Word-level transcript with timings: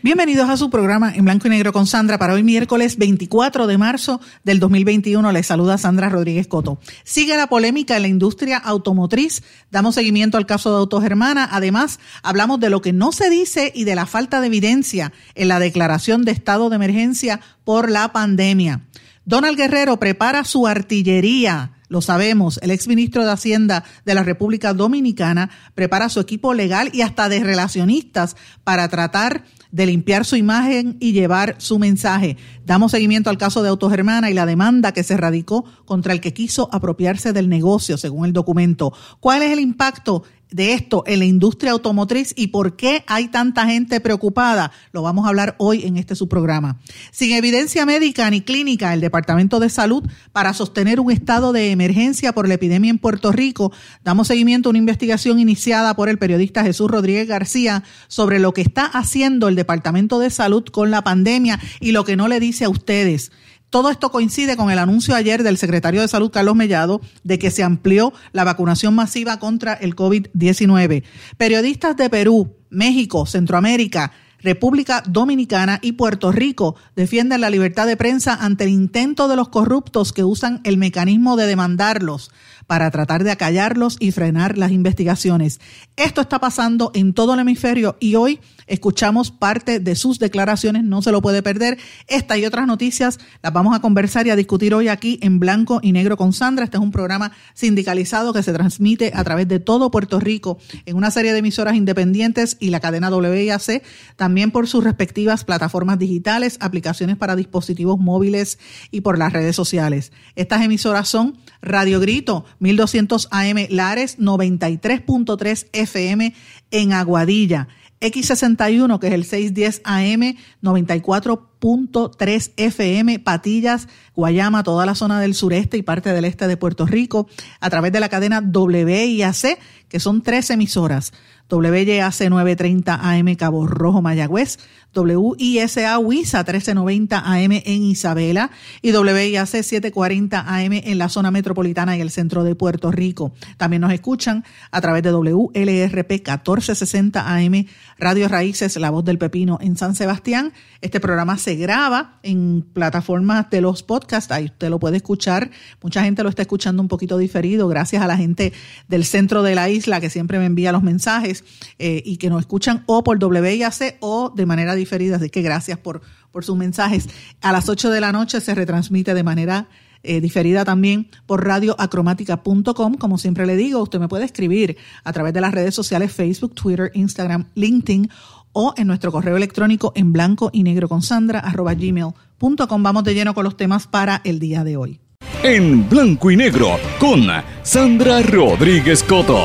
Bienvenidos 0.00 0.48
a 0.48 0.56
su 0.56 0.70
programa 0.70 1.12
en 1.12 1.24
blanco 1.24 1.48
y 1.48 1.50
negro 1.50 1.72
con 1.72 1.88
Sandra 1.88 2.18
para 2.18 2.34
hoy 2.34 2.44
miércoles 2.44 2.98
24 2.98 3.66
de 3.66 3.78
marzo 3.78 4.20
del 4.44 4.60
2021. 4.60 5.32
Les 5.32 5.44
saluda 5.44 5.76
Sandra 5.76 6.08
Rodríguez 6.08 6.46
Coto. 6.46 6.78
Sigue 7.02 7.36
la 7.36 7.48
polémica 7.48 7.96
en 7.96 8.02
la 8.02 8.08
industria 8.08 8.58
automotriz. 8.58 9.42
Damos 9.72 9.96
seguimiento 9.96 10.38
al 10.38 10.46
caso 10.46 10.70
de 10.70 10.76
Autogermana. 10.76 11.48
Además, 11.50 11.98
hablamos 12.22 12.60
de 12.60 12.70
lo 12.70 12.80
que 12.80 12.92
no 12.92 13.10
se 13.10 13.28
dice 13.28 13.72
y 13.74 13.82
de 13.82 13.96
la 13.96 14.06
falta 14.06 14.40
de 14.40 14.46
evidencia 14.46 15.12
en 15.34 15.48
la 15.48 15.58
declaración 15.58 16.24
de 16.24 16.30
estado 16.30 16.70
de 16.70 16.76
emergencia 16.76 17.40
por 17.64 17.90
la 17.90 18.12
pandemia. 18.12 18.82
Donald 19.24 19.56
Guerrero 19.56 19.98
prepara 19.98 20.44
su 20.44 20.68
artillería 20.68 21.72
lo 21.88 22.02
sabemos, 22.02 22.60
el 22.62 22.70
exministro 22.70 23.24
de 23.24 23.32
Hacienda 23.32 23.82
de 24.04 24.14
la 24.14 24.22
República 24.22 24.74
Dominicana 24.74 25.48
prepara 25.74 26.10
su 26.10 26.20
equipo 26.20 26.52
legal 26.52 26.90
y 26.92 27.00
hasta 27.00 27.30
de 27.30 27.42
relacionistas 27.42 28.36
para 28.62 28.88
tratar 28.88 29.44
de 29.70 29.86
limpiar 29.86 30.24
su 30.24 30.36
imagen 30.36 30.96
y 31.00 31.12
llevar 31.12 31.56
su 31.58 31.78
mensaje. 31.78 32.36
Damos 32.64 32.92
seguimiento 32.92 33.30
al 33.30 33.38
caso 33.38 33.62
de 33.62 33.68
Autogermana 33.68 34.30
y 34.30 34.34
la 34.34 34.46
demanda 34.46 34.92
que 34.92 35.04
se 35.04 35.16
radicó 35.16 35.64
contra 35.84 36.12
el 36.12 36.20
que 36.20 36.32
quiso 36.32 36.68
apropiarse 36.72 37.32
del 37.32 37.48
negocio, 37.48 37.96
según 37.96 38.26
el 38.26 38.32
documento. 38.32 38.92
¿Cuál 39.20 39.42
es 39.42 39.52
el 39.52 39.60
impacto 39.60 40.24
de 40.50 40.72
esto 40.72 41.04
en 41.06 41.18
la 41.20 41.24
industria 41.24 41.72
automotriz 41.72 42.32
y 42.36 42.48
por 42.48 42.76
qué 42.76 43.04
hay 43.06 43.28
tanta 43.28 43.66
gente 43.66 44.00
preocupada, 44.00 44.72
lo 44.92 45.02
vamos 45.02 45.24
a 45.24 45.28
hablar 45.28 45.56
hoy 45.58 45.84
en 45.84 45.96
este 45.96 46.14
su 46.14 46.28
programa. 46.28 46.78
Sin 47.10 47.32
evidencia 47.32 47.84
médica 47.86 48.28
ni 48.30 48.40
clínica, 48.40 48.94
el 48.94 49.00
Departamento 49.00 49.60
de 49.60 49.68
Salud 49.68 50.04
para 50.32 50.54
sostener 50.54 51.00
un 51.00 51.10
estado 51.10 51.52
de 51.52 51.70
emergencia 51.70 52.32
por 52.32 52.48
la 52.48 52.54
epidemia 52.54 52.90
en 52.90 52.98
Puerto 52.98 53.32
Rico, 53.32 53.72
damos 54.04 54.28
seguimiento 54.28 54.68
a 54.68 54.70
una 54.70 54.78
investigación 54.78 55.40
iniciada 55.40 55.94
por 55.94 56.08
el 56.08 56.18
periodista 56.18 56.64
Jesús 56.64 56.90
Rodríguez 56.90 57.28
García 57.28 57.84
sobre 58.08 58.38
lo 58.38 58.52
que 58.52 58.62
está 58.62 58.86
haciendo 58.86 59.48
el 59.48 59.56
Departamento 59.56 60.18
de 60.18 60.30
Salud 60.30 60.64
con 60.64 60.90
la 60.90 61.02
pandemia 61.02 61.60
y 61.80 61.92
lo 61.92 62.04
que 62.04 62.16
no 62.16 62.28
le 62.28 62.40
dice 62.40 62.64
a 62.64 62.68
ustedes. 62.68 63.30
Todo 63.70 63.90
esto 63.90 64.10
coincide 64.10 64.56
con 64.56 64.70
el 64.70 64.78
anuncio 64.78 65.14
ayer 65.14 65.42
del 65.42 65.58
secretario 65.58 66.00
de 66.00 66.08
Salud, 66.08 66.30
Carlos 66.30 66.56
Mellado, 66.56 67.02
de 67.22 67.38
que 67.38 67.50
se 67.50 67.62
amplió 67.62 68.14
la 68.32 68.44
vacunación 68.44 68.94
masiva 68.94 69.38
contra 69.38 69.74
el 69.74 69.94
COVID-19. 69.94 71.04
Periodistas 71.36 71.96
de 71.96 72.08
Perú, 72.08 72.56
México, 72.70 73.26
Centroamérica, 73.26 74.12
República 74.40 75.02
Dominicana 75.06 75.80
y 75.82 75.92
Puerto 75.92 76.32
Rico 76.32 76.76
defienden 76.94 77.40
la 77.40 77.50
libertad 77.50 77.86
de 77.86 77.96
prensa 77.96 78.34
ante 78.34 78.64
el 78.64 78.70
intento 78.70 79.28
de 79.28 79.36
los 79.36 79.48
corruptos 79.48 80.12
que 80.12 80.24
usan 80.24 80.60
el 80.64 80.76
mecanismo 80.76 81.36
de 81.36 81.46
demandarlos 81.46 82.30
para 82.66 82.90
tratar 82.90 83.24
de 83.24 83.32
acallarlos 83.32 83.96
y 83.98 84.12
frenar 84.12 84.56
las 84.56 84.70
investigaciones. 84.70 85.60
Esto 85.96 86.20
está 86.20 86.38
pasando 86.38 86.90
en 86.94 87.14
todo 87.14 87.34
el 87.34 87.40
hemisferio 87.40 87.96
y 87.98 88.14
hoy 88.14 88.40
escuchamos 88.68 89.30
parte 89.30 89.80
de 89.80 89.96
sus 89.96 90.18
declaraciones, 90.18 90.84
no 90.84 91.02
se 91.02 91.12
lo 91.12 91.20
puede 91.20 91.42
perder. 91.42 91.78
Esta 92.06 92.38
y 92.38 92.46
otras 92.46 92.66
noticias 92.66 93.18
las 93.42 93.52
vamos 93.52 93.74
a 93.74 93.80
conversar 93.80 94.26
y 94.26 94.30
a 94.30 94.36
discutir 94.36 94.74
hoy 94.74 94.88
aquí 94.88 95.18
en 95.22 95.38
Blanco 95.40 95.80
y 95.82 95.92
Negro 95.92 96.16
con 96.16 96.32
Sandra. 96.32 96.64
Este 96.64 96.76
es 96.76 96.82
un 96.82 96.92
programa 96.92 97.32
sindicalizado 97.54 98.32
que 98.32 98.42
se 98.42 98.52
transmite 98.52 99.12
a 99.14 99.24
través 99.24 99.48
de 99.48 99.60
todo 99.60 99.90
Puerto 99.90 100.20
Rico 100.20 100.58
en 100.86 100.96
una 100.96 101.10
serie 101.10 101.32
de 101.32 101.38
emisoras 101.38 101.74
independientes 101.74 102.56
y 102.60 102.70
la 102.70 102.80
cadena 102.80 103.10
WIAC, 103.10 103.82
también 104.16 104.50
por 104.50 104.66
sus 104.66 104.84
respectivas 104.84 105.44
plataformas 105.44 105.98
digitales, 105.98 106.58
aplicaciones 106.60 107.16
para 107.16 107.36
dispositivos 107.36 107.98
móviles 107.98 108.58
y 108.90 109.00
por 109.00 109.18
las 109.18 109.32
redes 109.32 109.56
sociales. 109.56 110.12
Estas 110.36 110.62
emisoras 110.62 111.08
son 111.08 111.38
Radio 111.60 112.00
Grito, 112.00 112.44
1200 112.60 113.28
AM 113.30 113.66
Lares, 113.70 114.18
93.3 114.18 115.66
FM 115.72 116.34
en 116.70 116.92
Aguadilla. 116.92 117.68
X61, 118.00 118.98
que 118.98 119.08
es 119.08 119.12
el 119.12 119.24
610 119.24 119.82
AM, 119.84 120.36
94.3 120.62 122.52
FM, 122.56 123.18
Patillas, 123.18 123.88
Guayama, 124.14 124.62
toda 124.62 124.86
la 124.86 124.94
zona 124.94 125.20
del 125.20 125.34
sureste 125.34 125.76
y 125.76 125.82
parte 125.82 126.12
del 126.12 126.24
este 126.24 126.46
de 126.46 126.56
Puerto 126.56 126.86
Rico, 126.86 127.28
a 127.60 127.70
través 127.70 127.92
de 127.92 128.00
la 128.00 128.08
cadena 128.08 128.40
WIAC, 128.40 129.58
que 129.88 130.00
son 130.00 130.22
tres 130.22 130.50
emisoras. 130.50 131.12
WYAC 131.50 132.28
930 132.28 132.94
AM 132.94 133.34
Cabo 133.36 133.66
Rojo 133.66 134.02
Mayagüez, 134.02 134.58
WISA 134.94 135.98
WISA 135.98 136.38
1390 136.44 137.18
AM 137.18 137.52
en 137.52 137.82
Isabela 137.84 138.50
y 138.82 138.92
WIAC 138.92 139.46
740 139.46 140.40
AM 140.40 140.72
en 140.72 140.98
la 140.98 141.08
zona 141.08 141.30
metropolitana 141.30 141.96
y 141.96 142.00
el 142.00 142.10
centro 142.10 142.44
de 142.44 142.54
Puerto 142.54 142.90
Rico. 142.90 143.32
También 143.56 143.80
nos 143.80 143.92
escuchan 143.92 144.44
a 144.70 144.80
través 144.80 145.02
de 145.02 145.12
WLRP 145.12 146.10
1460 146.10 147.34
AM 147.34 147.66
Radio 147.98 148.28
Raíces 148.28 148.76
La 148.76 148.90
Voz 148.90 149.04
del 149.04 149.18
Pepino 149.18 149.58
en 149.62 149.76
San 149.76 149.94
Sebastián. 149.94 150.52
Este 150.82 151.00
programa 151.00 151.38
se 151.38 151.54
graba 151.54 152.18
en 152.22 152.62
plataformas 152.74 153.48
de 153.50 153.62
los 153.62 153.82
podcasts, 153.82 154.32
ahí 154.32 154.46
usted 154.46 154.68
lo 154.68 154.78
puede 154.78 154.98
escuchar. 154.98 155.50
Mucha 155.82 156.02
gente 156.02 156.22
lo 156.22 156.28
está 156.28 156.42
escuchando 156.42 156.82
un 156.82 156.88
poquito 156.88 157.16
diferido 157.16 157.68
gracias 157.68 158.02
a 158.02 158.06
la 158.06 158.16
gente 158.16 158.52
del 158.88 159.04
centro 159.04 159.42
de 159.42 159.54
la 159.54 159.70
isla 159.70 159.77
que 160.00 160.10
siempre 160.10 160.38
me 160.38 160.46
envía 160.46 160.72
los 160.72 160.82
mensajes 160.82 161.44
eh, 161.78 162.02
y 162.04 162.16
que 162.16 162.30
nos 162.30 162.40
escuchan 162.40 162.82
o 162.86 163.04
por 163.04 163.22
WIAC 163.22 163.96
o 164.00 164.30
de 164.30 164.46
manera 164.46 164.74
diferida. 164.74 165.16
Así 165.16 165.30
que 165.30 165.42
gracias 165.42 165.78
por, 165.78 166.00
por 166.30 166.44
sus 166.44 166.56
mensajes. 166.56 167.08
A 167.40 167.52
las 167.52 167.68
8 167.68 167.90
de 167.90 168.00
la 168.00 168.12
noche 168.12 168.40
se 168.40 168.54
retransmite 168.54 169.14
de 169.14 169.22
manera 169.22 169.68
eh, 170.02 170.20
diferida 170.20 170.64
también 170.64 171.08
por 171.26 171.44
radioacromática.com. 171.44 172.94
Como 172.94 173.18
siempre 173.18 173.46
le 173.46 173.56
digo, 173.56 173.82
usted 173.82 173.98
me 173.98 174.08
puede 174.08 174.24
escribir 174.24 174.76
a 175.04 175.12
través 175.12 175.34
de 175.34 175.40
las 175.40 175.52
redes 175.52 175.74
sociales 175.74 176.12
Facebook, 176.12 176.54
Twitter, 176.54 176.90
Instagram, 176.94 177.46
LinkedIn 177.54 178.08
o 178.52 178.74
en 178.76 178.86
nuestro 178.86 179.12
correo 179.12 179.36
electrónico 179.36 179.92
en 179.94 180.12
blanco 180.12 180.50
y 180.52 180.62
negro 180.62 180.88
con 180.88 181.02
Sandra 181.02 181.40
arroba 181.40 181.74
gmail.com. 181.74 182.82
Vamos 182.82 183.04
de 183.04 183.14
lleno 183.14 183.34
con 183.34 183.44
los 183.44 183.56
temas 183.56 183.86
para 183.86 184.20
el 184.24 184.38
día 184.38 184.64
de 184.64 184.76
hoy. 184.76 185.00
En 185.44 185.88
blanco 185.88 186.32
y 186.32 186.36
negro 186.36 186.80
con 186.98 187.28
Sandra 187.62 188.22
Rodríguez 188.22 189.04
Coto. 189.04 189.38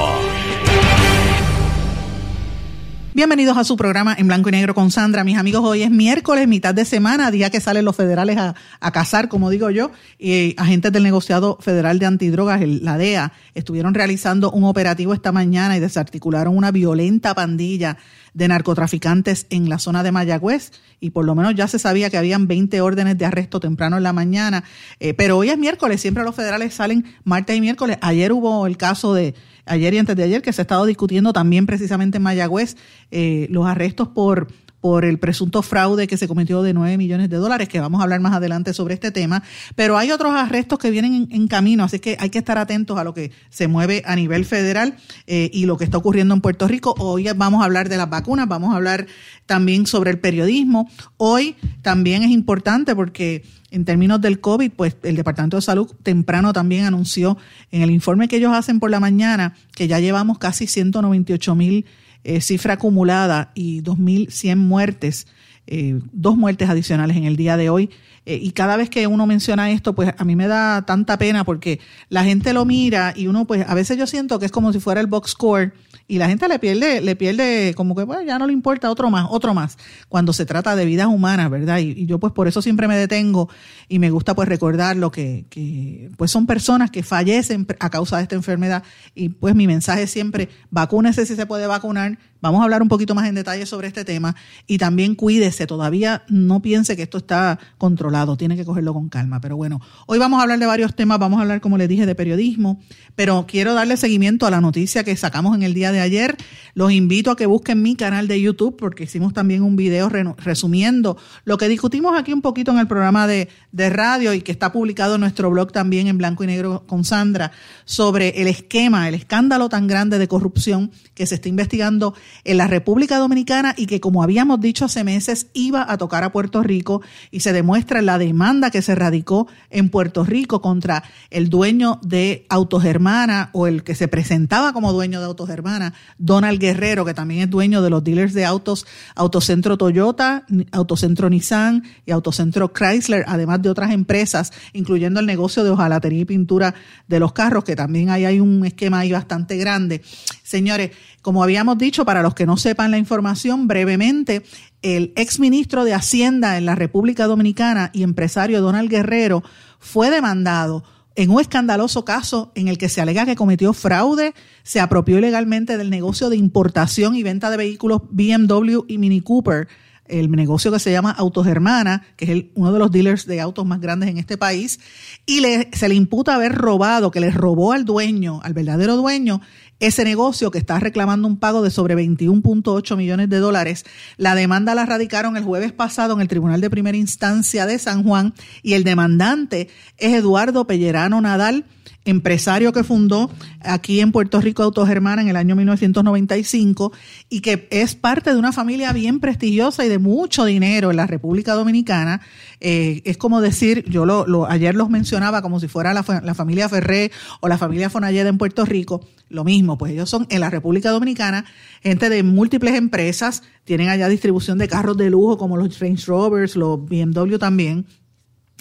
Bienvenidos 3.13 3.55
a 3.57 3.63
su 3.63 3.77
programa 3.77 4.15
en 4.17 4.25
blanco 4.25 4.49
y 4.49 4.53
negro 4.53 4.73
con 4.73 4.89
Sandra. 4.89 5.23
Mis 5.23 5.37
amigos, 5.37 5.61
hoy 5.63 5.83
es 5.83 5.91
miércoles, 5.91 6.47
mitad 6.47 6.73
de 6.73 6.83
semana, 6.83 7.29
día 7.29 7.51
que 7.51 7.61
salen 7.61 7.85
los 7.85 7.95
federales 7.95 8.39
a, 8.39 8.55
a 8.79 8.91
cazar, 8.91 9.29
como 9.29 9.51
digo 9.51 9.69
yo, 9.69 9.91
y 10.17 10.55
agentes 10.57 10.91
del 10.91 11.03
negociado 11.03 11.59
federal 11.61 11.99
de 11.99 12.07
antidrogas, 12.07 12.59
la 12.67 12.97
DEA, 12.97 13.31
estuvieron 13.53 13.93
realizando 13.93 14.49
un 14.49 14.63
operativo 14.63 15.13
esta 15.13 15.31
mañana 15.31 15.77
y 15.77 15.79
desarticularon 15.79 16.57
una 16.57 16.71
violenta 16.71 17.35
pandilla 17.35 17.97
de 18.33 18.47
narcotraficantes 18.47 19.47
en 19.49 19.69
la 19.69 19.79
zona 19.79 20.03
de 20.03 20.11
Mayagüez 20.11 20.71
y 20.99 21.11
por 21.11 21.25
lo 21.25 21.35
menos 21.35 21.55
ya 21.55 21.67
se 21.67 21.79
sabía 21.79 22.09
que 22.09 22.17
habían 22.17 22.47
20 22.47 22.81
órdenes 22.81 23.17
de 23.17 23.25
arresto 23.25 23.59
temprano 23.59 23.97
en 23.97 24.03
la 24.03 24.13
mañana, 24.13 24.63
eh, 24.99 25.13
pero 25.13 25.37
hoy 25.37 25.49
es 25.49 25.57
miércoles, 25.57 26.01
siempre 26.01 26.23
los 26.23 26.35
federales 26.35 26.73
salen 26.73 27.05
martes 27.23 27.55
y 27.55 27.61
miércoles. 27.61 27.97
Ayer 28.01 28.31
hubo 28.31 28.65
el 28.67 28.77
caso 28.77 29.13
de, 29.13 29.35
ayer 29.65 29.93
y 29.93 29.97
antes 29.97 30.15
de 30.15 30.23
ayer, 30.23 30.41
que 30.41 30.53
se 30.53 30.61
ha 30.61 30.63
estado 30.63 30.85
discutiendo 30.85 31.33
también 31.33 31.65
precisamente 31.65 32.17
en 32.17 32.23
Mayagüez 32.23 32.75
eh, 33.11 33.47
los 33.49 33.65
arrestos 33.65 34.09
por 34.09 34.47
por 34.83 35.05
el 35.05 35.17
presunto 35.17 35.61
fraude 35.61 36.07
que 36.07 36.17
se 36.17 36.27
cometió 36.27 36.61
de 36.61 36.73
9 36.73 36.97
millones 36.97 37.29
de 37.29 37.37
dólares, 37.37 37.69
que 37.69 37.79
vamos 37.79 38.01
a 38.01 38.03
hablar 38.03 38.19
más 38.19 38.33
adelante 38.33 38.73
sobre 38.73 38.95
este 38.95 39.11
tema. 39.11 39.41
Pero 39.77 39.97
hay 39.97 40.11
otros 40.11 40.33
arrestos 40.35 40.77
que 40.77 40.91
vienen 40.91 41.29
en, 41.31 41.47
camino, 41.47 41.85
así 41.85 41.99
que 41.99 42.17
hay 42.19 42.29
que 42.29 42.39
estar 42.39 42.57
atentos 42.57 42.99
a 42.99 43.05
lo 43.05 43.13
que 43.13 43.31
se 43.49 43.69
mueve 43.69 44.03
a 44.05 44.17
nivel 44.17 44.43
federal 44.43 44.97
eh, 45.25 45.49
y 45.53 45.67
lo 45.67 45.77
que 45.77 45.85
está 45.85 45.97
ocurriendo 45.97 46.33
en 46.33 46.41
Puerto 46.41 46.67
Rico. 46.67 46.95
Hoy 46.99 47.29
vamos 47.33 47.61
a 47.61 47.65
hablar 47.65 47.87
de 47.87 47.95
las 47.95 48.09
vacunas, 48.09 48.49
vamos 48.49 48.73
a 48.73 48.75
hablar 48.75 49.07
también 49.45 49.87
sobre 49.87 50.11
el 50.11 50.19
periodismo. 50.19 50.89
Hoy 51.15 51.55
también 51.81 52.23
es 52.23 52.31
importante 52.31 52.93
porque 52.93 53.45
en 53.71 53.85
términos 53.85 54.19
del 54.19 54.41
COVID, 54.41 54.69
pues 54.71 54.97
el 55.03 55.15
Departamento 55.15 55.55
de 55.55 55.61
Salud 55.61 55.93
temprano 56.03 56.51
también 56.51 56.83
anunció 56.83 57.37
en 57.71 57.83
el 57.83 57.89
informe 57.89 58.27
que 58.27 58.35
ellos 58.35 58.51
hacen 58.51 58.81
por 58.81 58.91
la 58.91 58.99
mañana 58.99 59.55
que 59.73 59.87
ya 59.87 60.01
llevamos 60.01 60.39
casi 60.39 60.67
198 60.67 61.55
mil 61.55 61.85
eh, 62.23 62.41
cifra 62.41 62.73
acumulada 62.73 63.51
y 63.55 63.81
2.100 63.81 64.57
muertes 64.57 65.27
eh, 65.65 66.01
dos 66.11 66.35
muertes 66.35 66.69
adicionales 66.69 67.15
en 67.15 67.23
el 67.23 67.37
día 67.37 67.55
de 67.55 67.69
hoy. 67.69 67.89
Eh, 68.25 68.37
y 68.41 68.51
cada 68.51 68.75
vez 68.75 68.89
que 68.89 69.07
uno 69.07 69.25
menciona 69.25 69.71
esto, 69.71 69.95
pues 69.95 70.13
a 70.17 70.25
mí 70.25 70.35
me 70.35 70.47
da 70.47 70.81
tanta 70.85 71.17
pena 71.17 71.45
porque 71.45 71.79
la 72.09 72.25
gente 72.25 72.51
lo 72.51 72.65
mira 72.65 73.13
y 73.15 73.27
uno, 73.27 73.45
pues 73.45 73.65
a 73.67 73.73
veces 73.73 73.97
yo 73.97 74.05
siento 74.05 74.39
que 74.39 74.45
es 74.45 74.51
como 74.51 74.73
si 74.73 74.81
fuera 74.81 74.99
el 74.99 75.07
box 75.07 75.31
score 75.31 75.73
y 76.07 76.17
la 76.17 76.27
gente 76.27 76.47
le 76.47 76.59
pierde, 76.59 77.01
le 77.01 77.15
pierde 77.15 77.73
como 77.75 77.95
que, 77.95 78.03
bueno, 78.03 78.21
ya 78.23 78.37
no 78.37 78.45
le 78.45 78.53
importa 78.53 78.89
otro 78.89 79.09
más, 79.09 79.27
otro 79.29 79.53
más, 79.53 79.77
cuando 80.09 80.33
se 80.33 80.45
trata 80.45 80.75
de 80.75 80.85
vidas 80.85 81.07
humanas, 81.07 81.49
¿verdad? 81.49 81.79
Y, 81.79 82.05
yo 82.05 82.19
pues 82.19 82.33
por 82.33 82.47
eso 82.47 82.61
siempre 82.61 82.87
me 82.87 82.97
detengo 82.97 83.49
y 83.87 83.99
me 83.99 84.09
gusta 84.09 84.35
pues 84.35 84.47
recordar 84.47 84.97
lo 84.97 85.11
que, 85.11 85.45
que 85.49 86.09
pues 86.17 86.31
son 86.31 86.45
personas 86.45 86.91
que 86.91 87.03
fallecen 87.03 87.65
a 87.79 87.89
causa 87.89 88.17
de 88.17 88.23
esta 88.23 88.35
enfermedad 88.35 88.83
y 89.15 89.29
pues 89.29 89.55
mi 89.55 89.67
mensaje 89.67 90.07
siempre, 90.07 90.49
vacúnese 90.69 91.25
si 91.25 91.35
se 91.35 91.45
puede 91.45 91.67
vacunar, 91.67 92.17
Vamos 92.43 92.59
a 92.59 92.65
hablar 92.65 92.81
un 92.81 92.89
poquito 92.89 93.15
más 93.15 93.25
en 93.29 93.35
detalle 93.35 93.65
sobre 93.65 93.87
este 93.87 94.03
tema 94.03 94.35
y 94.67 94.77
también 94.77 95.15
cuídese, 95.15 95.65
todavía 95.65 96.23
no 96.27 96.61
piense 96.61 96.97
que 96.97 97.03
esto 97.03 97.19
está 97.19 97.57
controlado, 97.77 98.35
tiene 98.35 98.57
que 98.57 98.65
cogerlo 98.65 98.93
con 98.93 99.07
calma. 99.07 99.39
Pero 99.39 99.55
bueno, 99.55 99.79
hoy 100.07 100.19
vamos 100.19 100.39
a 100.39 100.41
hablar 100.43 100.59
de 100.59 100.65
varios 100.65 100.93
temas, 100.93 101.19
vamos 101.19 101.39
a 101.39 101.43
hablar, 101.43 101.61
como 101.61 101.77
les 101.77 101.87
dije, 101.87 102.05
de 102.05 102.15
periodismo, 102.15 102.81
pero 103.15 103.45
quiero 103.47 103.73
darle 103.73 103.95
seguimiento 103.95 104.45
a 104.45 104.51
la 104.51 104.59
noticia 104.59 105.05
que 105.05 105.15
sacamos 105.15 105.55
en 105.55 105.63
el 105.63 105.73
día 105.73 105.93
de 105.93 106.01
ayer. 106.01 106.35
Los 106.73 106.91
invito 106.91 107.31
a 107.31 107.37
que 107.37 107.45
busquen 107.45 107.81
mi 107.81 107.95
canal 107.95 108.27
de 108.27 108.41
YouTube 108.41 108.75
porque 108.75 109.05
hicimos 109.05 109.31
también 109.31 109.61
un 109.63 109.77
video 109.77 110.09
resumiendo 110.09 111.15
lo 111.45 111.57
que 111.57 111.69
discutimos 111.69 112.19
aquí 112.19 112.33
un 112.33 112.41
poquito 112.41 112.71
en 112.71 112.79
el 112.79 112.87
programa 112.87 113.25
de, 113.25 113.47
de 113.71 113.89
radio 113.89 114.33
y 114.33 114.41
que 114.41 114.51
está 114.51 114.73
publicado 114.73 115.15
en 115.15 115.21
nuestro 115.21 115.49
blog 115.49 115.71
también 115.71 116.07
en 116.07 116.17
blanco 116.17 116.43
y 116.43 116.47
negro 116.47 116.83
con 116.87 117.05
Sandra 117.05 117.53
sobre 117.85 118.41
el 118.41 118.47
esquema, 118.47 119.07
el 119.07 119.15
escándalo 119.15 119.69
tan 119.69 119.87
grande 119.87 120.19
de 120.19 120.27
corrupción 120.27 120.91
que 121.13 121.25
se 121.25 121.35
está 121.35 121.47
investigando 121.47 122.13
en 122.43 122.57
la 122.57 122.67
República 122.67 123.17
Dominicana 123.17 123.73
y 123.77 123.85
que, 123.85 123.99
como 123.99 124.23
habíamos 124.23 124.59
dicho 124.59 124.85
hace 124.85 125.03
meses, 125.03 125.47
iba 125.53 125.91
a 125.91 125.97
tocar 125.97 126.23
a 126.23 126.31
Puerto 126.31 126.63
Rico 126.63 127.01
y 127.31 127.41
se 127.41 127.53
demuestra 127.53 128.01
la 128.01 128.17
demanda 128.17 128.71
que 128.71 128.81
se 128.81 128.95
radicó 128.95 129.47
en 129.69 129.89
Puerto 129.89 130.23
Rico 130.23 130.61
contra 130.61 131.03
el 131.29 131.49
dueño 131.49 131.99
de 132.03 132.45
Autogermana 132.49 133.49
o 133.53 133.67
el 133.67 133.83
que 133.83 133.95
se 133.95 134.07
presentaba 134.07 134.73
como 134.73 134.93
dueño 134.93 135.19
de 135.19 135.25
Autogermana, 135.25 135.93
Donald 136.17 136.59
Guerrero, 136.59 137.05
que 137.05 137.13
también 137.13 137.41
es 137.41 137.49
dueño 137.49 137.81
de 137.81 137.89
los 137.89 138.03
dealers 138.03 138.33
de 138.33 138.45
autos 138.45 138.85
Autocentro 139.15 139.77
Toyota, 139.77 140.45
Autocentro 140.71 141.29
Nissan 141.29 141.83
y 142.05 142.11
Autocentro 142.11 142.71
Chrysler, 142.73 143.25
además 143.27 143.61
de 143.61 143.69
otras 143.69 143.91
empresas, 143.91 144.51
incluyendo 144.73 145.19
el 145.19 145.25
negocio 145.25 145.63
de 145.63 145.69
hojalatería 145.69 146.21
y 146.21 146.25
pintura 146.25 146.73
de 147.07 147.19
los 147.19 147.33
carros, 147.33 147.63
que 147.63 147.75
también 147.75 148.09
ahí 148.09 148.25
hay 148.25 148.39
un 148.39 148.65
esquema 148.65 148.99
ahí 148.99 149.11
bastante 149.11 149.57
grande. 149.57 150.01
Señores, 150.43 150.91
como 151.23 151.41
habíamos 151.41 151.77
dicho, 151.77 152.05
para 152.05 152.21
los 152.21 152.35
que 152.35 152.45
no 152.45 152.57
sepan 152.57 152.91
la 152.91 152.97
información, 152.99 153.67
brevemente, 153.67 154.43
el 154.81 155.13
exministro 155.15 155.85
de 155.85 155.93
Hacienda 155.93 156.57
en 156.57 156.65
la 156.65 156.75
República 156.75 157.25
Dominicana 157.27 157.89
y 157.93 158.03
empresario 158.03 158.61
Donald 158.61 158.89
Guerrero 158.89 159.41
fue 159.79 160.11
demandado 160.11 160.83
en 161.15 161.29
un 161.29 161.39
escandaloso 161.39 162.03
caso 162.03 162.51
en 162.55 162.67
el 162.67 162.77
que 162.77 162.89
se 162.89 162.99
alega 162.99 163.25
que 163.25 163.37
cometió 163.37 163.71
fraude, 163.71 164.33
se 164.63 164.81
apropió 164.81 165.17
ilegalmente 165.17 165.77
del 165.77 165.89
negocio 165.89 166.29
de 166.29 166.35
importación 166.35 167.15
y 167.15 167.23
venta 167.23 167.49
de 167.49 167.57
vehículos 167.57 168.01
BMW 168.11 168.81
y 168.87 168.97
Mini 168.97 169.21
Cooper, 169.21 169.69
el 170.07 170.29
negocio 170.31 170.71
que 170.71 170.79
se 170.79 170.91
llama 170.91 171.11
Autogermana, 171.11 172.03
que 172.17 172.31
es 172.31 172.45
uno 172.55 172.73
de 172.73 172.79
los 172.79 172.91
dealers 172.91 173.25
de 173.25 173.39
autos 173.39 173.65
más 173.65 173.79
grandes 173.79 174.09
en 174.09 174.17
este 174.17 174.37
país, 174.37 174.79
y 175.25 175.41
se 175.71 175.89
le 175.89 175.95
imputa 175.95 176.35
haber 176.35 176.53
robado, 176.53 177.11
que 177.11 177.19
le 177.19 177.31
robó 177.31 177.71
al 177.71 177.85
dueño, 177.85 178.41
al 178.43 178.53
verdadero 178.53 178.97
dueño, 178.97 179.41
ese 179.83 180.05
negocio 180.05 180.49
que 180.49 180.59
está 180.59 180.79
reclamando 180.79 181.27
un 181.27 181.35
pago 181.35 181.61
de 181.61 181.69
sobre 181.69 181.97
21.8 181.97 182.95
millones 182.95 183.27
de 183.27 183.39
dólares. 183.39 183.83
La 184.15 184.33
demanda 184.33 184.75
la 184.75 184.85
radicaron 184.85 185.35
el 185.35 185.43
jueves 185.43 185.73
pasado 185.73 186.13
en 186.13 186.21
el 186.21 186.29
Tribunal 186.29 186.61
de 186.61 186.69
Primera 186.69 186.97
Instancia 186.97 187.65
de 187.65 187.77
San 187.77 188.05
Juan 188.05 188.33
y 188.61 188.75
el 188.75 188.85
demandante 188.85 189.67
es 189.97 190.13
Eduardo 190.13 190.65
Pellerano 190.67 191.19
Nadal 191.19 191.65
empresario 192.05 192.73
que 192.73 192.83
fundó 192.83 193.31
aquí 193.61 193.99
en 193.99 194.11
Puerto 194.11 194.41
Rico 194.41 194.63
Autogermana 194.63 195.21
en 195.21 195.29
el 195.29 195.35
año 195.35 195.55
1995 195.55 196.91
y 197.29 197.41
que 197.41 197.67
es 197.71 197.95
parte 197.95 198.31
de 198.31 198.39
una 198.39 198.51
familia 198.51 198.91
bien 198.93 199.19
prestigiosa 199.19 199.85
y 199.85 199.89
de 199.89 199.99
mucho 199.99 200.45
dinero 200.45 200.91
en 200.91 200.97
la 200.97 201.07
República 201.07 201.53
Dominicana. 201.53 202.21
Eh, 202.59 203.01
es 203.05 203.17
como 203.17 203.41
decir, 203.41 203.85
yo 203.89 204.05
lo, 204.05 204.49
ayer 204.49 204.75
los 204.75 204.89
mencionaba 204.89 205.41
como 205.41 205.59
si 205.59 205.67
fuera 205.67 205.93
la, 205.93 206.03
familia 206.03 206.69
Ferré 206.69 207.11
o 207.39 207.47
la 207.47 207.57
familia 207.57 207.89
Fonalleda 207.89 208.29
en 208.29 208.37
Puerto 208.37 208.65
Rico, 208.65 209.05
lo 209.29 209.43
mismo, 209.43 209.77
pues 209.77 209.93
ellos 209.93 210.09
son 210.09 210.27
en 210.29 210.41
la 210.41 210.49
República 210.49 210.91
Dominicana 210.91 211.45
gente 211.81 212.09
de 212.09 212.23
múltiples 212.23 212.75
empresas, 212.75 213.43
tienen 213.65 213.89
allá 213.89 214.07
distribución 214.07 214.57
de 214.57 214.67
carros 214.67 214.97
de 214.97 215.09
lujo 215.09 215.37
como 215.37 215.57
los 215.57 215.79
Range 215.79 216.05
Rovers, 216.05 216.55
los 216.55 216.79
BMW 216.85 217.37
también, 217.37 217.85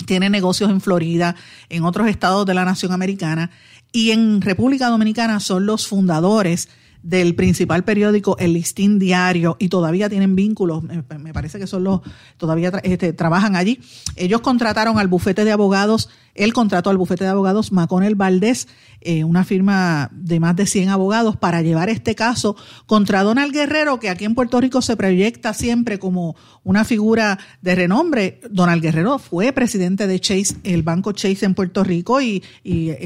tiene 0.06 0.31
negocios 0.31 0.71
en 0.71 0.81
Florida, 0.81 1.37
en 1.69 1.85
otros 1.85 2.09
estados 2.09 2.47
de 2.47 2.55
la 2.55 2.65
nación 2.65 2.93
americana 2.93 3.50
y 3.93 4.11
en 4.11 4.41
República 4.41 4.89
Dominicana 4.89 5.39
son 5.39 5.67
los 5.67 5.87
fundadores 5.87 6.69
del 7.03 7.35
principal 7.35 7.85
periódico 7.85 8.37
El 8.39 8.55
Listín 8.55 8.99
Diario 8.99 9.56
y 9.59 9.69
todavía 9.69 10.09
tienen 10.09 10.37
vínculos, 10.37 10.83
me, 10.83 11.33
parece 11.33 11.59
que 11.59 11.67
son 11.67 11.85
los, 11.85 12.00
todavía 12.37 12.71
este, 12.85 13.12
trabajan 13.12 13.56
allí. 13.56 13.81
Ellos 14.17 14.41
contrataron 14.41 14.99
al 14.99 15.09
bufete 15.09 15.44
de 15.44 15.53
abogados 15.53 16.09
él 16.34 16.52
contrató 16.52 16.90
al 16.90 16.96
bufete 16.96 17.25
de 17.25 17.31
abogados 17.31 17.73
Maconel 17.73 18.14
Valdés, 18.14 18.69
eh, 19.05 19.25
una 19.25 19.44
firma 19.44 20.11
de 20.12 20.38
más 20.38 20.55
de 20.55 20.64
100 20.64 20.88
abogados, 20.88 21.37
para 21.37 21.61
llevar 21.61 21.88
este 21.88 22.14
caso 22.14 22.56
contra 22.87 23.23
Donald 23.23 23.52
Guerrero, 23.52 23.99
que 23.99 24.08
aquí 24.08 24.25
en 24.25 24.34
Puerto 24.34 24.61
Rico 24.61 24.81
se 24.81 24.96
proyecta 24.96 25.55
siempre 25.55 25.99
como 25.99 26.37
una 26.62 26.84
figura 26.84 27.38
de 27.61 27.75
renombre. 27.75 28.40
Donald 28.49 28.81
Guerrero 28.81 29.19
fue 29.19 29.52
presidente 29.52 30.06
de 30.06 30.20
Chase, 30.20 30.56
el 30.62 30.84
banco 30.84 31.12
Chase 31.12 31.44
en 31.44 31.55
Puerto 31.55 31.82
Rico, 31.82 32.20
y, 32.20 32.43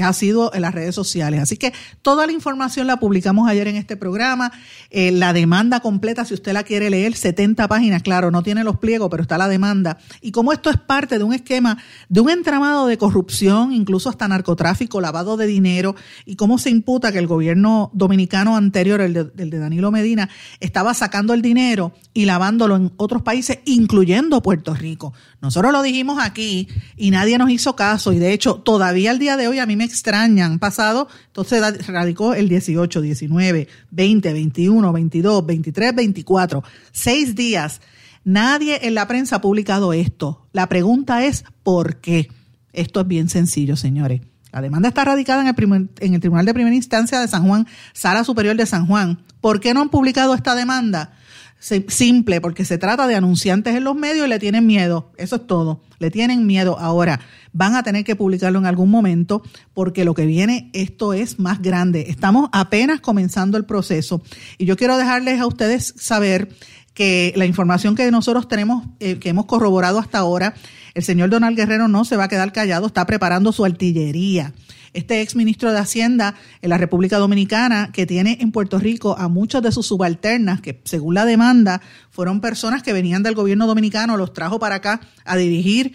ha 0.03 0.13
sido 0.13 0.53
en 0.55 0.63
las 0.63 0.75
redes 0.75 0.95
sociales. 0.95 1.41
Así 1.41 1.57
que 1.57 1.73
toda 2.03 2.27
la 2.27 2.33
información 2.33 2.87
la 2.87 2.99
publicamos 2.99 3.49
ayer 3.49 3.67
en 3.69 3.77
este 3.77 3.97
programa. 3.97 4.53
Eh, 4.91 5.11
la 5.11 5.33
demanda 5.33 5.81
completa, 5.81 6.25
si 6.25 6.35
usted 6.35 6.53
la 6.53 6.63
quiere 6.63 6.91
leer, 6.91 7.15
70 7.17 7.67
páginas, 7.69 8.03
claro, 8.03 8.31
no 8.31 8.43
tiene 8.43 8.63
los 8.63 8.77
pliegos, 8.77 9.09
pero 9.11 9.23
está 9.23 9.39
la 9.39 9.49
demanda. 9.49 9.99
Y 10.21 10.31
como 10.31 10.53
esto 10.53 10.71
es 10.71 10.77
parte 10.77 11.19
de 11.19 11.25
un 11.25 11.33
esquema, 11.33 11.79
de 12.09 12.21
un 12.21 12.31
entramado 12.31 12.87
de 12.87 12.99
corrupción, 12.99 13.16
corrupción, 13.17 13.73
incluso 13.73 14.11
hasta 14.11 14.29
narcotráfico, 14.29 15.01
lavado 15.01 15.39
de 15.39 15.47
dinero, 15.47 15.97
y 16.27 16.37
cómo 16.37 16.59
se 16.59 16.69
imputa 16.69 17.13
que 17.13 17.19
el 17.19 17.27
gobierno 17.27 17.91
dominicano 17.95 18.59
anterior, 18.59 19.01
el 19.01 19.15
de, 19.15 19.25
de 19.25 19.59
Danilo 19.59 19.91
Medina, 19.91 20.29
estaba 20.61 20.93
sacando 20.93 21.33
el 21.33 21.41
dinero 21.41 21.93
y 22.13 22.27
lavándolo 22.27 22.77
en 22.77 22.93
otros 22.99 23.23
países, 23.23 23.61
incluyendo 23.65 24.43
Puerto 24.43 24.75
Rico. 24.75 25.15
Nosotros 25.41 25.73
lo 25.73 25.81
dijimos 25.81 26.19
aquí 26.21 26.69
y 26.95 27.11
nadie 27.11 27.39
nos 27.39 27.49
hizo 27.49 27.75
caso, 27.75 28.13
y 28.13 28.19
de 28.19 28.35
hecho, 28.35 28.57
todavía 28.57 29.13
al 29.13 29.19
día 29.19 29.39
de 29.39 29.49
hoy 29.49 29.61
a 29.61 29.67
mí 29.67 29.77
me 29.77 29.85
extrañan. 29.85 30.59
Pasado, 30.59 31.09
entonces 31.29 31.87
radicó 31.87 32.35
el 32.35 32.51
18, 32.51 33.01
19, 33.01 33.67
20, 33.93 34.33
21, 34.35 34.93
22, 34.93 35.47
23, 35.47 35.95
24, 35.95 36.65
seis 36.93 37.35
días. 37.35 37.81
Nadie 38.25 38.81
en 38.83 38.95
la 38.95 39.09
prensa 39.09 39.37
ha 39.37 39.41
publicado 39.41 39.95
esto. 39.95 40.47
La 40.53 40.69
pregunta 40.69 41.25
es, 41.25 41.45
¿por 41.63 41.97
qué? 42.03 42.29
Esto 42.77 43.01
es 43.01 43.09
bien 43.09 43.29
sencillo, 43.29 43.75
señores. 43.75 44.21
La 44.53 44.61
demanda 44.61 44.89
está 44.89 45.05
radicada 45.05 45.43
en 45.43 46.15
el, 46.15 46.21
Tribunal 46.21 46.47
de 46.47 46.55
Primera 46.55 46.77
Instancia 46.77 47.19
de 47.21 47.27
San 47.27 47.47
Juan, 47.47 47.67
Sala 47.93 48.23
Superior 48.23 48.57
de 48.57 48.67
San 48.67 48.87
Juan. 48.87 49.25
¿Por 49.41 49.61
qué 49.61 49.75
no 49.75 49.81
han 49.81 49.89
publicado 49.89 50.35
esta 50.35 50.55
demanda? 50.55 51.13
Simple, 51.59 52.41
porque 52.41 52.65
se 52.65 52.79
trata 52.79 53.07
de 53.07 53.15
anunciantes 53.15 53.75
en 53.75 53.85
los 53.85 53.97
medios 53.97 54.27
y 54.27 54.29
le 54.29 54.39
tienen 54.39 54.67
miedo. 54.67 55.13
Eso 55.17 55.37
es 55.37 55.47
todo. 55.47 55.83
Le 55.99 56.11
tienen 56.11 56.47
miedo. 56.47 56.79
Ahora, 56.79 57.21
van 57.53 57.75
a 57.75 57.83
tener 57.83 58.05
que 58.05 58.15
publicarlo 58.15 58.59
en 58.59 58.67
algún 58.67 58.91
momento 58.91 59.43
porque 59.75 60.05
lo 60.05 60.15
que 60.15 60.27
viene, 60.27 60.71
esto 60.75 61.13
es 61.13 61.39
más 61.39 61.61
grande. 61.63 62.07
Estamos 62.09 62.51
apenas 62.53 63.01
comenzando 63.01 63.57
el 63.57 63.65
proceso. 63.65 64.23
Y 64.59 64.67
yo 64.67 64.77
quiero 64.77 64.97
dejarles 64.99 65.41
a 65.41 65.47
ustedes 65.47 65.95
saber 65.97 66.51
que 66.97 67.35
la 67.37 67.45
información 67.45 67.95
que 67.95 68.11
nosotros 68.11 68.49
tenemos, 68.49 68.87
eh, 69.01 69.19
que 69.19 69.29
hemos 69.29 69.45
corroborado 69.45 69.99
hasta 69.99 70.19
ahora, 70.19 70.55
el 70.97 71.05
señor 71.05 71.29
Donald 71.29 71.55
Guerrero 71.59 71.89
no 71.89 72.07
se 72.07 72.17
va 72.17 72.25
a 72.25 72.29
quedar 72.29 72.53
callado, 72.55 72.87
está 72.87 73.05
preparando 73.05 73.53
su 73.53 73.67
artillería. 73.67 74.55
Este 74.95 75.21
ex 75.21 75.37
ministro 75.37 75.71
de 75.71 75.79
Hacienda 75.79 76.37
en 76.63 76.71
la 76.71 76.79
República 76.79 77.19
Dominicana, 77.19 77.91
que 77.93 78.07
tiene 78.07 78.39
en 78.41 78.51
Puerto 78.51 78.79
Rico 78.79 79.15
a 79.19 79.29
muchos 79.29 79.63
de 79.63 79.73
sus 79.73 79.87
subalternas, 79.87 80.63
que 80.63 80.81
según 80.85 81.13
la 81.13 81.27
demanda 81.27 81.83
fueron 82.11 82.41
personas 82.41 82.83
que 82.83 82.95
venían 82.95 83.23
del 83.23 83.35
gobierno 83.35 83.67
dominicano, 83.67 84.17
los 84.17 84.33
trajo 84.33 84.59
para 84.59 84.77
acá 84.77 85.03
a 85.27 85.37
dirigir 85.37 85.93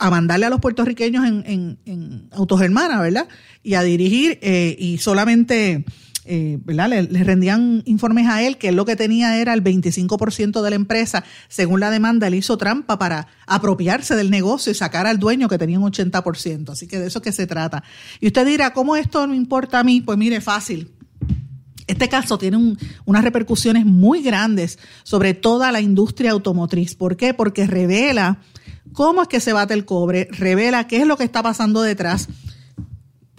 a 0.00 0.10
mandarle 0.10 0.46
a 0.46 0.50
los 0.50 0.60
puertorriqueños 0.60 1.24
en, 1.24 1.44
en, 1.46 1.78
en 1.86 2.28
autogermana, 2.32 3.00
¿verdad? 3.00 3.28
Y 3.62 3.74
a 3.74 3.82
dirigir 3.82 4.40
eh, 4.42 4.74
y 4.76 4.98
solamente 4.98 5.84
eh, 6.24 6.58
¿verdad? 6.62 6.88
Le, 6.88 7.24
rendían 7.24 7.82
informes 7.84 8.28
a 8.28 8.42
él 8.42 8.56
que 8.56 8.68
él 8.68 8.76
lo 8.76 8.84
que 8.84 8.94
tenía 8.94 9.38
era 9.38 9.54
el 9.54 9.64
25% 9.64 10.62
de 10.62 10.70
la 10.70 10.76
empresa. 10.76 11.24
Según 11.48 11.80
la 11.80 11.90
demanda, 11.90 12.28
él 12.28 12.34
hizo 12.34 12.56
trampa 12.56 12.98
para 12.98 13.26
apropiarse 13.46 14.14
del 14.14 14.30
negocio 14.30 14.70
y 14.70 14.74
sacar 14.74 15.06
al 15.06 15.18
dueño 15.18 15.48
que 15.48 15.58
tenía 15.58 15.80
un 15.80 15.90
80%. 15.90 16.70
Así 16.70 16.86
que 16.86 16.98
de 16.98 17.08
eso 17.08 17.22
que 17.22 17.32
se 17.32 17.46
trata. 17.46 17.82
Y 18.20 18.28
usted 18.28 18.46
dirá, 18.46 18.72
¿cómo 18.72 18.94
esto 18.96 19.26
no 19.26 19.34
importa 19.34 19.80
a 19.80 19.84
mí? 19.84 20.00
Pues 20.00 20.16
mire, 20.16 20.40
fácil. 20.40 20.92
Este 21.88 22.08
caso 22.08 22.38
tiene 22.38 22.76
unas 23.04 23.24
repercusiones 23.24 23.84
muy 23.84 24.22
grandes 24.22 24.78
sobre 25.02 25.34
toda 25.34 25.72
la 25.72 25.80
industria 25.80 26.30
automotriz. 26.30 26.94
¿Por 26.94 27.16
qué? 27.16 27.34
Porque 27.34 27.66
revela 27.66 28.38
cómo 28.92 29.22
es 29.22 29.28
que 29.28 29.40
se 29.40 29.52
bate 29.52 29.74
el 29.74 29.84
cobre, 29.84 30.28
revela 30.30 30.86
qué 30.86 30.98
es 30.98 31.06
lo 31.06 31.16
que 31.16 31.24
está 31.24 31.42
pasando 31.42 31.82
detrás. 31.82 32.28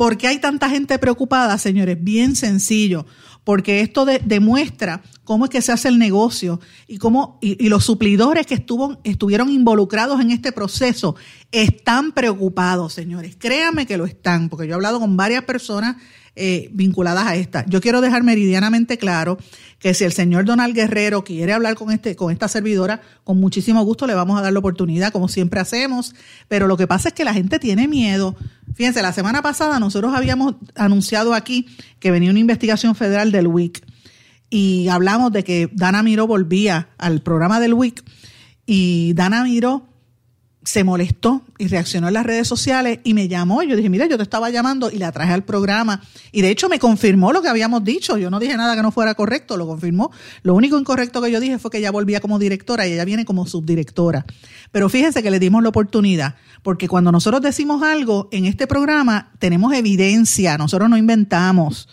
¿Por 0.04 0.18
qué 0.18 0.28
hay 0.28 0.38
tanta 0.40 0.70
gente 0.70 1.00
preocupada, 1.00 1.58
señores? 1.58 1.98
Bien 1.98 2.36
sencillo, 2.36 3.06
porque 3.46 3.80
esto 3.80 4.06
demuestra 4.06 5.02
cómo 5.24 5.46
es 5.46 5.50
que 5.50 5.62
se 5.62 5.72
hace 5.72 5.88
el 5.88 5.98
negocio 5.98 6.60
y 6.90 6.98
cómo 6.98 7.40
y, 7.40 7.70
los 7.70 7.86
suplidores 7.86 8.46
que 8.46 8.56
estuvo, 8.56 9.00
estuvieron 9.06 9.50
involucrados 9.50 10.20
en 10.20 10.32
este 10.32 10.52
proceso 10.52 11.16
están 11.54 12.12
preocupados, 12.12 12.92
señores. 12.92 13.38
Créanme 13.40 13.86
que 13.86 13.96
lo 13.96 14.04
están, 14.04 14.50
porque 14.50 14.68
yo 14.68 14.74
he 14.74 14.76
hablado 14.76 15.00
con 15.00 15.16
varias 15.16 15.46
personas 15.46 15.96
eh, 16.36 16.70
vinculadas 16.74 17.28
a 17.28 17.36
esta. 17.36 17.66
Yo 17.68 17.80
quiero 17.80 18.02
dejar 18.02 18.24
meridianamente 18.24 18.98
claro 18.98 19.38
que 19.78 19.94
si 19.94 20.04
el 20.04 20.14
señor 20.14 20.46
Donald 20.46 20.74
Guerrero 20.74 21.24
quiere 21.24 21.54
hablar 21.54 21.76
con, 21.76 21.92
este, 21.92 22.16
con 22.16 22.32
esta 22.32 22.48
servidora, 22.48 23.02
con 23.24 23.40
muchísimo 23.40 23.84
gusto 23.84 24.08
le 24.08 24.16
vamos 24.16 24.40
a 24.40 24.42
dar 24.42 24.52
la 24.52 24.60
oportunidad, 24.60 25.12
como 25.12 25.28
siempre 25.28 25.60
hacemos, 25.60 26.16
pero 26.48 26.68
lo 26.68 26.76
que 26.76 26.88
pasa 26.88 27.10
es 27.10 27.14
que 27.14 27.24
la 27.24 27.34
gente 27.34 27.60
tiene 27.60 27.88
miedo. 27.88 28.36
Fíjense, 28.74 29.02
la 29.02 29.14
semana 29.14 29.44
pasada 29.44 29.80
nosotros 29.80 30.14
habíamos 30.16 30.56
anunciado 30.76 31.36
aquí 31.36 31.68
que 32.00 32.10
venía 32.10 32.32
una 32.32 32.40
investigación 32.40 32.96
federal 32.96 33.32
del 33.32 33.48
WIC 33.48 33.86
y 34.50 34.88
hablamos 34.88 35.32
de 35.32 35.44
que 35.44 35.70
Dana 35.72 36.02
Miro 36.02 36.26
volvía 36.26 36.90
al 36.98 37.22
programa 37.22 37.60
del 37.60 37.74
WIC 37.74 38.04
y 38.66 39.14
Dana 39.14 39.44
Miro 39.44 39.93
se 40.64 40.84
molestó 40.84 41.42
y 41.58 41.68
reaccionó 41.68 42.08
en 42.08 42.14
las 42.14 42.26
redes 42.26 42.48
sociales 42.48 43.00
y 43.04 43.14
me 43.14 43.28
llamó. 43.28 43.64
Yo 43.64 43.76
dije, 43.76 43.90
mira, 43.90 44.06
yo 44.06 44.18
te 44.18 44.24
estaba 44.24 44.50
llamando 44.50 44.90
y 44.90 44.98
la 44.98 45.12
traje 45.12 45.34
al 45.34 45.44
programa. 45.44 46.02
Y 46.32 46.42
de 46.42 46.50
hecho 46.50 46.70
me 46.70 46.80
confirmó 46.80 47.34
lo 47.34 47.42
que 47.42 47.50
habíamos 47.50 47.84
dicho. 47.84 48.18
Yo 48.18 48.30
no 48.30 48.40
dije 48.40 48.56
nada 48.56 48.76
que 48.76 48.82
no 48.82 48.92
fuera 48.92 49.14
correcto, 49.14 49.58
lo 49.58 49.68
confirmó. 49.68 50.12
Lo 50.42 50.56
único 50.56 50.78
incorrecto 50.80 51.22
que 51.22 51.32
yo 51.32 51.40
dije 51.40 51.60
fue 51.60 51.72
que 51.72 51.80
ella 51.80 51.92
volvía 51.92 52.22
como 52.22 52.40
directora 52.40 52.88
y 52.88 52.94
ella 52.94 53.06
viene 53.06 53.26
como 53.26 53.46
subdirectora. 53.46 54.26
Pero 54.72 54.90
fíjense 54.90 55.22
que 55.22 55.32
le 55.32 55.40
dimos 55.40 55.62
la 55.64 55.70
oportunidad, 55.70 56.36
porque 56.64 56.88
cuando 56.88 57.12
nosotros 57.12 57.42
decimos 57.42 57.84
algo 57.84 58.30
en 58.32 58.46
este 58.46 58.66
programa, 58.66 59.32
tenemos 59.40 59.74
evidencia, 59.74 60.58
nosotros 60.58 60.90
no 60.90 60.98
inventamos. 60.98 61.90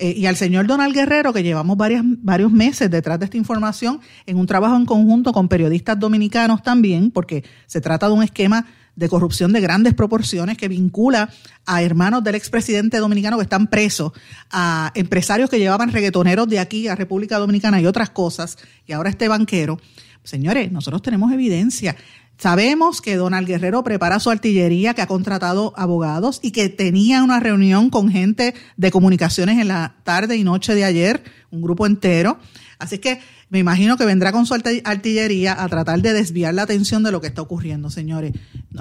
Eh, 0.00 0.14
y 0.16 0.26
al 0.26 0.36
señor 0.36 0.68
Donald 0.68 0.94
Guerrero, 0.94 1.32
que 1.32 1.42
llevamos 1.42 1.76
varias, 1.76 2.04
varios 2.04 2.52
meses 2.52 2.88
detrás 2.88 3.18
de 3.18 3.24
esta 3.24 3.36
información, 3.36 4.00
en 4.26 4.38
un 4.38 4.46
trabajo 4.46 4.76
en 4.76 4.86
conjunto 4.86 5.32
con 5.32 5.48
periodistas 5.48 5.98
dominicanos 5.98 6.62
también, 6.62 7.10
porque 7.10 7.42
se 7.66 7.80
trata 7.80 8.06
de 8.06 8.14
un 8.14 8.22
esquema 8.22 8.64
de 8.94 9.08
corrupción 9.08 9.52
de 9.52 9.60
grandes 9.60 9.94
proporciones 9.94 10.56
que 10.56 10.68
vincula 10.68 11.30
a 11.66 11.82
hermanos 11.82 12.22
del 12.22 12.36
expresidente 12.36 12.98
dominicano 12.98 13.38
que 13.38 13.42
están 13.42 13.66
presos, 13.66 14.12
a 14.50 14.92
empresarios 14.94 15.50
que 15.50 15.58
llevaban 15.58 15.90
reggaetoneros 15.92 16.48
de 16.48 16.60
aquí 16.60 16.86
a 16.86 16.94
República 16.94 17.38
Dominicana 17.38 17.80
y 17.80 17.86
otras 17.86 18.10
cosas, 18.10 18.56
y 18.86 18.92
ahora 18.92 19.10
este 19.10 19.26
banquero. 19.26 19.80
Señores, 20.22 20.70
nosotros 20.70 21.02
tenemos 21.02 21.32
evidencia. 21.32 21.96
Sabemos 22.38 23.00
que 23.00 23.16
Donald 23.16 23.48
Guerrero 23.48 23.82
prepara 23.82 24.20
su 24.20 24.30
artillería, 24.30 24.94
que 24.94 25.02
ha 25.02 25.08
contratado 25.08 25.72
abogados 25.76 26.38
y 26.40 26.52
que 26.52 26.68
tenía 26.68 27.24
una 27.24 27.40
reunión 27.40 27.90
con 27.90 28.10
gente 28.10 28.54
de 28.76 28.92
comunicaciones 28.92 29.58
en 29.58 29.66
la 29.66 29.96
tarde 30.04 30.36
y 30.36 30.44
noche 30.44 30.76
de 30.76 30.84
ayer, 30.84 31.24
un 31.50 31.62
grupo 31.62 31.84
entero. 31.84 32.38
Así 32.78 32.98
que 32.98 33.20
me 33.50 33.58
imagino 33.58 33.96
que 33.96 34.04
vendrá 34.04 34.30
con 34.30 34.44
su 34.44 34.54
artillería 34.54 35.62
a 35.62 35.68
tratar 35.68 36.02
de 36.02 36.12
desviar 36.12 36.52
la 36.52 36.62
atención 36.62 37.02
de 37.02 37.10
lo 37.10 37.20
que 37.22 37.28
está 37.28 37.40
ocurriendo, 37.40 37.88
señores. 37.88 38.32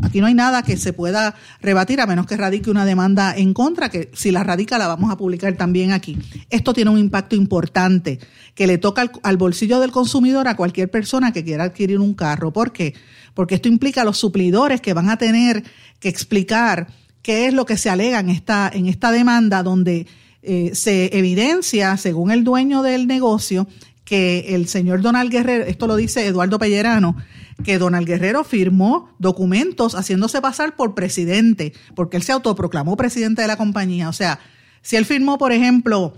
Aquí 0.04 0.20
no 0.20 0.28
hay 0.28 0.34
nada 0.34 0.62
que 0.64 0.76
se 0.76 0.92
pueda 0.92 1.36
rebatir 1.62 2.02
a 2.02 2.06
menos 2.06 2.26
que 2.26 2.36
radique 2.36 2.70
una 2.70 2.84
demanda 2.84 3.34
en 3.36 3.54
contra, 3.54 3.90
que 3.90 4.12
si 4.14 4.32
la 4.32 4.44
radica 4.44 4.78
la 4.78 4.88
vamos 4.88 5.10
a 5.10 5.18
publicar 5.18 5.56
también 5.56 5.94
aquí. 5.94 6.18
Esto 6.50 6.74
tiene 6.74 6.92
un 6.92 6.98
impacto 6.98 7.36
importante 7.36 8.20
que 8.56 8.68
le 8.68 8.78
toca 8.78 9.10
al, 9.24 9.38
bolsillo 9.38 9.80
del 9.80 9.92
consumidor 9.92 10.50
a 10.50 10.58
cualquier 10.58 10.92
persona 10.92 11.32
que 11.32 11.46
quiera 11.46 11.66
adquirir 11.66 12.00
un 12.00 12.14
carro. 12.14 12.52
¿Por 12.52 12.74
qué? 12.74 12.94
Porque 13.34 13.56
esto 13.56 13.70
implica 13.70 14.02
a 14.02 14.06
los 14.06 14.18
suplidores 14.18 14.82
que 14.82 14.94
van 14.94 15.10
a 15.10 15.18
tener 15.18 15.64
que 16.00 16.10
explicar 16.10 16.88
qué 17.22 17.48
es 17.48 17.54
lo 17.54 17.66
que 17.66 17.78
se 17.78 17.90
alega 17.90 18.20
en 18.20 18.30
esta, 18.30 18.70
en 18.74 18.88
esta 18.88 19.12
demanda 19.12 19.64
donde 19.64 20.08
eh, 20.50 20.72
se 20.76 21.18
evidencia, 21.18 21.98
según 21.98 22.32
el 22.32 22.44
dueño 22.44 22.82
del 22.82 23.06
negocio, 23.08 23.68
que 24.08 24.56
el 24.56 24.70
señor 24.70 25.02
Donald 25.02 25.30
Guerrero, 25.30 25.66
esto 25.66 25.86
lo 25.86 25.98
dice 25.98 26.26
Eduardo 26.26 26.58
Pellerano, 26.58 27.18
que 27.66 27.78
Donald 27.78 28.08
Guerrero 28.08 28.46
firmó 28.46 29.14
documentos 29.20 29.96
haciéndose 29.96 30.40
pasar 30.40 30.78
por 30.78 30.96
presidente, 30.96 31.74
porque 31.94 32.16
él 32.16 32.24
se 32.24 32.32
autoproclamó 32.32 32.96
presidente 32.96 33.42
de 33.42 33.50
la 33.50 33.58
compañía. 33.58 34.08
O 34.08 34.14
sea, 34.14 34.40
si 34.82 34.96
él 34.96 35.04
firmó, 35.04 35.38
por 35.38 35.52
ejemplo, 35.52 36.14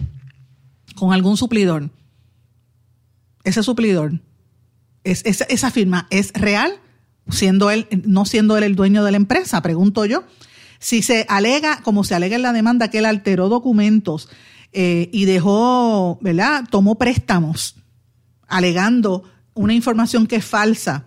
con 0.93 1.13
algún 1.13 1.35
suplidor, 1.35 1.89
ese 3.43 3.63
suplidor, 3.63 4.21
es, 5.03 5.25
esa, 5.25 5.45
esa 5.45 5.71
firma 5.71 6.05
es 6.11 6.31
real, 6.33 6.73
siendo 7.27 7.71
él, 7.71 7.87
no 8.05 8.25
siendo 8.25 8.55
él 8.55 8.65
el 8.65 8.75
dueño 8.75 9.03
de 9.03 9.09
la 9.09 9.17
empresa, 9.17 9.63
pregunto 9.63 10.05
yo. 10.05 10.25
Si 10.77 11.01
se 11.01 11.25
alega, 11.27 11.81
como 11.81 12.03
se 12.03 12.13
alega 12.13 12.35
en 12.35 12.43
la 12.43 12.53
demanda, 12.53 12.89
que 12.89 12.99
él 12.99 13.05
alteró 13.05 13.49
documentos 13.49 14.29
eh, 14.73 15.09
y 15.11 15.25
dejó, 15.25 16.19
¿verdad? 16.21 16.65
Tomó 16.69 16.99
préstamos 16.99 17.78
alegando 18.49 19.23
una 19.53 19.73
información 19.73 20.27
que 20.27 20.37
es 20.37 20.45
falsa, 20.45 21.05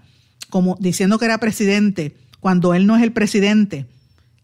como 0.51 0.77
diciendo 0.81 1.19
que 1.19 1.25
era 1.25 1.39
presidente, 1.39 2.17
cuando 2.41 2.75
él 2.75 2.87
no 2.87 2.97
es 2.97 3.03
el 3.03 3.13
presidente. 3.13 3.87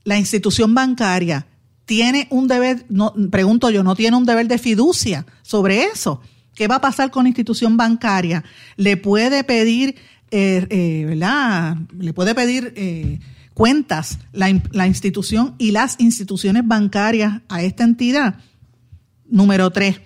La 0.05 0.19
institución 0.19 0.75
bancaria 0.75 1.47
tiene 1.85 2.26
un 2.31 2.49
deber, 2.49 2.85
no, 2.88 3.14
pregunto 3.31 3.71
yo, 3.71 3.83
no 3.83 3.95
tiene 3.95 4.17
un 4.17 4.25
deber 4.25 4.49
de 4.49 4.59
fiducia 4.59 5.26
sobre 5.43 5.85
eso. 5.85 6.21
¿Qué 6.55 6.69
va 6.69 6.76
a 6.76 6.81
pasar 6.81 7.11
con 7.11 7.25
la 7.25 7.28
institución 7.28 7.76
bancaria? 7.76 8.45
Le 8.76 8.97
puede 8.97 9.45
pedir, 9.45 9.97
eh, 10.31 10.67
eh, 10.71 11.05
¿verdad? 11.07 11.76
Le 11.99 12.12
puede 12.12 12.35
pedir 12.35 12.75
cuentas 13.55 14.19
la, 14.33 14.61
la 14.73 14.87
institución 14.87 15.55
y 15.59 15.73
las 15.73 15.97
instituciones 15.99 16.67
bancarias 16.67 17.43
a 17.49 17.62
esta 17.62 17.85
entidad. 17.85 18.37
Número 19.28 19.71
tres, 19.71 20.00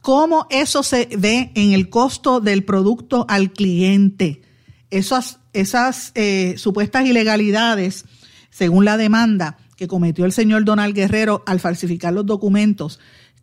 ¿cómo 0.00 0.46
eso 0.50 0.82
se 0.82 1.08
ve 1.18 1.50
en 1.54 1.72
el 1.72 1.88
costo 1.88 2.40
del 2.40 2.64
producto 2.64 3.26
al 3.28 3.52
cliente? 3.52 4.42
Esas, 4.90 5.38
eh, 5.52 6.54
supuestas 6.56 7.06
ilegalidades, 7.06 8.04
según 8.50 8.84
la 8.84 8.96
demanda 8.96 9.58
que 9.76 9.88
cometió 9.88 10.24
el 10.24 10.32
señor 10.32 10.64
Donald 10.64 10.94
Guerrero 10.94 11.42
al 11.46 11.60
falsificar 11.60 12.12
los 12.12 12.26
documentos, 12.26 12.98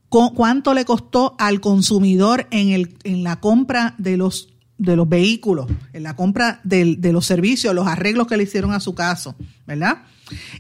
¿cuánto 0.10 0.74
le 0.74 0.86
costó 0.86 1.36
al 1.40 1.60
consumidor 1.62 2.48
en 2.52 3.24
la 3.24 3.40
compra 3.40 3.96
de 3.98 4.18
los 4.18 4.50
de 4.78 4.96
los 4.96 5.10
vehículos, 5.10 5.68
en 5.94 6.04
la 6.04 6.16
compra 6.16 6.62
de, 6.64 6.98
los 7.12 7.26
servicios, 7.26 7.74
los 7.74 7.88
arreglos 7.88 8.28
que 8.28 8.38
le 8.38 8.44
hicieron 8.44 8.74
a 8.74 8.80
su 8.80 8.94
caso, 8.94 9.36
¿verdad? 9.66 10.04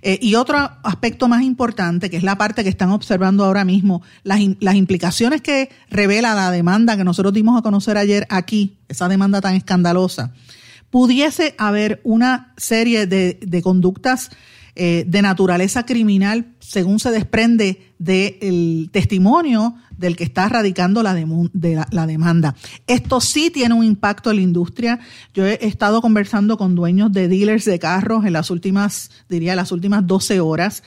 Eh, 0.01 0.19
y 0.21 0.35
otro 0.35 0.57
aspecto 0.83 1.27
más 1.27 1.43
importante, 1.43 2.09
que 2.09 2.17
es 2.17 2.23
la 2.23 2.37
parte 2.37 2.63
que 2.63 2.69
están 2.69 2.91
observando 2.91 3.43
ahora 3.43 3.65
mismo, 3.65 4.01
las, 4.23 4.39
las, 4.59 4.75
implicaciones 4.75 5.41
que 5.41 5.69
revela 5.89 6.35
la 6.35 6.51
demanda 6.51 6.97
que 6.97 7.03
nosotros 7.03 7.33
dimos 7.33 7.57
a 7.57 7.61
conocer 7.61 7.97
ayer 7.97 8.25
aquí, 8.29 8.77
esa 8.87 9.07
demanda 9.07 9.41
tan 9.41 9.55
escandalosa, 9.55 10.33
pudiese 10.89 11.55
haber 11.57 12.01
una 12.03 12.53
serie 12.57 13.07
de, 13.07 13.39
de 13.41 13.61
conductas 13.61 14.29
eh, 14.79 15.05
de 15.07 15.21
naturaleza 15.23 15.85
criminal, 15.85 16.53
según 16.59 16.99
se 16.99 17.09
desprende 17.09 17.93
del 17.97 18.89
testimonio 18.91 19.75
del 19.97 20.15
que 20.15 20.23
está 20.23 20.47
radicando 20.47 21.01
la, 21.01 21.15
la, 21.89 22.05
demanda. 22.05 22.55
Esto 22.85 23.19
sí 23.19 23.49
tiene 23.49 23.73
un 23.73 23.83
impacto 23.83 24.29
en 24.29 24.35
la 24.35 24.43
industria. 24.43 24.99
Yo 25.33 25.47
he 25.47 25.65
estado 25.65 25.99
conversando 25.99 26.59
con 26.59 26.75
dueños 26.75 27.11
de 27.11 27.27
dealers 27.27 27.65
de 27.65 27.79
carros 27.79 28.25
en 28.25 28.33
las 28.33 28.51
últimas, 28.51 29.09
diría, 29.27 29.55
las 29.55 29.71
últimas 29.71 30.05
12 30.05 30.39
horas. 30.41 30.83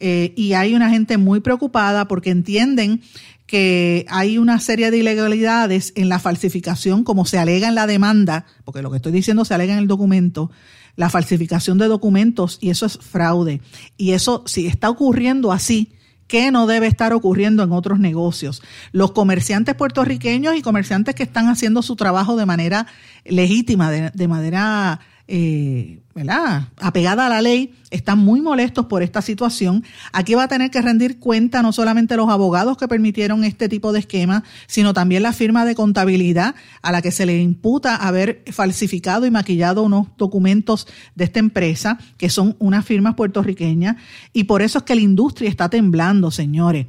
Eh, 0.00 0.32
y 0.36 0.54
hay 0.54 0.74
una 0.74 0.88
gente 0.88 1.18
muy 1.18 1.40
preocupada 1.40 2.08
porque 2.08 2.30
entienden 2.30 3.02
que 3.46 4.06
hay 4.08 4.38
una 4.38 4.58
serie 4.58 4.90
de 4.90 4.98
ilegalidades 4.98 5.92
en 5.96 6.08
la 6.08 6.18
falsificación, 6.18 7.04
como 7.04 7.26
se 7.26 7.38
alega 7.38 7.68
en 7.68 7.74
la 7.74 7.86
demanda, 7.86 8.46
porque 8.64 8.80
lo 8.80 8.90
que 8.90 8.96
estoy 8.96 9.12
diciendo 9.12 9.44
se 9.44 9.54
alega 9.54 9.74
en 9.74 9.80
el 9.80 9.86
documento, 9.86 10.50
la 10.96 11.10
falsificación 11.10 11.78
de 11.78 11.88
documentos 11.88 12.58
y 12.60 12.70
eso 12.70 12.86
es 12.86 12.98
fraude. 12.98 13.60
Y 13.96 14.12
eso, 14.12 14.42
si 14.46 14.66
está 14.66 14.90
ocurriendo 14.90 15.52
así, 15.52 15.92
¿qué 16.26 16.50
no 16.50 16.66
debe 16.66 16.86
estar 16.86 17.12
ocurriendo 17.12 17.62
en 17.62 17.72
otros 17.72 17.98
negocios? 17.98 18.62
Los 18.92 19.12
comerciantes 19.12 19.74
puertorriqueños 19.74 20.56
y 20.56 20.62
comerciantes 20.62 21.14
que 21.14 21.22
están 21.22 21.48
haciendo 21.48 21.82
su 21.82 21.96
trabajo 21.96 22.36
de 22.36 22.46
manera 22.46 22.86
legítima, 23.24 23.90
de, 23.90 24.10
de 24.10 24.28
manera 24.28 25.00
eh, 25.26 26.00
¿verdad? 26.14 26.68
apegada 26.76 27.26
a 27.26 27.28
la 27.28 27.40
ley, 27.40 27.74
están 27.90 28.18
muy 28.18 28.40
molestos 28.40 28.86
por 28.86 29.02
esta 29.02 29.22
situación. 29.22 29.82
Aquí 30.12 30.34
va 30.34 30.44
a 30.44 30.48
tener 30.48 30.70
que 30.70 30.82
rendir 30.82 31.18
cuenta 31.18 31.62
no 31.62 31.72
solamente 31.72 32.16
los 32.16 32.28
abogados 32.28 32.76
que 32.76 32.88
permitieron 32.88 33.42
este 33.42 33.68
tipo 33.68 33.92
de 33.92 34.00
esquema, 34.00 34.44
sino 34.66 34.92
también 34.92 35.22
la 35.22 35.32
firma 35.32 35.64
de 35.64 35.74
contabilidad 35.74 36.54
a 36.82 36.92
la 36.92 37.00
que 37.00 37.10
se 37.10 37.24
le 37.24 37.40
imputa 37.40 37.96
haber 37.96 38.42
falsificado 38.52 39.24
y 39.26 39.30
maquillado 39.30 39.82
unos 39.82 40.08
documentos 40.18 40.86
de 41.14 41.24
esta 41.24 41.38
empresa, 41.38 41.98
que 42.18 42.28
son 42.28 42.56
unas 42.58 42.84
firmas 42.84 43.14
puertorriqueñas, 43.14 43.96
y 44.32 44.44
por 44.44 44.60
eso 44.60 44.78
es 44.78 44.84
que 44.84 44.94
la 44.94 45.00
industria 45.00 45.48
está 45.48 45.68
temblando, 45.70 46.30
señores. 46.30 46.86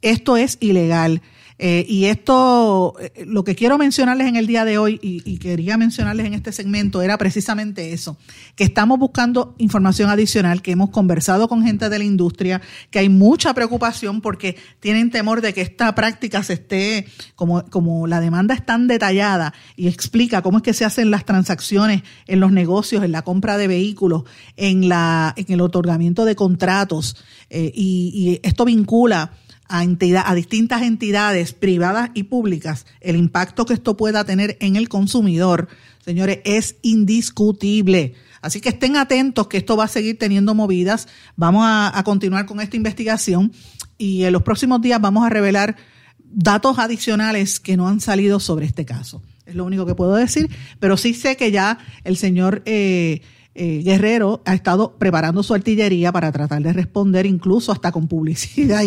Esto 0.00 0.36
es 0.36 0.56
ilegal. 0.60 1.20
Eh, 1.60 1.84
y 1.88 2.04
esto, 2.04 2.94
eh, 3.00 3.24
lo 3.26 3.42
que 3.42 3.56
quiero 3.56 3.78
mencionarles 3.78 4.28
en 4.28 4.36
el 4.36 4.46
día 4.46 4.64
de 4.64 4.78
hoy 4.78 5.00
y, 5.02 5.38
quería 5.38 5.76
mencionarles 5.76 6.26
en 6.26 6.34
este 6.34 6.52
segmento 6.52 7.02
era 7.02 7.16
precisamente 7.18 7.92
eso, 7.92 8.16
que 8.54 8.64
estamos 8.64 8.98
buscando 8.98 9.54
información 9.58 10.10
adicional, 10.10 10.62
que 10.62 10.72
hemos 10.72 10.90
conversado 10.90 11.48
con 11.48 11.62
gente 11.62 11.88
de 11.88 11.98
la 11.98 12.04
industria, 12.04 12.60
que 12.90 13.00
hay 13.00 13.08
mucha 13.08 13.54
preocupación 13.54 14.20
porque 14.20 14.56
tienen 14.80 15.10
temor 15.10 15.40
de 15.40 15.52
que 15.52 15.62
esta 15.62 15.94
práctica 15.94 16.42
se 16.42 16.54
esté, 16.54 17.06
como, 17.34 17.64
como 17.66 18.06
la 18.06 18.20
demanda 18.20 18.54
es 18.54 18.64
tan 18.64 18.86
detallada 18.86 19.52
y 19.76 19.88
explica 19.88 20.42
cómo 20.42 20.58
es 20.58 20.62
que 20.64 20.74
se 20.74 20.84
hacen 20.84 21.10
las 21.10 21.24
transacciones 21.24 22.02
en 22.26 22.40
los 22.40 22.52
negocios, 22.52 23.04
en 23.04 23.12
la 23.12 23.22
compra 23.22 23.58
de 23.58 23.68
vehículos, 23.68 24.24
en, 24.56 24.88
la, 24.88 25.34
en 25.36 25.52
el 25.52 25.60
otorgamiento 25.60 26.24
de 26.24 26.36
contratos, 26.36 27.16
eh, 27.50 27.72
y, 27.74 28.12
y 28.14 28.40
esto 28.46 28.64
vincula 28.64 29.32
a, 29.68 29.80
a 29.80 30.34
distintas 30.34 30.82
entidades 30.82 31.52
privadas 31.52 32.10
y 32.14 32.24
públicas, 32.24 32.86
el 33.00 33.16
impacto 33.16 33.66
que 33.66 33.74
esto 33.74 33.96
pueda 33.96 34.24
tener 34.24 34.56
en 34.60 34.76
el 34.76 34.88
consumidor, 34.88 35.68
señores, 36.04 36.40
es 36.44 36.76
indiscutible. 36.82 38.14
Así 38.40 38.60
que 38.60 38.70
estén 38.70 38.96
atentos 38.96 39.48
que 39.48 39.58
esto 39.58 39.76
va 39.76 39.84
a 39.84 39.88
seguir 39.88 40.18
teniendo 40.18 40.54
movidas. 40.54 41.08
Vamos 41.36 41.64
a, 41.66 42.02
continuar 42.04 42.46
con 42.46 42.60
esta 42.60 42.76
investigación 42.76 43.52
y 43.96 44.24
en 44.24 44.32
los 44.32 44.42
próximos 44.42 44.80
días 44.80 45.00
vamos 45.00 45.26
a 45.26 45.28
revelar 45.28 45.76
datos 46.18 46.78
adicionales 46.78 47.58
que 47.58 47.76
no 47.76 47.88
han 47.88 48.00
salido 48.00 48.40
sobre 48.40 48.66
este 48.66 48.84
caso. 48.84 49.22
Es 49.44 49.54
lo 49.54 49.64
único 49.64 49.86
que 49.86 49.94
puedo 49.94 50.14
decir, 50.14 50.50
pero 50.78 50.96
sí 50.96 51.14
sé 51.14 51.36
que 51.36 51.50
ya 51.50 51.78
el 52.04 52.16
señor 52.16 52.62
eh, 52.66 53.22
eh, 53.60 53.82
Guerrero 53.82 54.40
ha 54.44 54.54
estado 54.54 54.92
preparando 54.98 55.42
su 55.42 55.52
artillería 55.52 56.12
para 56.12 56.30
tratar 56.30 56.62
de 56.62 56.72
responder 56.72 57.26
incluso 57.26 57.72
hasta 57.72 57.90
con 57.90 58.06
publicidad 58.06 58.84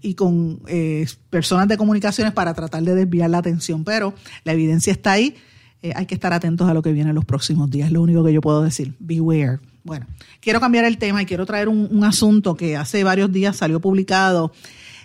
y, 0.00 0.14
con 0.14 0.62
eh, 0.66 1.06
personas 1.28 1.68
de 1.68 1.76
comunicaciones 1.76 2.32
para 2.32 2.54
tratar 2.54 2.82
de 2.84 2.94
desviar 2.94 3.28
la 3.28 3.36
atención, 3.36 3.84
pero 3.84 4.14
la 4.44 4.54
evidencia 4.54 4.94
está 4.94 5.12
ahí. 5.12 5.34
Eh, 5.82 5.92
hay 5.94 6.06
que 6.06 6.14
estar 6.14 6.32
atentos 6.32 6.66
a 6.66 6.72
lo 6.72 6.80
que 6.80 6.92
viene 6.92 7.10
en 7.10 7.16
los 7.16 7.26
próximos 7.26 7.68
días, 7.68 7.92
lo 7.92 8.00
único 8.00 8.24
que 8.24 8.32
yo 8.32 8.40
puedo 8.40 8.62
decir. 8.62 8.94
Beware. 8.98 9.58
Bueno, 9.82 10.06
quiero 10.40 10.58
cambiar 10.58 10.86
el 10.86 10.96
tema 10.96 11.20
y 11.20 11.26
quiero 11.26 11.44
traer 11.44 11.68
un, 11.68 12.02
asunto 12.02 12.54
que 12.54 12.78
hace 12.78 13.04
varios 13.04 13.30
días 13.30 13.56
salió 13.56 13.78
publicado 13.78 14.52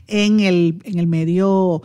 en 0.08 0.40
el, 0.40 0.82
en 0.86 0.98
el 0.98 1.08
medio, 1.08 1.82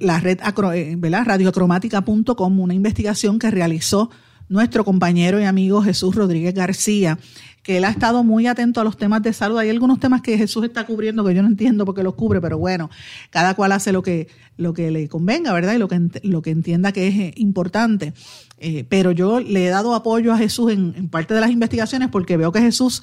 la 0.00 0.20
red 0.20 0.38
radiocromática.com, 0.40 2.60
una 2.60 2.72
investigación 2.72 3.38
que 3.38 3.50
realizó 3.50 4.08
nuestro 4.48 4.84
compañero 4.84 5.40
y 5.40 5.44
amigo 5.44 5.82
Jesús 5.82 6.14
Rodríguez 6.14 6.54
García, 6.54 7.18
que 7.62 7.76
él 7.76 7.84
ha 7.84 7.90
estado 7.90 8.24
muy 8.24 8.46
atento 8.46 8.80
a 8.80 8.84
los 8.84 8.96
temas 8.96 9.22
de 9.22 9.32
salud. 9.32 9.58
Hay 9.58 9.68
algunos 9.68 10.00
temas 10.00 10.22
que 10.22 10.38
Jesús 10.38 10.64
está 10.64 10.86
cubriendo 10.86 11.24
que 11.24 11.34
yo 11.34 11.42
no 11.42 11.48
entiendo 11.48 11.84
por 11.84 11.94
qué 11.94 12.02
los 12.02 12.14
cubre, 12.14 12.40
pero 12.40 12.56
bueno, 12.56 12.88
cada 13.30 13.54
cual 13.54 13.72
hace 13.72 13.92
lo 13.92 14.02
que, 14.02 14.28
lo 14.56 14.72
que 14.72 14.90
le 14.90 15.08
convenga, 15.08 15.52
¿verdad? 15.52 15.74
Y 15.74 15.78
lo 15.78 15.88
que, 15.88 16.00
lo 16.22 16.40
que 16.40 16.50
entienda 16.50 16.92
que 16.92 17.08
es 17.08 17.14
eh, 17.16 17.34
importante. 17.36 18.14
Eh, 18.58 18.84
pero 18.88 19.12
yo 19.12 19.40
le 19.40 19.66
he 19.66 19.68
dado 19.68 19.94
apoyo 19.94 20.32
a 20.32 20.38
Jesús 20.38 20.72
en, 20.72 20.94
en 20.96 21.08
parte 21.08 21.34
de 21.34 21.40
las 21.40 21.50
investigaciones 21.50 22.08
porque 22.08 22.36
veo 22.36 22.52
que 22.52 22.60
Jesús 22.60 23.02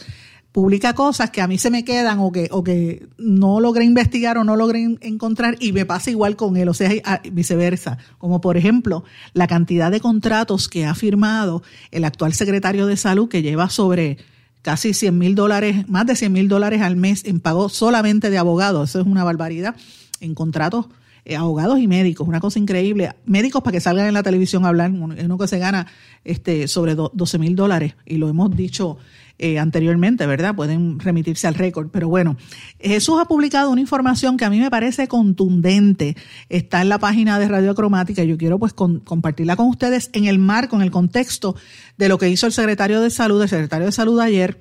publica 0.55 0.93
cosas 0.93 1.31
que 1.31 1.41
a 1.41 1.49
mí 1.49 1.57
se 1.57 1.69
me 1.69 1.83
quedan 1.83 2.19
o 2.19 2.31
que, 2.31 2.47
o 2.49 2.63
que 2.63 3.09
no 3.17 3.59
logré 3.59 3.83
investigar 3.83 4.37
o 4.37 4.45
no 4.45 4.55
logré 4.55 4.85
encontrar 5.01 5.57
y 5.59 5.73
me 5.73 5.85
pasa 5.85 6.11
igual 6.11 6.37
con 6.37 6.55
él, 6.55 6.69
o 6.69 6.73
sea, 6.73 6.89
viceversa. 7.29 7.97
Como 8.19 8.39
por 8.39 8.55
ejemplo, 8.55 9.03
la 9.33 9.47
cantidad 9.47 9.91
de 9.91 9.99
contratos 9.99 10.69
que 10.69 10.85
ha 10.85 10.95
firmado 10.95 11.61
el 11.91 12.05
actual 12.05 12.31
secretario 12.31 12.87
de 12.87 12.95
salud 12.95 13.27
que 13.27 13.41
lleva 13.41 13.69
sobre 13.69 14.17
casi 14.61 14.93
100 14.93 15.17
mil 15.17 15.35
dólares, 15.35 15.89
más 15.89 16.05
de 16.05 16.15
100 16.15 16.31
mil 16.31 16.47
dólares 16.47 16.81
al 16.81 16.95
mes 16.95 17.25
en 17.25 17.41
pago 17.41 17.67
solamente 17.67 18.29
de 18.29 18.37
abogados. 18.37 18.91
Eso 18.91 19.01
es 19.01 19.07
una 19.07 19.25
barbaridad 19.25 19.75
en 20.21 20.35
contratos 20.35 20.85
eh, 21.25 21.35
abogados 21.35 21.79
y 21.79 21.87
médicos, 21.89 22.29
una 22.29 22.39
cosa 22.39 22.59
increíble. 22.59 23.11
Médicos 23.25 23.61
para 23.61 23.73
que 23.73 23.81
salgan 23.81 24.07
en 24.07 24.13
la 24.13 24.23
televisión 24.23 24.63
a 24.63 24.69
hablar, 24.69 24.89
uno 24.91 25.37
que 25.37 25.47
se 25.49 25.59
gana 25.59 25.87
este, 26.23 26.69
sobre 26.69 26.95
12 26.95 27.39
mil 27.39 27.57
dólares, 27.57 27.95
y 28.05 28.15
lo 28.15 28.29
hemos 28.29 28.55
dicho 28.55 28.97
eh, 29.37 29.59
anteriormente, 29.59 30.25
¿verdad? 30.25 30.55
Pueden 30.55 30.99
remitirse 30.99 31.47
al 31.47 31.55
récord. 31.55 31.89
Pero 31.91 32.07
bueno, 32.07 32.37
Jesús 32.79 33.17
ha 33.19 33.25
publicado 33.25 33.69
una 33.69 33.81
información 33.81 34.37
que 34.37 34.45
a 34.45 34.49
mí 34.49 34.59
me 34.59 34.69
parece 34.69 35.07
contundente. 35.07 36.15
Está 36.47 36.81
en 36.81 36.89
la 36.89 36.99
página 36.99 37.37
de 37.37 37.47
Radio 37.49 37.75
Cromática 37.75 38.23
y 38.23 38.27
yo 38.27 38.37
quiero 38.37 38.59
pues 38.59 38.73
compartirla 38.73 39.55
con 39.55 39.67
ustedes 39.67 40.09
en 40.13 40.25
el 40.25 40.39
marco, 40.39 40.77
en 40.77 40.83
el 40.83 40.91
contexto 40.91 41.55
de 41.97 42.07
lo 42.07 42.17
que 42.17 42.29
hizo 42.29 42.47
el 42.47 42.53
secretario 42.53 43.01
de 43.01 43.09
Salud. 43.09 43.41
El 43.41 43.49
secretario 43.49 43.87
de 43.87 43.91
Salud 43.91 44.19
ayer 44.19 44.57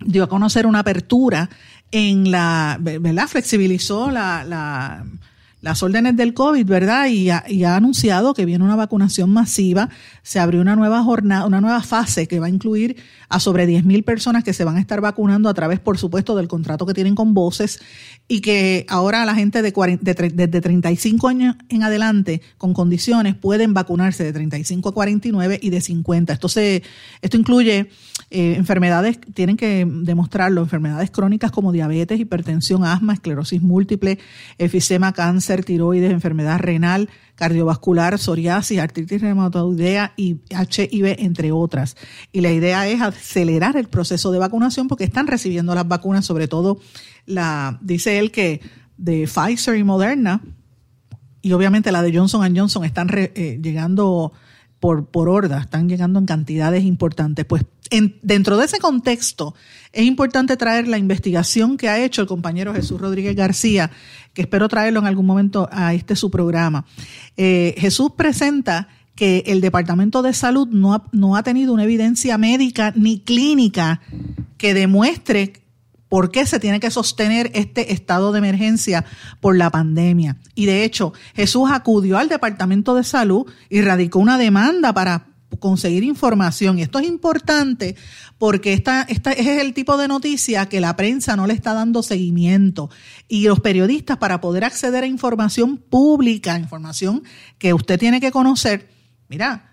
dio 0.00 0.24
a 0.24 0.28
conocer 0.28 0.66
una 0.66 0.80
apertura 0.80 1.48
en 1.90 2.30
la, 2.30 2.76
¿verdad? 2.80 3.26
Flexibilizó 3.26 4.10
la, 4.10 4.44
la 4.44 5.06
las 5.60 5.82
órdenes 5.82 6.16
del 6.16 6.34
COVID, 6.34 6.66
¿verdad? 6.66 7.06
Y 7.08 7.30
ha, 7.30 7.76
anunciado 7.76 8.32
que 8.34 8.44
viene 8.44 8.64
una 8.64 8.76
vacunación 8.76 9.30
masiva. 9.30 9.88
Se 10.22 10.38
abrió 10.38 10.60
una 10.60 10.76
nueva 10.76 11.02
jornada, 11.02 11.46
una 11.46 11.60
nueva 11.60 11.82
fase 11.82 12.28
que 12.28 12.38
va 12.38 12.46
a 12.46 12.50
incluir 12.50 12.96
a 13.28 13.40
sobre 13.40 13.68
10.000 13.68 14.04
personas 14.04 14.44
que 14.44 14.52
se 14.52 14.64
van 14.64 14.76
a 14.76 14.80
estar 14.80 15.00
vacunando 15.00 15.48
a 15.48 15.54
través, 15.54 15.80
por 15.80 15.98
supuesto, 15.98 16.36
del 16.36 16.48
contrato 16.48 16.86
que 16.86 16.94
tienen 16.94 17.14
con 17.14 17.34
Voces 17.34 17.80
y 18.28 18.40
que 18.40 18.86
ahora 18.88 19.24
la 19.24 19.34
gente 19.34 19.62
de, 19.62 19.72
de 19.72 20.30
desde 20.34 20.60
35 20.60 21.28
años 21.28 21.56
en 21.68 21.82
adelante 21.82 22.40
con 22.56 22.72
condiciones 22.72 23.34
pueden 23.34 23.74
vacunarse 23.74 24.24
de 24.24 24.32
35 24.32 24.90
a 24.90 24.94
49 24.94 25.58
y 25.60 25.70
de 25.70 25.80
50. 25.80 26.32
Esto, 26.32 26.48
se, 26.48 26.82
esto 27.20 27.36
incluye 27.36 27.90
eh, 28.30 28.54
enfermedades, 28.56 29.18
tienen 29.32 29.56
que 29.56 29.86
demostrarlo, 29.88 30.60
enfermedades 30.60 31.10
crónicas 31.10 31.50
como 31.50 31.72
diabetes, 31.72 32.20
hipertensión, 32.20 32.84
asma, 32.84 33.14
esclerosis 33.14 33.62
múltiple, 33.62 34.18
efisema, 34.58 35.12
cáncer, 35.14 35.47
tiroides, 35.64 36.12
enfermedad 36.12 36.58
renal, 36.58 37.08
cardiovascular, 37.34 38.18
psoriasis, 38.18 38.78
artritis 38.78 39.20
reumatoidea 39.20 40.12
y 40.16 40.40
HIV, 40.50 41.16
entre 41.18 41.52
otras. 41.52 41.96
Y 42.32 42.40
la 42.40 42.52
idea 42.52 42.86
es 42.88 43.00
acelerar 43.00 43.76
el 43.76 43.88
proceso 43.88 44.30
de 44.32 44.38
vacunación 44.38 44.88
porque 44.88 45.04
están 45.04 45.26
recibiendo 45.26 45.74
las 45.74 45.86
vacunas, 45.86 46.26
sobre 46.26 46.48
todo 46.48 46.78
la, 47.26 47.78
dice 47.80 48.18
él 48.18 48.30
que 48.30 48.60
de 48.96 49.26
Pfizer 49.26 49.76
y 49.76 49.84
Moderna, 49.84 50.42
y 51.40 51.52
obviamente 51.52 51.92
la 51.92 52.02
de 52.02 52.16
Johnson 52.16 52.56
Johnson 52.56 52.84
están 52.84 53.08
eh, 53.12 53.58
llegando 53.62 54.32
por, 54.80 55.06
por 55.06 55.28
horda, 55.28 55.60
están 55.60 55.88
llegando 55.88 56.18
en 56.18 56.26
cantidades 56.26 56.84
importantes. 56.84 57.44
Pues 57.44 57.64
dentro 58.22 58.56
de 58.56 58.66
ese 58.66 58.78
contexto 58.78 59.54
es 59.92 60.04
importante 60.04 60.56
traer 60.56 60.88
la 60.88 60.98
investigación 60.98 61.76
que 61.76 61.88
ha 61.88 62.02
hecho 62.02 62.22
el 62.22 62.28
compañero 62.28 62.74
Jesús 62.74 63.00
Rodríguez 63.00 63.34
García, 63.34 63.90
que 64.34 64.42
espero 64.42 64.68
traerlo 64.68 65.00
en 65.00 65.06
algún 65.06 65.26
momento 65.26 65.68
a 65.72 65.94
este 65.94 66.16
su 66.16 66.30
programa. 66.30 66.84
Eh, 67.36 67.74
Jesús 67.78 68.12
presenta 68.16 68.88
que 69.14 69.42
el 69.46 69.60
Departamento 69.60 70.22
de 70.22 70.32
Salud 70.32 70.68
no 70.68 71.04
no 71.10 71.34
ha 71.34 71.42
tenido 71.42 71.72
una 71.72 71.84
evidencia 71.84 72.38
médica 72.38 72.92
ni 72.94 73.18
clínica 73.20 74.00
que 74.58 74.74
demuestre 74.74 75.54
por 76.08 76.30
qué 76.30 76.46
se 76.46 76.60
tiene 76.60 76.80
que 76.80 76.90
sostener 76.90 77.50
este 77.54 77.92
estado 77.92 78.32
de 78.32 78.38
emergencia 78.38 79.04
por 79.40 79.56
la 79.56 79.70
pandemia. 79.70 80.36
Y 80.54 80.66
de 80.66 80.84
hecho, 80.84 81.12
Jesús 81.34 81.70
acudió 81.70 82.18
al 82.18 82.28
Departamento 82.28 82.94
de 82.94 83.04
Salud 83.04 83.46
y 83.68 83.82
radicó 83.82 84.18
una 84.18 84.38
demanda 84.38 84.92
para 84.92 85.26
conseguir 85.58 86.04
información. 86.04 86.78
Y 86.78 86.82
esto 86.82 86.98
es 86.98 87.06
importante 87.06 87.96
porque 88.38 88.72
esta, 88.72 89.02
esta 89.02 89.32
es 89.32 89.46
el 89.46 89.74
tipo 89.74 89.96
de 89.96 90.08
noticia 90.08 90.66
que 90.66 90.80
la 90.80 90.96
prensa 90.96 91.36
no 91.36 91.46
le 91.46 91.54
está 91.54 91.74
dando 91.74 92.02
seguimiento. 92.02 92.90
Y 93.26 93.46
los 93.46 93.60
periodistas, 93.60 94.18
para 94.18 94.40
poder 94.40 94.64
acceder 94.64 95.04
a 95.04 95.06
información 95.06 95.76
pública, 95.76 96.58
información 96.58 97.22
que 97.58 97.74
usted 97.74 97.98
tiene 97.98 98.20
que 98.20 98.30
conocer, 98.30 98.88
mira, 99.28 99.72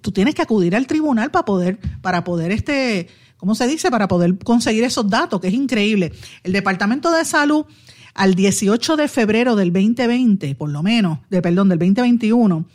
tú 0.00 0.12
tienes 0.12 0.34
que 0.34 0.42
acudir 0.42 0.74
al 0.74 0.86
tribunal 0.86 1.30
para 1.30 1.44
poder, 1.44 1.78
para 2.00 2.24
poder 2.24 2.50
este 2.50 3.08
¿cómo 3.36 3.54
se 3.54 3.66
dice? 3.66 3.90
Para 3.90 4.08
poder 4.08 4.38
conseguir 4.38 4.84
esos 4.84 5.08
datos, 5.08 5.40
que 5.40 5.48
es 5.48 5.54
increíble. 5.54 6.12
El 6.42 6.52
Departamento 6.52 7.10
de 7.10 7.24
Salud 7.24 7.66
al 8.14 8.34
18 8.34 8.96
de 8.96 9.08
febrero 9.08 9.56
del 9.56 9.72
2020, 9.72 10.54
por 10.54 10.70
lo 10.70 10.82
menos, 10.82 11.18
de 11.28 11.42
perdón, 11.42 11.68
del 11.68 11.78
2021, 11.78 12.66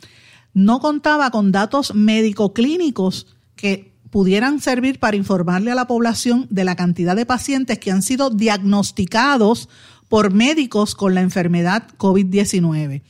no 0.54 0.80
contaba 0.80 1.30
con 1.30 1.50
datos 1.50 1.94
médico-clínicos 1.94 3.26
que 3.56 3.92
pudieran 4.10 4.60
servir 4.60 4.98
para 4.98 5.16
informarle 5.16 5.72
a 5.72 5.74
la 5.74 5.86
población 5.86 6.46
de 6.50 6.64
la 6.64 6.76
cantidad 6.76 7.16
de 7.16 7.26
pacientes 7.26 7.78
que 7.78 7.90
han 7.90 8.02
sido 8.02 8.30
diagnosticados 8.30 9.68
por 10.08 10.32
médicos 10.32 10.94
con 10.94 11.14
la 11.14 11.22
enfermedad 11.22 11.88
COVID-19 11.96 13.02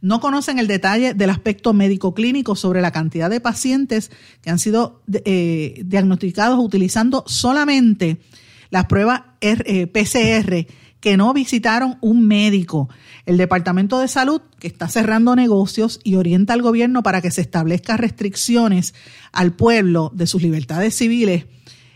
no 0.00 0.20
conocen 0.20 0.58
el 0.58 0.66
detalle 0.66 1.14
del 1.14 1.30
aspecto 1.30 1.72
médico-clínico 1.72 2.56
sobre 2.56 2.80
la 2.80 2.90
cantidad 2.90 3.30
de 3.30 3.40
pacientes 3.40 4.10
que 4.42 4.50
han 4.50 4.58
sido 4.58 5.02
eh, 5.24 5.82
diagnosticados 5.84 6.58
utilizando 6.58 7.24
solamente 7.26 8.20
las 8.70 8.86
pruebas 8.86 9.22
eh, 9.40 9.86
PCR 9.86 10.66
que 11.00 11.16
no 11.16 11.32
visitaron 11.32 11.98
un 12.02 12.26
médico. 12.26 12.88
El 13.26 13.38
Departamento 13.38 13.98
de 13.98 14.08
Salud, 14.08 14.42
que 14.58 14.68
está 14.68 14.86
cerrando 14.88 15.34
negocios 15.34 15.98
y 16.04 16.16
orienta 16.16 16.52
al 16.52 16.62
gobierno 16.62 17.02
para 17.02 17.22
que 17.22 17.30
se 17.30 17.40
establezcan 17.40 17.98
restricciones 17.98 18.94
al 19.32 19.52
pueblo 19.52 20.12
de 20.14 20.26
sus 20.26 20.42
libertades 20.42 20.94
civiles, 20.94 21.46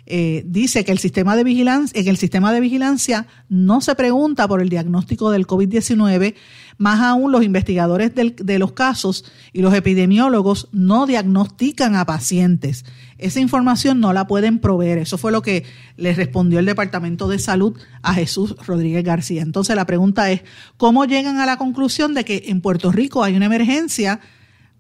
eh, 0.07 0.45
dice 0.47 0.85
que 0.85 0.93
el 0.93 0.99
sistema 0.99 1.35
de 1.35 1.45
vigilancia, 1.45 1.99
en 1.99 2.09
el 2.09 2.19
sistema 2.19 2.53
de 2.53 2.61
vigilancia 2.61 3.27
no 3.49 3.81
se 3.81 3.95
pregunta 3.95 4.47
por 4.47 4.61
el 4.61 4.69
diagnóstico 4.69 5.31
del 5.31 5.47
COVID-19, 5.47 6.35
más 6.77 7.01
aún 7.01 7.33
los 7.33 7.43
investigadores 7.43 8.13
de 8.15 8.59
los 8.59 8.73
casos 8.73 9.25
y 9.53 9.63
los 9.63 9.73
epidemiólogos 9.73 10.69
no 10.73 11.07
diagnostican 11.07 11.95
a 11.95 12.05
pacientes. 12.05 12.85
Esa 13.17 13.41
información 13.41 14.01
no 14.01 14.13
la 14.13 14.27
pueden 14.27 14.59
proveer. 14.59 14.99
Eso 14.99 15.17
fue 15.17 15.33
lo 15.33 15.41
que 15.41 15.65
le 15.97 16.13
respondió 16.13 16.59
el 16.59 16.67
Departamento 16.67 17.29
de 17.29 17.39
Salud 17.39 17.79
a 18.03 18.13
Jesús 18.13 18.57
Rodríguez 18.67 19.05
García. 19.05 19.41
Entonces 19.41 19.77
la 19.77 19.87
pregunta 19.87 20.31
es, 20.31 20.43
¿cómo 20.77 21.05
llegan 21.07 21.39
a 21.39 21.47
la 21.47 21.57
conclusión 21.57 22.13
de 22.13 22.25
que 22.25 22.45
en 22.49 22.61
Puerto 22.61 22.93
Rico 22.93 23.25
hay 23.25 23.37
una 23.37 23.47
emergencia? 23.47 24.21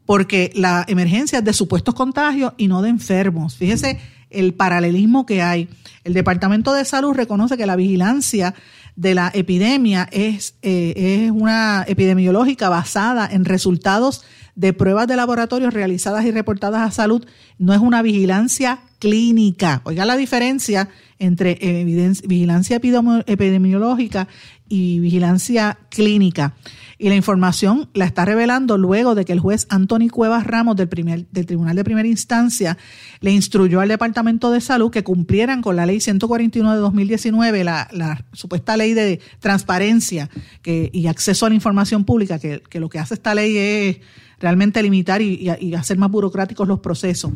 Porque 0.04 0.52
la 0.54 0.84
emergencia 0.86 1.38
es 1.38 1.44
de 1.44 1.54
supuestos 1.54 1.94
contagios 1.94 2.52
y 2.58 2.68
no 2.68 2.82
de 2.82 2.90
enfermos. 2.90 3.56
Fíjese 3.56 3.98
el 4.34 4.54
paralelismo 4.54 5.26
que 5.26 5.42
hay. 5.42 5.68
El 6.04 6.14
Departamento 6.14 6.72
de 6.72 6.84
Salud 6.84 7.14
reconoce 7.14 7.56
que 7.56 7.66
la 7.66 7.76
vigilancia 7.76 8.54
de 8.96 9.14
la 9.14 9.30
epidemia 9.34 10.08
es, 10.12 10.54
eh, 10.62 11.24
es 11.24 11.30
una 11.30 11.84
epidemiológica 11.88 12.68
basada 12.68 13.28
en 13.30 13.44
resultados 13.44 14.24
de 14.54 14.72
pruebas 14.72 15.08
de 15.08 15.16
laboratorio 15.16 15.70
realizadas 15.70 16.24
y 16.24 16.30
reportadas 16.30 16.82
a 16.82 16.90
salud, 16.92 17.26
no 17.58 17.74
es 17.74 17.80
una 17.80 18.02
vigilancia 18.02 18.80
clínica. 19.00 19.80
Oiga 19.84 20.04
la 20.04 20.16
diferencia 20.16 20.88
entre 21.18 21.84
vigilancia 22.24 22.76
epidemiológica 22.76 24.28
y 24.68 25.00
vigilancia 25.00 25.78
clínica. 25.88 26.54
Y 26.98 27.08
la 27.08 27.16
información 27.16 27.88
la 27.92 28.04
está 28.04 28.24
revelando 28.24 28.78
luego 28.78 29.14
de 29.14 29.24
que 29.24 29.32
el 29.32 29.40
juez 29.40 29.66
Anthony 29.68 30.08
Cuevas 30.10 30.46
Ramos 30.46 30.76
del, 30.76 30.88
Tribunal 30.88 31.76
de 31.76 31.84
Primera 31.84 32.08
Instancia 32.08 32.78
le 33.20 33.32
instruyó 33.32 33.80
al 33.80 33.88
Departamento 33.88 34.50
de 34.50 34.60
Salud 34.60 34.90
que 34.90 35.02
cumplieran 35.02 35.60
con 35.60 35.76
la 35.76 35.86
ley 35.86 36.00
141 36.00 36.72
de 36.72 36.78
2019, 36.78 37.64
la, 37.64 37.88
la 37.92 38.24
supuesta 38.32 38.76
ley 38.76 38.94
de 38.94 39.20
transparencia 39.40 40.30
y 40.64 41.06
acceso 41.06 41.46
a 41.46 41.48
la 41.48 41.54
información 41.54 42.04
pública, 42.04 42.38
que, 42.38 42.62
lo 42.74 42.88
que 42.88 42.98
hace 42.98 43.14
esta 43.14 43.34
ley 43.34 43.56
es 43.56 43.96
realmente 44.38 44.82
limitar 44.82 45.22
y, 45.22 45.50
y 45.60 45.74
hacer 45.74 45.98
más 45.98 46.10
burocráticos 46.10 46.68
los 46.68 46.80
procesos. 46.80 47.32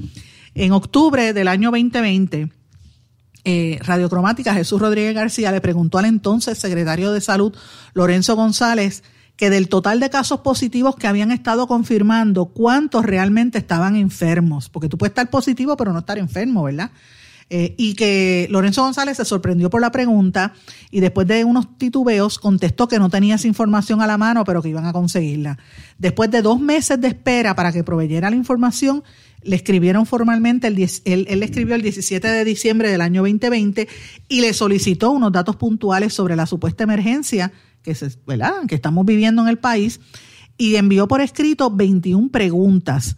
En 0.54 0.72
octubre 0.72 1.32
del 1.32 1.48
año 1.48 1.70
2020, 1.70 2.48
eh, 3.44 3.78
Radiocromática 3.82 4.52
Jesús 4.52 4.80
Rodríguez 4.80 5.14
García 5.14 5.52
le 5.52 5.60
preguntó 5.60 5.98
al 5.98 6.04
entonces 6.04 6.58
secretario 6.58 7.12
de 7.12 7.20
Salud, 7.20 7.54
Lorenzo 7.94 8.36
González, 8.36 9.02
que 9.38 9.51
del 9.51 9.68
total 9.68 10.01
de 10.01 10.11
casos 10.11 10.40
positivos 10.40 10.96
que 10.96 11.07
habían 11.07 11.31
estado 11.31 11.68
confirmando, 11.68 12.46
cuántos 12.46 13.07
realmente 13.07 13.57
estaban 13.57 13.94
enfermos, 13.94 14.68
porque 14.68 14.88
tú 14.88 14.98
puedes 14.98 15.12
estar 15.12 15.31
positivo 15.31 15.77
pero 15.77 15.92
no 15.92 16.01
estar 16.01 16.18
enfermo, 16.18 16.64
¿verdad? 16.64 16.90
Eh, 17.48 17.74
y 17.79 17.94
que 17.94 18.46
Lorenzo 18.51 18.83
González 18.83 19.16
se 19.16 19.24
sorprendió 19.24 19.70
por 19.70 19.81
la 19.81 19.90
pregunta 19.90 20.53
y 20.90 21.01
después 21.01 21.27
de 21.29 21.44
unos 21.44 21.79
titubeos 21.79 22.38
contestó 22.38 22.88
que 22.88 22.98
no 22.98 23.09
tenía 23.09 23.37
esa 23.37 23.46
información 23.46 24.03
a 24.03 24.09
la 24.09 24.18
mano, 24.18 24.44
pero 24.44 24.61
que 24.61 24.70
iban 24.70 24.85
a 24.85 24.92
conseguirla. 24.92 25.57
Después 25.98 26.31
de 26.33 26.42
dos 26.42 26.61
meses 26.61 27.01
de 27.01 27.09
espera 27.09 27.55
para 27.55 27.72
que 27.72 27.85
proveyera 27.85 28.29
la 28.29 28.37
información, 28.37 29.05
le 29.42 29.55
escribieron 29.55 30.05
formalmente, 30.05 30.66
el, 30.66 30.79
él, 31.05 31.27
él 31.31 31.42
escribió 31.44 31.77
el 31.77 31.83
17 31.83 32.27
de 32.27 32.44
diciembre 32.44 32.90
del 32.90 33.01
año 33.01 33.22
2020 33.22 33.88
y 34.29 34.40
le 34.40 34.53
solicitó 34.53 35.12
unos 35.12 35.31
datos 35.31 35.55
puntuales 35.55 36.12
sobre 36.12 36.35
la 36.35 36.44
supuesta 36.44 36.83
emergencia 36.83 37.53
que, 37.94 38.66
que 38.66 38.74
estamos 38.74 39.07
viviendo 39.07 39.42
en 39.42 39.48
el 39.48 39.59
país 39.59 40.01
y 40.57 40.77
envió 40.77 41.09
por 41.09 41.20
escrito 41.20 41.70
21 41.70 42.31
preguntas. 42.31 43.16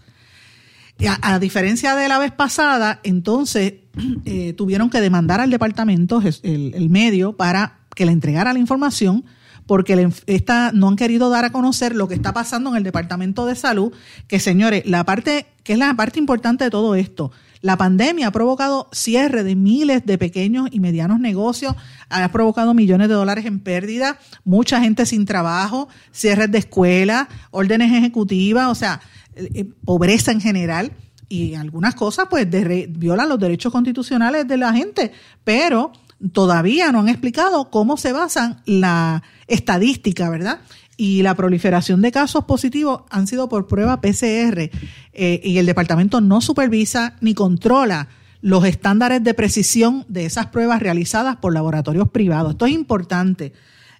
A, 1.22 1.38
diferencia 1.38 1.96
de 1.96 2.08
la 2.08 2.18
vez 2.18 2.30
pasada, 2.30 3.00
entonces 3.04 3.74
eh, 4.26 4.52
tuvieron 4.52 4.90
que 4.90 5.00
demandar 5.00 5.40
al 5.40 5.50
departamento, 5.50 6.22
el, 6.42 6.74
el 6.74 6.90
medio, 6.90 7.36
para 7.36 7.78
que 7.94 8.04
le 8.04 8.12
entregara 8.12 8.52
la 8.52 8.58
información 8.58 9.24
porque 9.70 10.10
esta, 10.26 10.72
no 10.72 10.88
han 10.88 10.96
querido 10.96 11.30
dar 11.30 11.44
a 11.44 11.52
conocer 11.52 11.94
lo 11.94 12.08
que 12.08 12.14
está 12.14 12.32
pasando 12.32 12.70
en 12.70 12.76
el 12.76 12.82
Departamento 12.82 13.46
de 13.46 13.54
Salud, 13.54 13.92
que 14.26 14.40
señores, 14.40 14.84
la 14.84 15.04
parte, 15.04 15.46
que 15.62 15.74
es 15.74 15.78
la 15.78 15.94
parte 15.94 16.18
importante 16.18 16.64
de 16.64 16.70
todo 16.70 16.96
esto, 16.96 17.30
la 17.62 17.76
pandemia 17.76 18.28
ha 18.28 18.32
provocado 18.32 18.88
cierre 18.92 19.44
de 19.44 19.54
miles 19.54 20.06
de 20.06 20.18
pequeños 20.18 20.68
y 20.70 20.80
medianos 20.80 21.20
negocios, 21.20 21.74
ha 22.08 22.32
provocado 22.32 22.74
millones 22.74 23.08
de 23.08 23.14
dólares 23.14 23.44
en 23.46 23.60
pérdida, 23.60 24.18
mucha 24.44 24.80
gente 24.80 25.06
sin 25.06 25.26
trabajo, 25.26 25.88
cierres 26.12 26.50
de 26.50 26.58
escuelas, 26.58 27.28
órdenes 27.50 27.92
ejecutivas, 27.92 28.68
o 28.68 28.74
sea, 28.74 29.00
eh, 29.34 29.50
eh, 29.54 29.64
pobreza 29.84 30.32
en 30.32 30.40
general 30.40 30.92
y 31.28 31.54
algunas 31.54 31.94
cosas 31.94 32.26
pues 32.28 32.48
violan 32.50 33.28
los 33.28 33.38
derechos 33.38 33.72
constitucionales 33.72 34.48
de 34.48 34.56
la 34.56 34.72
gente, 34.72 35.12
pero 35.44 35.92
todavía 36.32 36.92
no 36.92 37.00
han 37.00 37.08
explicado 37.08 37.70
cómo 37.70 37.96
se 37.96 38.12
basan 38.12 38.62
la 38.64 39.22
estadística, 39.46 40.28
¿verdad? 40.28 40.60
Y 41.02 41.22
la 41.22 41.34
proliferación 41.34 42.02
de 42.02 42.12
casos 42.12 42.44
positivos 42.44 43.04
han 43.08 43.26
sido 43.26 43.48
por 43.48 43.66
prueba 43.66 44.02
PCR 44.02 44.68
eh, 45.14 45.40
y 45.42 45.56
el 45.56 45.64
departamento 45.64 46.20
no 46.20 46.42
supervisa 46.42 47.16
ni 47.22 47.32
controla 47.32 48.08
los 48.42 48.66
estándares 48.66 49.24
de 49.24 49.32
precisión 49.32 50.04
de 50.08 50.26
esas 50.26 50.48
pruebas 50.48 50.80
realizadas 50.80 51.36
por 51.36 51.54
laboratorios 51.54 52.10
privados. 52.10 52.50
Esto 52.50 52.66
es 52.66 52.72
importante. 52.72 53.54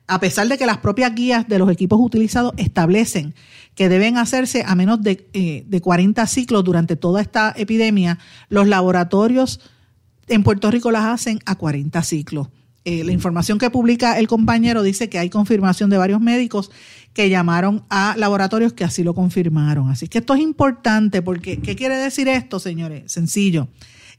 A 0.09 0.21
pesar 0.21 0.47
de 0.49 0.59
que 0.59 0.67
las 0.67 0.77
propias 0.77 1.15
guías 1.15 1.49
de 1.49 1.59
los 1.59 1.71
equipos 1.71 1.99
utilizados 2.03 2.53
establecen 2.59 3.35
que 3.75 3.89
deben 3.89 4.19
hacerse 4.19 4.63
a 4.67 4.75
menos 4.75 5.01
de, 5.01 5.27
eh, 5.33 5.65
de 5.67 5.81
40 5.81 6.27
ciclos 6.27 6.65
durante 6.65 6.97
toda 6.97 7.23
esta 7.23 7.55
epidemia, 7.57 8.19
los 8.51 8.69
laboratorios 8.69 9.61
en 10.29 10.43
Puerto 10.43 10.71
Rico 10.71 10.91
las 10.91 11.07
hacen 11.07 11.39
a 11.47 11.55
40 11.55 12.03
ciclos. 12.03 12.49
Eh, 12.85 13.05
la 13.05 13.13
información 13.13 13.59
que 13.59 13.69
publica 13.69 14.19
el 14.19 14.27
compañero 14.27 14.83
dice 14.83 15.11
que 15.11 15.19
hay 15.19 15.29
confirmación 15.29 15.91
de 15.91 15.99
varios 15.99 16.21
médicos 16.21 16.71
que 17.13 17.29
llamaron 17.29 17.85
a 17.91 18.15
laboratorios 18.17 18.73
que 18.73 18.85
así 18.85 19.03
lo 19.03 19.15
confirmaron. 19.15 19.91
Así 19.91 20.09
que 20.09 20.19
esto 20.19 20.35
es 20.35 20.41
importante 20.41 21.21
porque, 21.21 21.61
¿qué 21.61 21.77
quiere 21.77 21.97
decir 21.97 22.29
esto, 22.29 22.59
señores? 22.59 23.13
Sencillo, 23.13 23.69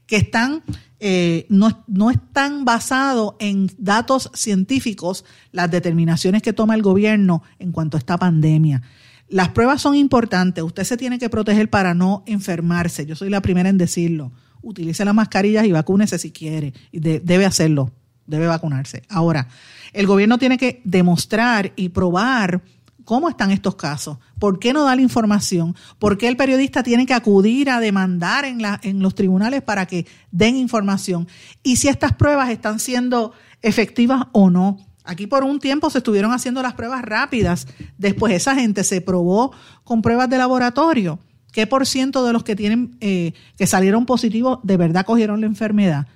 que 0.06 0.16
están, 0.16 0.62
eh, 1.00 1.46
no, 1.48 1.84
no 1.88 2.10
están 2.10 2.64
basados 2.64 3.34
en 3.40 3.68
datos 3.78 4.30
científicos 4.34 5.24
las 5.50 5.70
determinaciones 5.70 6.42
que 6.42 6.52
toma 6.52 6.76
el 6.76 6.82
gobierno 6.82 7.42
en 7.58 7.72
cuanto 7.72 7.96
a 7.96 8.00
esta 8.00 8.16
pandemia. 8.16 8.82
Las 9.28 9.48
pruebas 9.48 9.82
son 9.82 9.96
importantes, 9.96 10.62
usted 10.62 10.84
se 10.84 10.96
tiene 10.96 11.18
que 11.18 11.30
proteger 11.30 11.68
para 11.68 11.94
no 11.94 12.22
enfermarse, 12.26 13.06
yo 13.06 13.16
soy 13.16 13.30
la 13.30 13.40
primera 13.40 13.70
en 13.70 13.78
decirlo 13.78 14.30
utilice 14.62 15.04
las 15.04 15.14
mascarillas 15.14 15.66
y 15.66 15.72
vacúnese 15.72 16.18
si 16.18 16.30
quiere. 16.30 16.72
Y 16.90 17.00
debe 17.00 17.44
hacerlo, 17.44 17.92
debe 18.26 18.46
vacunarse. 18.46 19.02
Ahora, 19.08 19.48
el 19.92 20.06
gobierno 20.06 20.38
tiene 20.38 20.58
que 20.58 20.80
demostrar 20.84 21.72
y 21.76 21.90
probar 21.90 22.62
cómo 23.04 23.28
están 23.28 23.50
estos 23.50 23.74
casos, 23.74 24.18
por 24.38 24.58
qué 24.58 24.72
no 24.72 24.84
da 24.84 24.94
la 24.94 25.02
información, 25.02 25.74
por 25.98 26.18
qué 26.18 26.28
el 26.28 26.36
periodista 26.36 26.82
tiene 26.82 27.04
que 27.04 27.14
acudir 27.14 27.68
a 27.68 27.80
demandar 27.80 28.44
en, 28.44 29.02
los 29.02 29.14
tribunales 29.14 29.62
para 29.62 29.86
que 29.86 30.06
den 30.30 30.56
información 30.56 31.26
y 31.62 31.76
si 31.76 31.88
estas 31.88 32.12
pruebas 32.12 32.50
están 32.50 32.78
siendo 32.78 33.32
efectivas 33.60 34.26
o 34.32 34.50
no. 34.50 34.78
Aquí 35.04 35.26
por 35.26 35.42
un 35.42 35.58
tiempo 35.58 35.90
se 35.90 35.98
estuvieron 35.98 36.32
haciendo 36.32 36.62
las 36.62 36.74
pruebas 36.74 37.02
rápidas, 37.02 37.66
después 37.98 38.32
esa 38.34 38.54
gente 38.54 38.84
se 38.84 39.00
probó 39.00 39.52
con 39.82 40.00
pruebas 40.00 40.30
de 40.30 40.38
laboratorio 40.38 41.18
¿Qué 41.52 41.66
por 41.66 41.86
ciento 41.86 42.24
de 42.24 42.32
los 42.32 42.42
que 42.42 42.56
tienen 42.56 42.96
eh, 43.00 43.34
que 43.56 43.66
salieron 43.66 44.06
positivos 44.06 44.58
de 44.62 44.78
verdad 44.78 45.04
cogieron 45.04 45.40
la 45.42 45.46
enfermedad? 45.46 46.06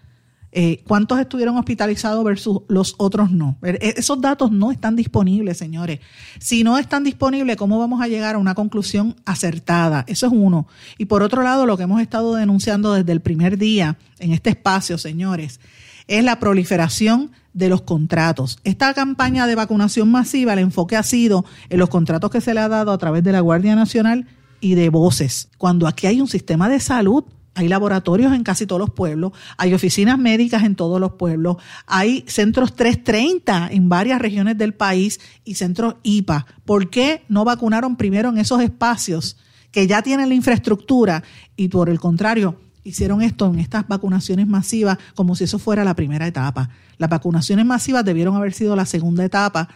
Eh, 0.59 0.83
¿Cuántos 0.87 1.21
estuvieron 1.21 1.59
hospitalizados 1.59 2.25
versus 2.25 2.63
los 2.69 2.95
otros 2.97 3.31
no? 3.31 3.59
E, 3.63 3.93
esos 3.99 4.19
datos 4.23 4.51
no 4.51 4.73
están 4.73 4.97
disponibles, 4.97 5.59
señores. 5.59 6.01
Si 6.39 6.65
no 6.65 6.79
están 6.79 7.05
disponibles, 7.05 7.59
¿cómo 7.59 7.79
vamos 7.79 8.01
a 8.01 8.09
llegar 8.09 8.37
a 8.37 8.39
una 8.39 8.55
conclusión 8.55 9.17
acertada? 9.27 10.07
Eso 10.09 10.29
es 10.29 10.33
uno. 10.33 10.67
Y 10.97 11.05
por 11.05 11.23
otro 11.23 11.43
lado, 11.43 11.67
lo 11.67 11.77
que 11.77 11.83
hemos 11.83 12.01
estado 12.01 12.35
denunciando 12.35 12.95
desde 12.95 13.13
el 13.13 13.21
primer 13.21 13.59
día 13.59 13.99
en 14.19 14.33
este 14.33 14.49
espacio, 14.49 14.97
señores, 14.97 15.61
es 16.09 16.25
la 16.25 16.41
proliferación 16.41 17.33
de 17.53 17.69
los 17.69 17.83
contratos. 17.83 18.59
Esta 18.65 18.95
campaña 18.95 19.47
de 19.47 19.57
vacunación 19.57 20.11
masiva, 20.11 20.55
el 20.55 20.61
enfoque 20.61 20.97
ha 20.97 21.03
sido 21.03 21.45
en 21.69 21.79
los 21.79 21.91
contratos 21.91 22.31
que 22.31 22.41
se 22.41 22.55
le 22.55 22.61
ha 22.61 22.69
dado 22.69 22.93
a 22.93 22.99
través 22.99 23.23
de 23.23 23.33
la 23.33 23.41
Guardia 23.41 23.77
Nacional 23.77 24.27
y 24.63 24.75
de 24.75 24.89
voces. 24.89 25.51
Cuando 25.59 25.87
aquí 25.87 26.07
hay 26.07 26.23
un 26.23 26.29
sistema 26.29 26.71
de 26.71 26.81
salud, 26.81 27.25
hay 27.57 27.69
laboratorios 27.69 28.35
en 28.35 28.45
casi 28.45 28.67
todos 28.67 28.79
los 28.79 28.91
pueblos, 28.91 29.33
hay 29.57 29.73
oficinas 29.73 30.19
médicas 30.19 30.63
en 30.63 30.77
todos 30.77 31.01
los 31.01 31.13
pueblos, 31.13 31.57
hay 31.87 32.23
centros 32.29 32.77
330 32.77 33.69
en 33.73 33.89
varias 33.89 34.21
regiones 34.21 34.59
del 34.59 34.75
país 34.75 35.21
y 35.43 35.55
centros 35.55 35.97
IPA. 36.03 36.47
¿Por 36.67 36.91
qué 36.91 37.25
no 37.29 37.45
vacunaron 37.45 37.97
primero 37.97 38.29
en 38.29 38.37
esos 38.37 38.61
espacios 38.61 39.39
que 39.73 39.87
ya 39.87 40.03
tienen 40.03 40.29
la 40.29 40.35
infraestructura 40.35 41.23
y 41.57 41.69
por 41.69 41.89
el 41.89 41.99
contrario 41.99 42.61
hicieron 42.85 43.23
esto 43.23 43.47
en 43.47 43.59
estas 43.59 43.89
vacunaciones 43.89 44.47
masivas 44.47 44.99
como 45.15 45.35
si 45.35 45.45
eso 45.45 45.59
fuera 45.59 45.83
la 45.83 45.97
primera 45.97 46.27
etapa? 46.27 46.69
Las 46.99 47.09
vacunaciones 47.09 47.65
masivas 47.65 48.05
debieron 48.05 48.37
haber 48.37 48.53
sido 48.53 48.77
la 48.77 48.85
segunda 48.85 49.25
etapa 49.25 49.71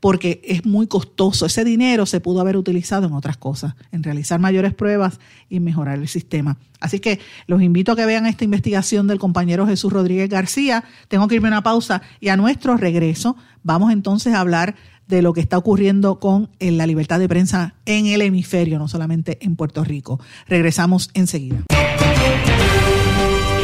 porque 0.00 0.40
es 0.44 0.64
muy 0.64 0.86
costoso. 0.86 1.46
Ese 1.46 1.64
dinero 1.64 2.06
se 2.06 2.20
pudo 2.20 2.40
haber 2.40 2.56
utilizado 2.56 3.06
en 3.06 3.12
otras 3.12 3.36
cosas, 3.36 3.74
en 3.92 4.02
realizar 4.02 4.40
mayores 4.40 4.74
pruebas 4.74 5.20
y 5.48 5.60
mejorar 5.60 5.98
el 5.98 6.08
sistema. 6.08 6.56
Así 6.80 6.98
que 6.98 7.20
los 7.46 7.62
invito 7.62 7.92
a 7.92 7.96
que 7.96 8.06
vean 8.06 8.26
esta 8.26 8.44
investigación 8.44 9.06
del 9.06 9.18
compañero 9.18 9.66
Jesús 9.66 9.92
Rodríguez 9.92 10.28
García. 10.30 10.84
Tengo 11.08 11.28
que 11.28 11.36
irme 11.36 11.48
a 11.48 11.52
una 11.52 11.62
pausa 11.62 12.02
y 12.20 12.28
a 12.28 12.36
nuestro 12.36 12.76
regreso 12.76 13.36
vamos 13.62 13.92
entonces 13.92 14.32
a 14.32 14.40
hablar 14.40 14.74
de 15.06 15.22
lo 15.22 15.32
que 15.32 15.40
está 15.40 15.58
ocurriendo 15.58 16.20
con 16.20 16.48
eh, 16.60 16.70
la 16.70 16.86
libertad 16.86 17.18
de 17.18 17.28
prensa 17.28 17.74
en 17.84 18.06
el 18.06 18.22
hemisferio, 18.22 18.78
no 18.78 18.88
solamente 18.88 19.38
en 19.44 19.56
Puerto 19.56 19.84
Rico. 19.84 20.20
Regresamos 20.46 21.10
enseguida. 21.14 21.64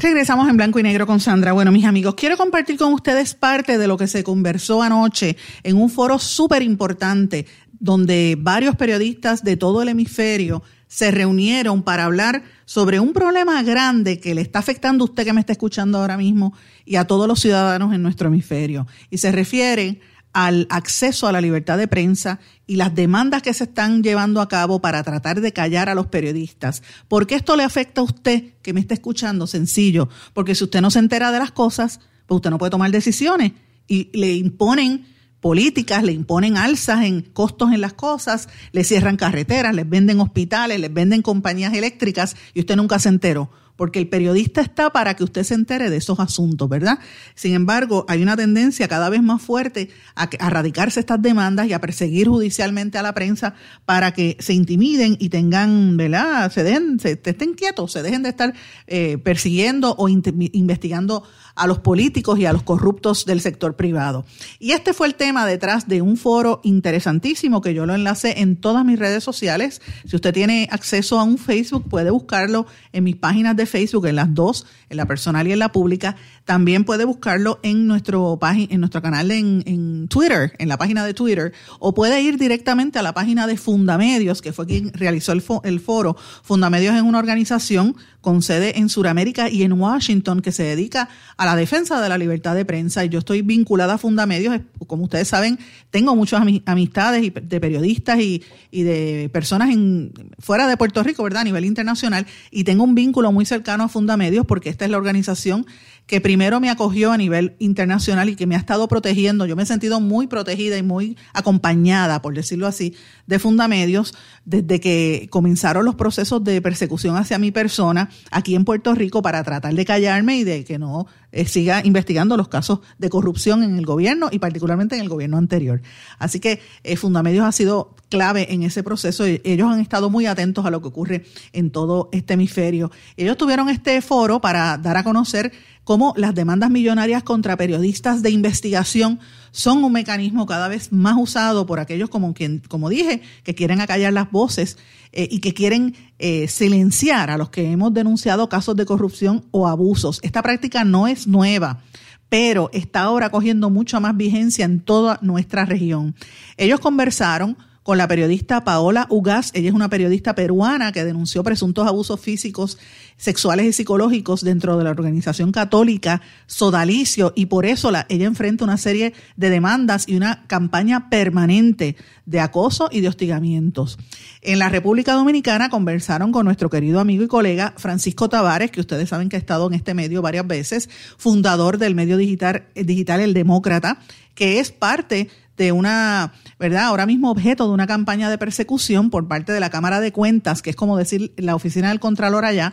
Regresamos 0.00 0.48
en 0.48 0.56
blanco 0.56 0.78
y 0.78 0.82
negro 0.82 1.06
con 1.06 1.20
Sandra. 1.20 1.52
Bueno, 1.52 1.70
mis 1.72 1.84
amigos, 1.84 2.14
quiero 2.14 2.38
compartir 2.38 2.78
con 2.78 2.94
ustedes 2.94 3.34
parte 3.34 3.76
de 3.76 3.86
lo 3.86 3.98
que 3.98 4.06
se 4.06 4.24
conversó 4.24 4.82
anoche 4.82 5.36
en 5.62 5.76
un 5.76 5.90
foro 5.90 6.18
súper 6.18 6.62
importante 6.62 7.44
donde 7.78 8.34
varios 8.40 8.76
periodistas 8.76 9.44
de 9.44 9.58
todo 9.58 9.82
el 9.82 9.90
hemisferio 9.90 10.62
se 10.86 11.10
reunieron 11.10 11.82
para 11.82 12.06
hablar 12.06 12.42
sobre 12.64 12.98
un 12.98 13.12
problema 13.12 13.62
grande 13.62 14.20
que 14.20 14.34
le 14.34 14.40
está 14.40 14.60
afectando 14.60 15.04
a 15.04 15.08
usted 15.08 15.24
que 15.24 15.34
me 15.34 15.40
está 15.40 15.52
escuchando 15.52 15.98
ahora 15.98 16.16
mismo 16.16 16.54
y 16.86 16.96
a 16.96 17.06
todos 17.06 17.28
los 17.28 17.38
ciudadanos 17.38 17.92
en 17.92 18.02
nuestro 18.02 18.28
hemisferio. 18.28 18.86
Y 19.10 19.18
se 19.18 19.30
refiere 19.32 20.00
al 20.32 20.66
acceso 20.70 21.26
a 21.26 21.32
la 21.32 21.40
libertad 21.40 21.76
de 21.76 21.88
prensa 21.88 22.38
y 22.66 22.76
las 22.76 22.94
demandas 22.94 23.42
que 23.42 23.52
se 23.52 23.64
están 23.64 24.02
llevando 24.02 24.40
a 24.40 24.48
cabo 24.48 24.80
para 24.80 25.02
tratar 25.02 25.40
de 25.40 25.52
callar 25.52 25.88
a 25.88 25.94
los 25.94 26.06
periodistas. 26.06 26.82
¿Por 27.08 27.26
qué 27.26 27.34
esto 27.34 27.56
le 27.56 27.64
afecta 27.64 28.00
a 28.00 28.04
usted 28.04 28.54
que 28.62 28.72
me 28.72 28.80
está 28.80 28.94
escuchando? 28.94 29.46
Sencillo, 29.46 30.08
porque 30.32 30.54
si 30.54 30.64
usted 30.64 30.80
no 30.80 30.90
se 30.90 31.00
entera 31.00 31.32
de 31.32 31.40
las 31.40 31.50
cosas, 31.50 32.00
pues 32.26 32.36
usted 32.36 32.50
no 32.50 32.58
puede 32.58 32.70
tomar 32.70 32.90
decisiones 32.90 33.52
y 33.88 34.08
le 34.16 34.34
imponen 34.34 35.06
políticas, 35.40 36.04
le 36.04 36.12
imponen 36.12 36.56
alzas 36.56 37.02
en 37.02 37.22
costos 37.22 37.72
en 37.72 37.80
las 37.80 37.94
cosas, 37.94 38.48
le 38.72 38.84
cierran 38.84 39.16
carreteras, 39.16 39.74
les 39.74 39.88
venden 39.88 40.20
hospitales, 40.20 40.78
les 40.78 40.92
venden 40.92 41.22
compañías 41.22 41.74
eléctricas 41.74 42.36
y 42.54 42.60
usted 42.60 42.76
nunca 42.76 42.98
se 42.98 43.08
enteró 43.08 43.50
porque 43.80 43.98
el 43.98 44.08
periodista 44.08 44.60
está 44.60 44.90
para 44.90 45.14
que 45.14 45.24
usted 45.24 45.42
se 45.42 45.54
entere 45.54 45.88
de 45.88 45.96
esos 45.96 46.20
asuntos, 46.20 46.68
¿verdad? 46.68 46.98
Sin 47.34 47.54
embargo, 47.54 48.04
hay 48.08 48.22
una 48.22 48.36
tendencia 48.36 48.86
cada 48.88 49.08
vez 49.08 49.22
más 49.22 49.40
fuerte 49.40 49.88
a, 50.14 50.28
a 50.38 50.50
radicarse 50.50 51.00
estas 51.00 51.22
demandas 51.22 51.66
y 51.66 51.72
a 51.72 51.80
perseguir 51.80 52.28
judicialmente 52.28 52.98
a 52.98 53.02
la 53.02 53.14
prensa 53.14 53.54
para 53.86 54.12
que 54.12 54.36
se 54.38 54.52
intimiden 54.52 55.16
y 55.18 55.30
tengan, 55.30 55.96
¿verdad? 55.96 56.52
Se 56.52 56.62
dejen, 56.62 57.00
se, 57.00 57.12
estén 57.12 57.54
quietos, 57.54 57.92
se 57.92 58.02
dejen 58.02 58.22
de 58.22 58.28
estar 58.28 58.52
eh, 58.86 59.16
persiguiendo 59.16 59.94
o 59.96 60.10
investigando 60.10 61.22
a 61.54 61.66
los 61.66 61.78
políticos 61.78 62.38
y 62.38 62.46
a 62.46 62.52
los 62.52 62.62
corruptos 62.62 63.24
del 63.24 63.40
sector 63.40 63.76
privado. 63.76 64.24
Y 64.58 64.72
este 64.72 64.92
fue 64.92 65.06
el 65.06 65.14
tema 65.14 65.46
detrás 65.46 65.88
de 65.88 66.02
un 66.02 66.16
foro 66.16 66.60
interesantísimo 66.62 67.60
que 67.60 67.74
yo 67.74 67.86
lo 67.86 67.94
enlacé 67.94 68.40
en 68.40 68.56
todas 68.56 68.84
mis 68.84 68.98
redes 68.98 69.24
sociales. 69.24 69.82
Si 70.06 70.16
usted 70.16 70.32
tiene 70.32 70.68
acceso 70.70 71.18
a 71.18 71.24
un 71.24 71.38
Facebook, 71.38 71.88
puede 71.88 72.10
buscarlo 72.10 72.66
en 72.92 73.04
mis 73.04 73.16
páginas 73.16 73.56
de 73.56 73.66
Facebook, 73.66 74.06
en 74.06 74.16
las 74.16 74.34
dos, 74.34 74.66
en 74.90 74.96
la 74.96 75.06
personal 75.06 75.48
y 75.48 75.52
en 75.52 75.58
la 75.58 75.72
pública. 75.72 76.16
También 76.44 76.84
puede 76.84 77.04
buscarlo 77.04 77.60
en 77.62 77.86
nuestro, 77.86 78.38
en 78.52 78.80
nuestro 78.80 79.00
canal 79.00 79.30
en, 79.30 79.62
en 79.64 80.08
Twitter, 80.08 80.52
en 80.58 80.68
la 80.68 80.76
página 80.76 81.06
de 81.06 81.14
Twitter, 81.14 81.52
o 81.78 81.94
puede 81.94 82.20
ir 82.20 82.36
directamente 82.36 82.98
a 82.98 83.02
la 83.02 83.14
página 83.14 83.46
de 83.46 83.56
Fundamedios, 83.56 84.42
que 84.42 84.52
fue 84.52 84.66
quien 84.66 84.92
realizó 84.92 85.32
el, 85.32 85.42
el 85.64 85.80
foro. 85.80 86.16
Fundamedios 86.42 86.94
es 86.94 87.02
una 87.02 87.18
organización 87.18 87.96
con 88.20 88.42
sede 88.42 88.78
en 88.78 88.90
Sudamérica 88.90 89.48
y 89.48 89.62
en 89.62 89.72
Washington 89.72 90.42
que 90.42 90.52
se 90.52 90.62
dedica 90.62 91.08
a 91.38 91.46
la 91.46 91.56
defensa 91.56 92.02
de 92.02 92.08
la 92.08 92.18
libertad 92.18 92.54
de 92.54 92.64
prensa. 92.64 93.04
Y 93.04 93.08
yo 93.08 93.20
estoy 93.20 93.42
vinculada 93.42 93.94
a 93.94 93.98
Fundamedios, 93.98 94.60
como 94.86 95.04
ustedes 95.04 95.28
saben, 95.28 95.58
tengo 95.90 96.14
muchas 96.16 96.42
amistades 96.66 97.32
de 97.42 97.60
periodistas 97.60 98.18
y, 98.18 98.42
y 98.70 98.82
de 98.82 99.30
personas 99.32 99.70
en, 99.70 100.12
fuera 100.38 100.66
de 100.66 100.76
Puerto 100.76 101.02
Rico, 101.02 101.22
¿verdad? 101.22 101.42
A 101.42 101.44
nivel 101.44 101.64
internacional, 101.64 102.26
y 102.50 102.64
tengo 102.64 102.84
un 102.84 102.94
vínculo 102.94 103.32
muy 103.32 103.46
cercano 103.46 103.84
a 103.84 103.88
Fundamedios 103.88 104.44
porque 104.44 104.68
esta 104.80 104.86
es 104.86 104.92
la 104.92 104.96
organización 104.96 105.66
que 106.10 106.20
primero 106.20 106.58
me 106.58 106.70
acogió 106.70 107.12
a 107.12 107.16
nivel 107.16 107.54
internacional 107.60 108.28
y 108.28 108.34
que 108.34 108.44
me 108.44 108.56
ha 108.56 108.58
estado 108.58 108.88
protegiendo. 108.88 109.46
Yo 109.46 109.54
me 109.54 109.62
he 109.62 109.66
sentido 109.66 110.00
muy 110.00 110.26
protegida 110.26 110.76
y 110.76 110.82
muy 110.82 111.16
acompañada, 111.32 112.20
por 112.20 112.34
decirlo 112.34 112.66
así, 112.66 112.96
de 113.28 113.38
Fundamedios 113.38 114.12
desde 114.44 114.80
que 114.80 115.28
comenzaron 115.30 115.84
los 115.84 115.94
procesos 115.94 116.42
de 116.42 116.60
persecución 116.60 117.16
hacia 117.16 117.38
mi 117.38 117.52
persona 117.52 118.10
aquí 118.32 118.56
en 118.56 118.64
Puerto 118.64 118.92
Rico 118.96 119.22
para 119.22 119.44
tratar 119.44 119.72
de 119.72 119.84
callarme 119.84 120.38
y 120.38 120.42
de 120.42 120.64
que 120.64 120.80
no 120.80 121.06
eh, 121.30 121.44
siga 121.46 121.82
investigando 121.84 122.36
los 122.36 122.48
casos 122.48 122.80
de 122.98 123.08
corrupción 123.08 123.62
en 123.62 123.78
el 123.78 123.86
gobierno 123.86 124.30
y 124.32 124.40
particularmente 124.40 124.96
en 124.96 125.02
el 125.02 125.08
gobierno 125.08 125.36
anterior. 125.36 125.80
Así 126.18 126.40
que 126.40 126.60
eh, 126.82 126.96
Fundamedios 126.96 127.44
ha 127.44 127.52
sido 127.52 127.94
clave 128.08 128.52
en 128.52 128.64
ese 128.64 128.82
proceso. 128.82 129.24
Ellos 129.24 129.70
han 129.70 129.78
estado 129.78 130.10
muy 130.10 130.26
atentos 130.26 130.66
a 130.66 130.70
lo 130.70 130.82
que 130.82 130.88
ocurre 130.88 131.24
en 131.52 131.70
todo 131.70 132.08
este 132.10 132.34
hemisferio. 132.34 132.90
Ellos 133.16 133.36
tuvieron 133.36 133.68
este 133.68 134.02
foro 134.02 134.40
para 134.40 134.76
dar 134.76 134.96
a 134.96 135.04
conocer 135.04 135.52
cómo 135.90 136.14
las 136.16 136.36
demandas 136.36 136.70
millonarias 136.70 137.24
contra 137.24 137.56
periodistas 137.56 138.22
de 138.22 138.30
investigación 138.30 139.18
son 139.50 139.82
un 139.82 139.90
mecanismo 139.90 140.46
cada 140.46 140.68
vez 140.68 140.92
más 140.92 141.16
usado 141.18 141.66
por 141.66 141.80
aquellos 141.80 142.08
como 142.08 142.32
quien, 142.32 142.62
como 142.68 142.88
dije, 142.88 143.22
que 143.42 143.56
quieren 143.56 143.80
acallar 143.80 144.12
las 144.12 144.30
voces 144.30 144.78
eh, 145.10 145.26
y 145.28 145.40
que 145.40 145.52
quieren 145.52 145.96
eh, 146.20 146.46
silenciar 146.46 147.28
a 147.28 147.36
los 147.36 147.50
que 147.50 147.72
hemos 147.72 147.92
denunciado 147.92 148.48
casos 148.48 148.76
de 148.76 148.86
corrupción 148.86 149.46
o 149.50 149.66
abusos. 149.66 150.20
Esta 150.22 150.42
práctica 150.42 150.84
no 150.84 151.08
es 151.08 151.26
nueva 151.26 151.80
pero 152.28 152.70
está 152.72 153.00
ahora 153.00 153.30
cogiendo 153.30 153.70
mucha 153.70 153.98
más 153.98 154.16
vigencia 154.16 154.64
en 154.64 154.78
toda 154.78 155.18
nuestra 155.20 155.64
región. 155.64 156.14
Ellos 156.56 156.78
conversaron 156.78 157.56
con 157.82 157.98
la 157.98 158.08
periodista 158.08 158.64
Paola 158.64 159.06
Ugaz. 159.08 159.50
Ella 159.54 159.68
es 159.68 159.74
una 159.74 159.88
periodista 159.88 160.34
peruana 160.34 160.92
que 160.92 161.04
denunció 161.04 161.42
presuntos 161.42 161.86
abusos 161.86 162.20
físicos, 162.20 162.78
sexuales 163.16 163.66
y 163.66 163.72
psicológicos 163.72 164.42
dentro 164.42 164.76
de 164.76 164.84
la 164.84 164.90
organización 164.90 165.52
católica 165.52 166.20
Sodalicio 166.46 167.32
y 167.34 167.46
por 167.46 167.66
eso 167.66 167.90
la, 167.90 168.06
ella 168.08 168.26
enfrenta 168.26 168.64
una 168.64 168.76
serie 168.76 169.14
de 169.36 169.50
demandas 169.50 170.08
y 170.08 170.16
una 170.16 170.44
campaña 170.46 171.08
permanente 171.10 171.96
de 172.26 172.40
acoso 172.40 172.88
y 172.92 173.00
de 173.00 173.08
hostigamientos. 173.08 173.98
En 174.42 174.58
la 174.58 174.68
República 174.68 175.14
Dominicana 175.14 175.68
conversaron 175.68 176.32
con 176.32 176.44
nuestro 176.44 176.70
querido 176.70 177.00
amigo 177.00 177.24
y 177.24 177.28
colega 177.28 177.74
Francisco 177.76 178.28
Tavares, 178.28 178.70
que 178.70 178.80
ustedes 178.80 179.08
saben 179.08 179.28
que 179.28 179.36
ha 179.36 179.38
estado 179.38 179.66
en 179.66 179.74
este 179.74 179.94
medio 179.94 180.22
varias 180.22 180.46
veces, 180.46 180.88
fundador 181.18 181.78
del 181.78 181.94
medio 181.94 182.16
digital, 182.16 182.64
digital 182.74 183.20
El 183.20 183.34
Demócrata, 183.34 183.98
que 184.34 184.60
es 184.60 184.70
parte 184.70 185.28
de 185.60 185.72
una, 185.72 186.32
¿verdad? 186.58 186.84
Ahora 186.84 187.04
mismo 187.04 187.30
objeto 187.30 187.66
de 187.66 187.74
una 187.74 187.86
campaña 187.86 188.30
de 188.30 188.38
persecución 188.38 189.10
por 189.10 189.28
parte 189.28 189.52
de 189.52 189.60
la 189.60 189.68
Cámara 189.68 190.00
de 190.00 190.10
Cuentas, 190.10 190.62
que 190.62 190.70
es 190.70 190.76
como 190.76 190.96
decir 190.96 191.34
la 191.36 191.54
oficina 191.54 191.90
del 191.90 192.00
Contralor 192.00 192.46
allá, 192.46 192.72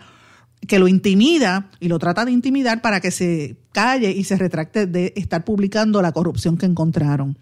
que 0.65 0.80
lo 0.80 0.88
intimida 0.88 1.69
y 1.82 1.89
lo 1.89 2.00
trata 2.00 2.23
de 2.23 2.32
intimidar 2.32 2.82
para 2.82 3.02
que 3.02 3.12
se 3.12 3.58
calle 3.73 4.12
y 4.12 4.23
se 4.23 4.38
retracte 4.38 4.88
de 4.88 5.12
estar 5.17 5.43
publicando 5.43 6.02
la 6.02 6.13
corrupción 6.13 6.56
que 6.56 6.65
encontraron. 6.65 7.38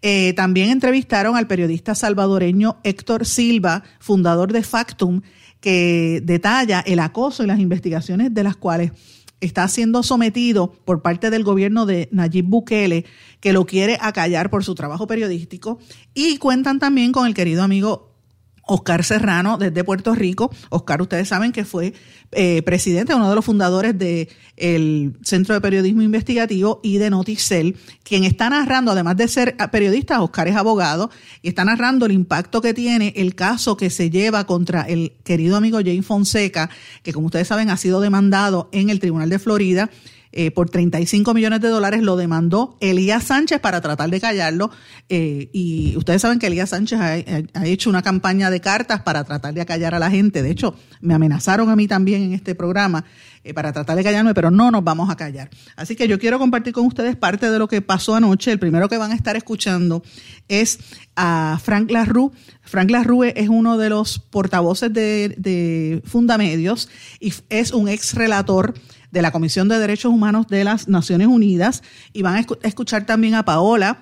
Eh, 0.00 0.32
también 0.32 0.70
entrevistaron 0.70 1.36
al 1.36 1.46
periodista 1.46 1.94
salvadoreño 1.94 2.78
Héctor 2.82 3.26
Silva, 3.26 3.82
fundador 4.00 4.50
de 4.50 4.62
Factum, 4.62 5.20
que 5.60 6.22
detalla 6.24 6.80
el 6.80 7.00
acoso 7.00 7.44
y 7.44 7.46
las 7.46 7.60
investigaciones 7.60 8.32
de 8.32 8.42
las 8.42 8.56
cuales 8.56 8.92
está 9.40 9.68
siendo 9.68 10.02
sometido 10.02 10.72
por 10.84 11.02
parte 11.02 11.30
del 11.30 11.44
gobierno 11.44 11.86
de 11.86 12.08
Nayib 12.12 12.46
Bukele, 12.46 13.04
que 13.40 13.52
lo 13.52 13.66
quiere 13.66 13.98
acallar 14.00 14.50
por 14.50 14.64
su 14.64 14.74
trabajo 14.74 15.06
periodístico. 15.06 15.78
Y 16.14 16.38
cuentan 16.38 16.78
también 16.78 17.12
con 17.12 17.26
el 17.26 17.34
querido 17.34 17.62
amigo 17.62 18.15
Oscar 18.66 19.04
Serrano 19.04 19.56
desde 19.58 19.84
Puerto 19.84 20.14
Rico. 20.14 20.50
Oscar, 20.68 21.00
ustedes 21.00 21.28
saben 21.28 21.52
que 21.52 21.64
fue 21.64 21.94
eh, 22.32 22.62
presidente, 22.62 23.14
uno 23.14 23.28
de 23.28 23.34
los 23.34 23.44
fundadores 23.44 23.96
del 23.96 25.16
Centro 25.22 25.54
de 25.54 25.60
Periodismo 25.60 26.02
Investigativo 26.02 26.80
y 26.82 26.98
de 26.98 27.08
Noticel, 27.08 27.76
quien 28.02 28.24
está 28.24 28.50
narrando, 28.50 28.90
además 28.90 29.16
de 29.16 29.28
ser 29.28 29.56
periodista, 29.70 30.20
Oscar 30.20 30.48
es 30.48 30.56
abogado 30.56 31.10
y 31.42 31.48
está 31.48 31.64
narrando 31.64 32.06
el 32.06 32.12
impacto 32.12 32.60
que 32.60 32.74
tiene 32.74 33.12
el 33.16 33.34
caso 33.34 33.76
que 33.76 33.90
se 33.90 34.10
lleva 34.10 34.44
contra 34.46 34.82
el 34.82 35.12
querido 35.24 35.56
amigo 35.56 35.78
Jane 35.78 36.02
Fonseca, 36.02 36.68
que 37.02 37.12
como 37.12 37.26
ustedes 37.26 37.48
saben 37.48 37.70
ha 37.70 37.76
sido 37.76 38.00
demandado 38.00 38.68
en 38.72 38.90
el 38.90 38.98
Tribunal 38.98 39.30
de 39.30 39.38
Florida 39.38 39.90
eh, 40.38 40.50
por 40.50 40.68
35 40.68 41.32
millones 41.32 41.62
de 41.62 41.68
dólares, 41.68 42.02
lo 42.02 42.14
demandó 42.14 42.76
Elías 42.80 43.24
Sánchez 43.24 43.58
para 43.58 43.80
tratar 43.80 44.10
de 44.10 44.20
callarlo. 44.20 44.70
Eh, 45.08 45.48
y 45.54 45.96
ustedes 45.96 46.20
saben 46.20 46.38
que 46.38 46.48
Elías 46.48 46.68
Sánchez 46.68 47.00
ha, 47.00 47.66
hecho 47.66 47.88
una 47.88 48.02
campaña 48.02 48.50
de 48.50 48.60
cartas 48.60 49.00
para 49.00 49.24
tratar 49.24 49.54
de 49.54 49.64
callar 49.64 49.94
a 49.94 49.98
la 49.98 50.10
gente. 50.10 50.42
De 50.42 50.50
hecho, 50.50 50.76
me 51.00 51.14
amenazaron 51.14 51.70
a 51.70 51.76
mí 51.76 51.88
también 51.88 52.20
en 52.20 52.32
este 52.34 52.54
programa 52.54 53.06
eh, 53.44 53.54
para 53.54 53.72
tratar 53.72 53.96
de 53.96 54.04
callarme, 54.04 54.34
pero 54.34 54.50
no 54.50 54.70
nos 54.70 54.84
vamos 54.84 55.08
a 55.08 55.16
callar. 55.16 55.48
Así 55.74 55.96
que 55.96 56.06
yo 56.06 56.18
quiero 56.18 56.38
compartir 56.38 56.74
con 56.74 56.84
ustedes 56.84 57.16
parte 57.16 57.50
de 57.50 57.58
lo 57.58 57.66
que 57.66 57.80
pasó 57.80 58.14
anoche. 58.14 58.52
El 58.52 58.58
primero 58.58 58.90
que 58.90 58.98
van 58.98 59.12
a 59.12 59.14
estar 59.14 59.36
escuchando 59.36 60.02
es 60.48 60.80
a 61.16 61.58
Frank 61.64 61.90
Larue. 61.90 62.30
Frank 62.60 62.90
Larue 62.90 63.32
es 63.36 63.48
uno 63.48 63.78
de 63.78 63.88
los 63.88 64.18
portavoces 64.18 64.92
de, 64.92 65.34
de 65.38 66.02
Fundamedios 66.04 66.90
y 67.20 67.32
es 67.48 67.72
un 67.72 67.88
ex 67.88 68.12
relator 68.12 68.74
de 69.10 69.22
la 69.22 69.30
Comisión 69.30 69.68
de 69.68 69.78
Derechos 69.78 70.12
Humanos 70.12 70.46
de 70.48 70.64
las 70.64 70.88
Naciones 70.88 71.28
Unidas 71.28 71.82
y 72.12 72.22
van 72.22 72.36
a 72.36 72.66
escuchar 72.66 73.06
también 73.06 73.34
a 73.34 73.44
Paola. 73.44 73.98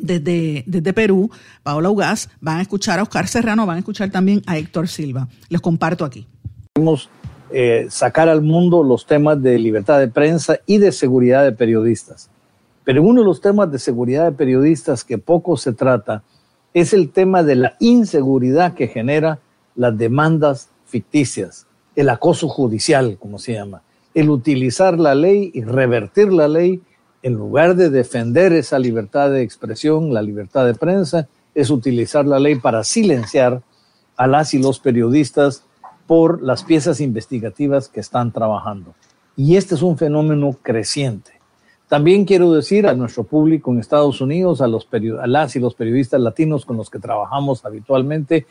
Desde, 0.00 0.62
desde 0.68 0.92
Perú, 0.92 1.28
Paola 1.64 1.90
Ugaz, 1.90 2.28
van 2.40 2.58
a 2.58 2.62
escuchar 2.62 3.00
a 3.00 3.02
Oscar 3.02 3.26
Serrano, 3.26 3.66
van 3.66 3.76
a 3.76 3.78
escuchar 3.80 4.10
también 4.10 4.42
a 4.46 4.56
Héctor 4.56 4.86
Silva. 4.86 5.26
Les 5.48 5.60
comparto 5.60 6.04
aquí. 6.04 6.24
Queremos 6.72 7.10
eh, 7.50 7.86
sacar 7.90 8.28
al 8.28 8.42
mundo 8.42 8.84
los 8.84 9.06
temas 9.06 9.42
de 9.42 9.58
libertad 9.58 9.98
de 9.98 10.06
prensa 10.06 10.58
y 10.66 10.78
de 10.78 10.92
seguridad 10.92 11.42
de 11.42 11.50
periodistas. 11.50 12.30
Pero 12.84 13.02
uno 13.02 13.22
de 13.22 13.26
los 13.26 13.40
temas 13.40 13.72
de 13.72 13.80
seguridad 13.80 14.26
de 14.26 14.32
periodistas 14.32 15.02
que 15.02 15.18
poco 15.18 15.56
se 15.56 15.72
trata 15.72 16.22
es 16.74 16.92
el 16.92 17.10
tema 17.10 17.42
de 17.42 17.56
la 17.56 17.76
inseguridad 17.80 18.74
que 18.74 18.86
genera 18.86 19.40
las 19.74 19.98
demandas 19.98 20.68
ficticias, 20.86 21.66
el 21.96 22.08
acoso 22.08 22.48
judicial, 22.48 23.16
como 23.18 23.38
se 23.38 23.54
llama 23.54 23.82
el 24.18 24.30
utilizar 24.30 24.98
la 24.98 25.14
ley 25.14 25.52
y 25.54 25.62
revertir 25.62 26.32
la 26.32 26.48
ley 26.48 26.80
en 27.22 27.34
lugar 27.34 27.76
de 27.76 27.88
defender 27.88 28.52
esa 28.52 28.76
libertad 28.80 29.30
de 29.30 29.42
expresión, 29.42 30.12
la 30.12 30.22
libertad 30.22 30.66
de 30.66 30.74
prensa, 30.74 31.28
es 31.54 31.70
utilizar 31.70 32.26
la 32.26 32.40
ley 32.40 32.56
para 32.56 32.82
silenciar 32.82 33.62
a 34.16 34.26
las 34.26 34.54
y 34.54 34.58
los 34.58 34.80
periodistas 34.80 35.62
por 36.08 36.42
las 36.42 36.64
piezas 36.64 37.00
investigativas 37.00 37.88
que 37.88 38.00
están 38.00 38.32
trabajando. 38.32 38.92
Y 39.36 39.54
este 39.54 39.76
es 39.76 39.82
un 39.82 39.96
fenómeno 39.96 40.56
creciente. 40.62 41.30
También 41.86 42.24
quiero 42.24 42.52
decir 42.52 42.88
a 42.88 42.94
nuestro 42.94 43.22
público 43.22 43.70
en 43.70 43.78
Estados 43.78 44.20
Unidos, 44.20 44.60
a, 44.60 44.66
los 44.66 44.88
las 45.26 45.54
y 45.54 45.60
los 45.60 45.76
periodistas 45.76 46.20
latinos 46.20 46.66
con 46.66 46.76
los 46.76 46.90
que 46.90 46.98
trabajamos 46.98 47.64
habitualmente, 47.64 48.46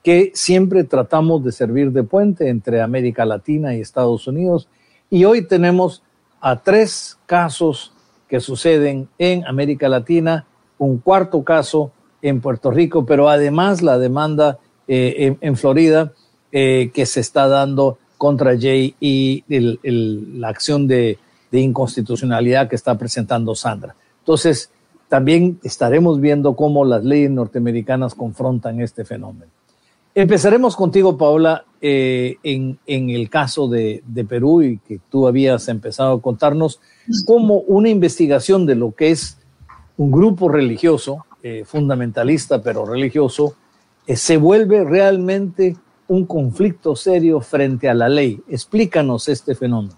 que 0.00 0.30
siempre 0.34 0.84
tratamos 0.84 1.42
de 1.42 1.50
servir 1.50 1.90
de 1.90 2.04
puente 2.04 2.50
entre 2.50 2.80
América 2.82 3.24
Latina 3.24 3.74
y 3.74 3.80
Estados 3.80 4.28
Unidos 4.28 4.68
y 5.10 5.24
hoy 5.24 5.46
tenemos 5.46 6.02
a 6.40 6.62
tres 6.62 7.18
casos 7.26 7.92
que 8.28 8.40
suceden 8.40 9.08
en 9.18 9.46
América 9.46 9.88
Latina, 9.88 10.46
un 10.78 10.98
cuarto 10.98 11.42
caso 11.44 11.92
en 12.22 12.40
Puerto 12.40 12.70
Rico, 12.70 13.06
pero 13.06 13.28
además 13.28 13.82
la 13.82 13.98
demanda 13.98 14.58
eh, 14.86 15.36
en, 15.40 15.56
Florida 15.56 16.12
eh, 16.52 16.90
que 16.92 17.06
se 17.06 17.20
está 17.20 17.48
dando 17.48 17.98
contra 18.16 18.58
Jay 18.58 18.94
y 19.00 19.44
la 19.48 20.48
acción 20.48 20.86
de, 20.86 21.18
de 21.50 21.60
inconstitucionalidad 21.60 22.68
que 22.68 22.76
está 22.76 22.96
presentando 22.98 23.54
Sandra. 23.54 23.94
Entonces, 24.20 24.70
también 25.08 25.58
estaremos 25.62 26.20
viendo 26.20 26.54
cómo 26.54 26.84
las 26.84 27.04
leyes 27.04 27.30
norteamericanas 27.30 28.14
confrontan 28.14 28.80
este 28.80 29.04
fenómeno. 29.04 29.50
Empezaremos 30.20 30.74
contigo, 30.74 31.16
Paola, 31.16 31.64
eh, 31.80 32.38
en, 32.42 32.80
el 32.88 33.30
caso 33.30 33.68
de, 33.68 34.02
Perú 34.28 34.62
y 34.62 34.78
que 34.78 34.98
tú 35.08 35.28
habías 35.28 35.68
empezado 35.68 36.14
a 36.14 36.20
contarnos 36.20 36.80
cómo 37.24 37.60
una 37.68 37.88
investigación 37.88 38.66
de 38.66 38.74
lo 38.74 38.96
que 38.96 39.12
es 39.12 39.38
un 39.96 40.10
grupo 40.10 40.48
religioso, 40.48 41.24
eh, 41.44 41.62
fundamentalista 41.64 42.60
pero 42.60 42.84
religioso, 42.84 43.54
eh, 44.08 44.16
se 44.16 44.38
vuelve 44.38 44.82
realmente 44.82 45.76
un 46.08 46.26
conflicto 46.26 46.96
serio 46.96 47.40
frente 47.40 47.88
a 47.88 47.94
la 47.94 48.08
ley. 48.08 48.42
Explícanos 48.48 49.28
este 49.28 49.54
fenómeno. 49.54 49.94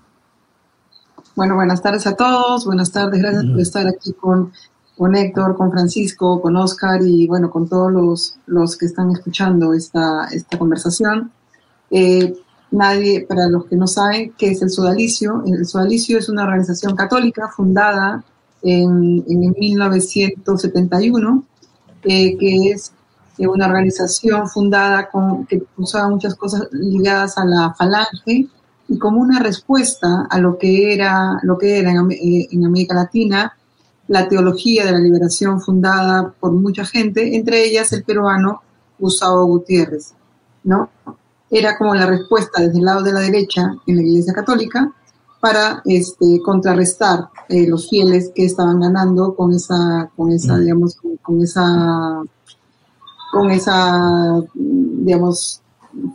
Bueno, 1.35 1.55
buenas 1.55 1.81
tardes 1.81 2.07
a 2.07 2.15
todos, 2.15 2.67
buenas 2.67 2.93
tardes, 2.93 3.23
gracias 3.23 3.47
por 3.47 3.61
estar 3.61 3.87
aquí 3.87 4.13
con 4.13 4.53
con 5.01 5.17
Héctor, 5.17 5.57
con 5.57 5.71
Francisco, 5.71 6.43
con 6.43 6.57
Oscar 6.57 7.01
y 7.03 7.27
bueno, 7.27 7.51
con 7.51 7.67
todos 7.67 7.91
los, 7.91 8.35
los 8.45 8.77
que 8.77 8.85
están 8.85 9.11
escuchando 9.11 9.73
esta, 9.73 10.27
esta 10.31 10.59
conversación. 10.59 11.33
Eh, 11.91 12.35
nadie, 12.71 13.25
para 13.27 13.49
los 13.49 13.65
que 13.65 13.77
no 13.77 13.87
saben, 13.87 14.35
¿qué 14.37 14.51
es 14.51 14.61
el 14.61 14.69
Sodalicio? 14.69 15.43
El 15.47 15.65
Sodalicio 15.65 16.19
es 16.19 16.29
una 16.29 16.43
organización 16.43 16.95
católica 16.97 17.49
fundada 17.49 18.23
en, 18.61 19.25
en 19.27 19.55
1971, 19.59 21.45
eh, 22.03 22.37
que 22.37 22.71
es 22.71 22.93
eh, 23.39 23.49
una 23.49 23.69
organización 23.69 24.51
fundada 24.51 25.09
con, 25.09 25.47
que 25.47 25.63
usaba 25.79 26.11
muchas 26.11 26.35
cosas 26.35 26.69
ligadas 26.73 27.39
a 27.39 27.47
la 27.47 27.73
falange 27.73 28.49
y 28.87 28.99
como 28.99 29.23
una 29.23 29.39
respuesta 29.39 30.27
a 30.29 30.39
lo 30.39 30.59
que 30.59 30.93
era, 30.93 31.39
lo 31.43 31.57
que 31.57 31.79
era 31.79 31.91
en, 31.91 32.07
en 32.11 32.67
América 32.67 32.93
Latina 32.93 33.55
la 34.11 34.29
teología 34.29 34.85
de 34.85 34.91
la 34.91 34.99
liberación 34.99 35.61
fundada 35.61 36.35
por 36.41 36.51
mucha 36.51 36.85
gente, 36.85 37.37
entre 37.37 37.65
ellas 37.65 37.93
el 37.93 38.03
peruano 38.03 38.61
Gustavo 38.99 39.45
Gutiérrez, 39.45 40.15
¿no? 40.65 40.91
Era 41.49 41.79
como 41.79 41.95
la 41.95 42.07
respuesta 42.07 42.61
desde 42.61 42.79
el 42.79 42.87
lado 42.87 43.05
de 43.05 43.13
la 43.13 43.21
derecha 43.21 43.73
en 43.87 43.97
la 43.97 44.03
Iglesia 44.03 44.33
Católica 44.33 44.93
para 45.39 45.81
este, 45.85 46.41
contrarrestar 46.45 47.29
eh, 47.49 47.69
los 47.69 47.89
fieles 47.89 48.33
que 48.35 48.47
estaban 48.47 48.81
ganando 48.81 49.37
con 49.37 49.55
esa, 49.55 50.11
con 50.17 50.33
esa, 50.33 50.57
mm. 50.57 50.61
digamos, 50.61 50.97
con, 51.23 51.41
esa, 51.41 52.21
con 53.31 53.51
esa, 53.53 54.43
digamos, 54.55 55.63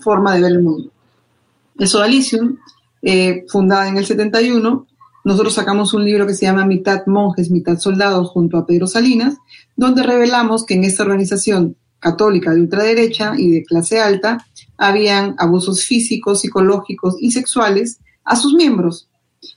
forma 0.01 0.35
de 0.35 0.41
ver 0.41 0.51
el 0.51 0.63
mundo. 0.63 0.91
El 1.77 1.87
Sodalicium, 1.87 2.57
eh, 3.01 3.45
fundada 3.47 3.87
en 3.87 3.95
el 3.95 4.05
71, 4.05 4.85
nosotros 5.25 5.55
sacamos 5.55 5.95
un 5.95 6.05
libro 6.05 6.27
que 6.27 6.35
se 6.35 6.45
llama 6.45 6.67
Mitad 6.67 7.07
monjes, 7.07 7.49
mitad 7.49 7.79
soldados 7.79 8.29
junto 8.29 8.57
a 8.57 8.67
Pedro 8.67 8.85
Salinas, 8.85 9.35
donde 9.75 10.03
revelamos 10.03 10.67
que 10.67 10.75
en 10.75 10.83
esta 10.83 11.01
organización 11.01 11.75
católica 11.99 12.53
de 12.53 12.61
ultraderecha 12.61 13.33
y 13.35 13.49
de 13.49 13.63
clase 13.63 13.99
alta 13.99 14.45
habían 14.77 15.33
abusos 15.39 15.83
físicos, 15.83 16.41
psicológicos 16.41 17.15
y 17.19 17.31
sexuales 17.31 17.99
a 18.23 18.35
sus 18.35 18.53
miembros. 18.53 19.09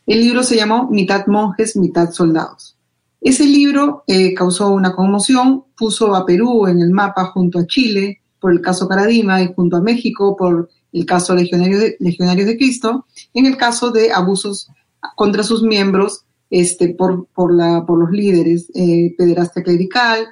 El 0.06 0.20
libro 0.20 0.42
se 0.42 0.56
llamó 0.56 0.88
Mitad 0.90 1.26
monjes, 1.26 1.76
mitad 1.76 2.12
soldados. 2.12 2.78
Ese 3.20 3.44
libro 3.44 4.04
eh, 4.06 4.32
causó 4.32 4.70
una 4.70 4.94
conmoción, 4.94 5.64
puso 5.76 6.16
a 6.16 6.24
Perú 6.24 6.66
en 6.66 6.80
el 6.80 6.92
mapa 6.92 7.26
junto 7.26 7.58
a 7.58 7.66
Chile 7.66 8.22
por 8.40 8.52
el 8.52 8.62
caso 8.62 8.88
Caradima 8.88 9.42
y 9.42 9.52
junto 9.52 9.76
a 9.76 9.82
México 9.82 10.34
por 10.34 10.70
el 10.94 11.04
caso 11.04 11.34
Legionarios 11.34 11.80
de, 11.82 11.96
Legionarios 12.00 12.46
de 12.46 12.56
Cristo, 12.56 13.04
en 13.34 13.44
el 13.44 13.58
caso 13.58 13.90
de 13.90 14.12
abusos 14.12 14.70
contra 15.16 15.42
sus 15.42 15.62
miembros 15.62 16.24
este, 16.50 16.88
por, 16.90 17.26
por, 17.26 17.54
la, 17.54 17.84
por 17.86 17.98
los 17.98 18.10
líderes, 18.10 18.70
eh, 18.74 19.14
pederastia 19.16 19.62
clerical, 19.62 20.26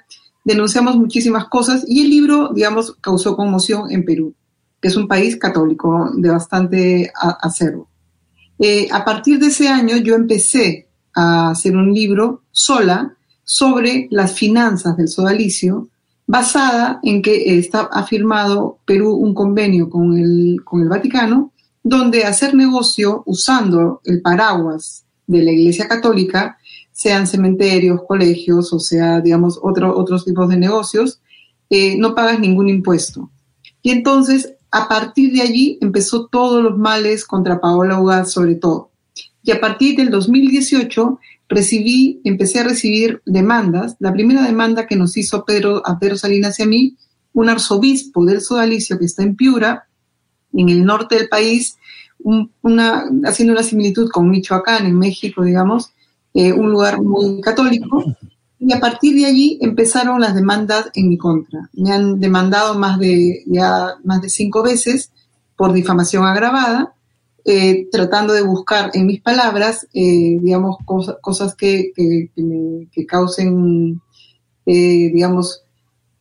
denunciamos 0.45 0.97
muchísimas 0.97 1.47
cosas 1.49 1.85
y 1.87 2.03
el 2.03 2.11
libro, 2.11 2.51
digamos, 2.55 2.97
causó 3.01 3.37
conmoción 3.37 3.91
en 3.91 4.05
Perú, 4.05 4.35
que 4.81 4.89
es 4.89 4.97
un 4.97 5.09
país 5.09 5.37
católico 5.37 6.11
de 6.17 6.31
bastante 6.31 7.13
acervo. 7.15 7.89
Eh, 8.59 8.89
a 8.91 9.05
partir 9.05 9.39
de 9.39 9.49
ese 9.49 9.69
año 9.69 9.97
yo 9.97 10.15
empecé 10.15 10.89
a 11.15 11.51
hacer 11.51 11.77
un 11.77 11.93
libro 11.93 12.43
sola 12.51 13.15
sobre 13.45 14.09
las 14.11 14.33
finanzas 14.33 14.97
del 14.97 15.09
sodalicio, 15.09 15.89
basada 16.27 16.99
en 17.03 17.23
que 17.23 17.59
está 17.59 17.89
afirmado 17.93 18.79
Perú 18.85 19.15
un 19.15 19.35
convenio 19.35 19.89
con 19.89 20.17
el, 20.17 20.63
con 20.65 20.81
el 20.81 20.89
Vaticano 20.89 21.53
donde 21.89 22.25
hacer 22.25 22.53
negocio 22.57 23.23
usando 23.27 24.01
el 24.05 24.21
paraguas 24.21 25.05
de 25.29 25.45
la 25.45 25.53
Iglesia 25.53 25.87
Católica, 25.87 26.59
sean 26.91 27.29
cementerios, 27.29 28.01
colegios, 28.09 28.73
o 28.73 28.81
sea, 28.81 29.21
digamos, 29.21 29.61
otro, 29.63 29.97
otros 29.97 30.25
tipos 30.25 30.49
de 30.49 30.57
negocios, 30.57 31.21
eh, 31.71 31.97
no 31.97 32.17
pagas 32.17 32.41
ningún 32.41 32.69
impuesto. 32.69 33.31
Y 33.83 33.91
entonces, 33.93 34.55
a 34.73 34.89
partir 34.89 35.33
de 35.33 35.43
allí, 35.43 35.79
empezó 35.81 36.27
todos 36.27 36.61
los 36.61 36.77
males 36.77 37.25
contra 37.25 37.61
Paola 37.61 38.01
Ugaz, 38.01 38.33
sobre 38.33 38.57
todo. 38.57 38.91
Y 39.45 39.53
a 39.53 39.61
partir 39.61 39.97
del 39.97 40.11
2018, 40.11 41.21
recibí, 41.49 42.21
empecé 42.25 42.59
a 42.59 42.65
recibir 42.65 43.23
demandas. 43.27 43.95
La 44.01 44.13
primera 44.13 44.43
demanda 44.43 44.89
que 44.89 44.97
nos 44.97 45.17
hizo 45.17 45.45
Pedro, 45.45 45.83
a 45.87 46.01
Pedro 46.01 46.17
Salinas 46.17 46.59
y 46.59 46.65
a 46.65 46.67
mí, 46.67 46.97
un 47.33 47.49
arzobispo 47.49 48.25
del 48.25 48.41
Sodalicio 48.41 48.99
que 48.99 49.05
está 49.05 49.23
en 49.23 49.37
Piura, 49.37 49.87
en 50.57 50.69
el 50.69 50.85
norte 50.85 51.17
del 51.17 51.29
país, 51.29 51.79
haciendo 53.25 53.53
una 53.53 53.63
similitud 53.63 54.11
con 54.11 54.29
Michoacán, 54.31 54.87
en 54.87 54.99
México, 54.99 55.45
digamos, 55.45 55.93
eh, 56.35 56.53
un 56.53 56.71
lugar 56.71 57.01
muy 57.01 57.41
católico. 57.41 58.03
Y 58.59 58.73
a 58.73 58.81
partir 58.81 59.15
de 59.15 59.27
allí 59.27 59.59
empezaron 59.61 60.21
las 60.21 60.35
demandas 60.35 60.91
en 60.95 61.11
mi 61.11 61.19
contra. 61.19 61.69
Me 61.75 61.93
han 61.93 62.19
demandado 62.21 62.79
más 62.79 62.99
de, 62.99 63.45
ya 63.47 63.97
más 64.03 64.23
de 64.23 64.31
cinco 64.31 64.63
veces 64.63 65.13
por 65.57 65.73
difamación 65.73 66.25
agravada. 66.25 66.95
eh, 67.49 67.89
tratando 67.93 68.35
de 68.35 68.43
buscar 68.43 68.91
en 68.93 69.07
mis 69.07 69.23
palabras, 69.23 69.87
eh, 69.95 70.37
digamos, 70.43 70.79
cosas 71.21 71.55
que, 71.55 71.93
que, 71.95 73.07
causen, 73.07 74.01
eh, 74.67 75.11
digamos, 75.15 75.63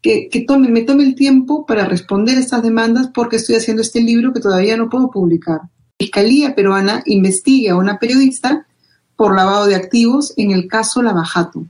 que, 0.05 0.45
tome, 0.47 0.69
me 0.69 0.83
tome 0.83 1.03
el 1.03 1.15
tiempo 1.15 1.65
para 1.65 1.85
responder 1.85 2.37
estas 2.37 2.61
demandas 2.61 3.09
porque 3.11 3.37
estoy 3.37 3.55
haciendo 3.55 3.81
este 3.81 4.01
libro 4.01 4.33
que 4.33 4.39
todavía 4.39 4.77
no 4.77 4.87
puedo 4.87 5.09
publicar. 5.09 5.61
Fiscalía 5.97 6.53
peruana 6.53 7.01
investiga 7.07 7.73
a 7.73 7.77
una 7.77 7.97
periodista 7.97 8.67
por 9.15 9.35
lavado 9.35 9.65
de 9.65 9.73
activos 9.73 10.31
en 10.37 10.51
el 10.51 10.67
caso 10.67 11.01
Lavajato, 11.01 11.65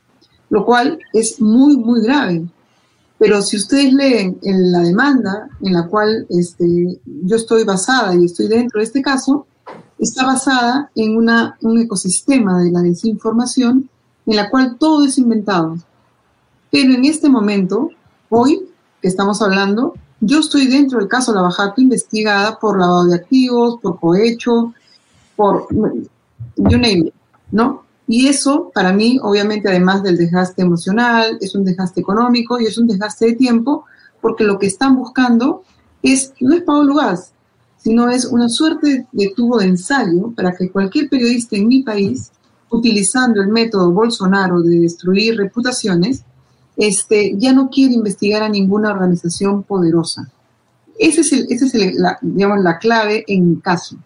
lo 0.50 0.66
cual 0.66 1.00
es 1.14 1.40
muy, 1.40 1.78
muy 1.78 2.02
grave. 2.02 2.46
Pero 3.18 3.42
si 3.42 3.56
ustedes 3.56 3.94
leen 3.94 4.38
en 4.44 4.74
la 4.74 4.80
demanda 4.80 5.48
en 5.62 5.72
la 5.72 5.88
cual 5.88 6.28
este, 6.30 7.00
yo 7.06 7.38
estoy 7.38 7.64
basada 7.64 8.16
y 8.16 8.26
estoy 8.26 8.50
dentro 8.50 8.80
de 8.80 8.86
este 8.86 9.02
caso, 9.02 9.48
está 9.98 10.26
basada 10.26 10.92
en 10.94 11.16
una, 11.16 11.58
un 11.62 11.80
ecosistema 11.80 12.62
de 12.62 12.72
la 12.72 12.82
desinformación 12.82 13.90
en 14.26 14.36
la 14.36 14.50
cual 14.50 14.76
todo 14.78 15.06
es 15.06 15.18
inventado. 15.18 15.78
Pero 16.70 16.94
en 16.94 17.06
este 17.06 17.30
momento, 17.30 17.92
hoy 18.30 18.67
que 19.01 19.07
estamos 19.07 19.41
hablando, 19.41 19.93
yo 20.21 20.39
estoy 20.39 20.67
dentro 20.67 20.99
del 20.99 21.07
caso 21.07 21.34
Lavajato 21.34 21.82
investigada 21.82 22.57
por 22.59 22.80
lavado 22.80 23.05
de 23.05 23.15
activos, 23.15 23.80
por 23.82 23.99
cohecho, 23.99 24.73
por 25.36 25.67
you 25.71 26.78
name 26.78 27.07
it, 27.07 27.13
¿no? 27.51 27.84
Y 28.07 28.28
eso, 28.28 28.71
para 28.73 28.93
mí, 28.93 29.19
obviamente, 29.21 29.67
además 29.67 30.03
del 30.03 30.17
desgaste 30.17 30.61
emocional, 30.61 31.38
es 31.41 31.55
un 31.55 31.65
desgaste 31.65 32.01
económico 32.01 32.59
y 32.59 32.65
es 32.65 32.78
un 32.78 32.88
desgaste 32.88 33.26
de 33.26 33.34
tiempo, 33.34 33.86
porque 34.21 34.43
lo 34.43 34.59
que 34.59 34.67
están 34.67 34.95
buscando 34.95 35.63
es, 36.03 36.34
no 36.39 36.53
es 36.53 36.61
Pablo 36.61 36.95
Gas, 36.95 37.32
sino 37.78 38.09
es 38.09 38.26
una 38.26 38.49
suerte 38.49 39.07
de 39.11 39.34
tubo 39.36 39.57
de 39.57 39.65
ensayo 39.65 40.32
para 40.36 40.55
que 40.55 40.71
cualquier 40.71 41.09
periodista 41.09 41.55
en 41.55 41.67
mi 41.67 41.82
país, 41.82 42.32
utilizando 42.69 43.41
el 43.41 43.49
método 43.49 43.91
Bolsonaro 43.91 44.61
de 44.61 44.80
destruir 44.80 45.38
reputaciones, 45.38 46.23
este, 46.78 47.36
ya 47.38 47.53
no 47.53 47.69
quiere 47.69 47.93
investigar 47.93 48.43
a 48.43 48.49
ninguna 48.49 48.91
organización 48.91 49.63
poderosa. 49.63 50.30
Esa 50.99 51.21
es, 51.21 51.34
el, 51.34 51.47
es 51.49 51.73
la 51.73 52.80
clave 52.80 53.23
en 53.28 53.49
mi 53.49 53.59
caso. 53.59 53.97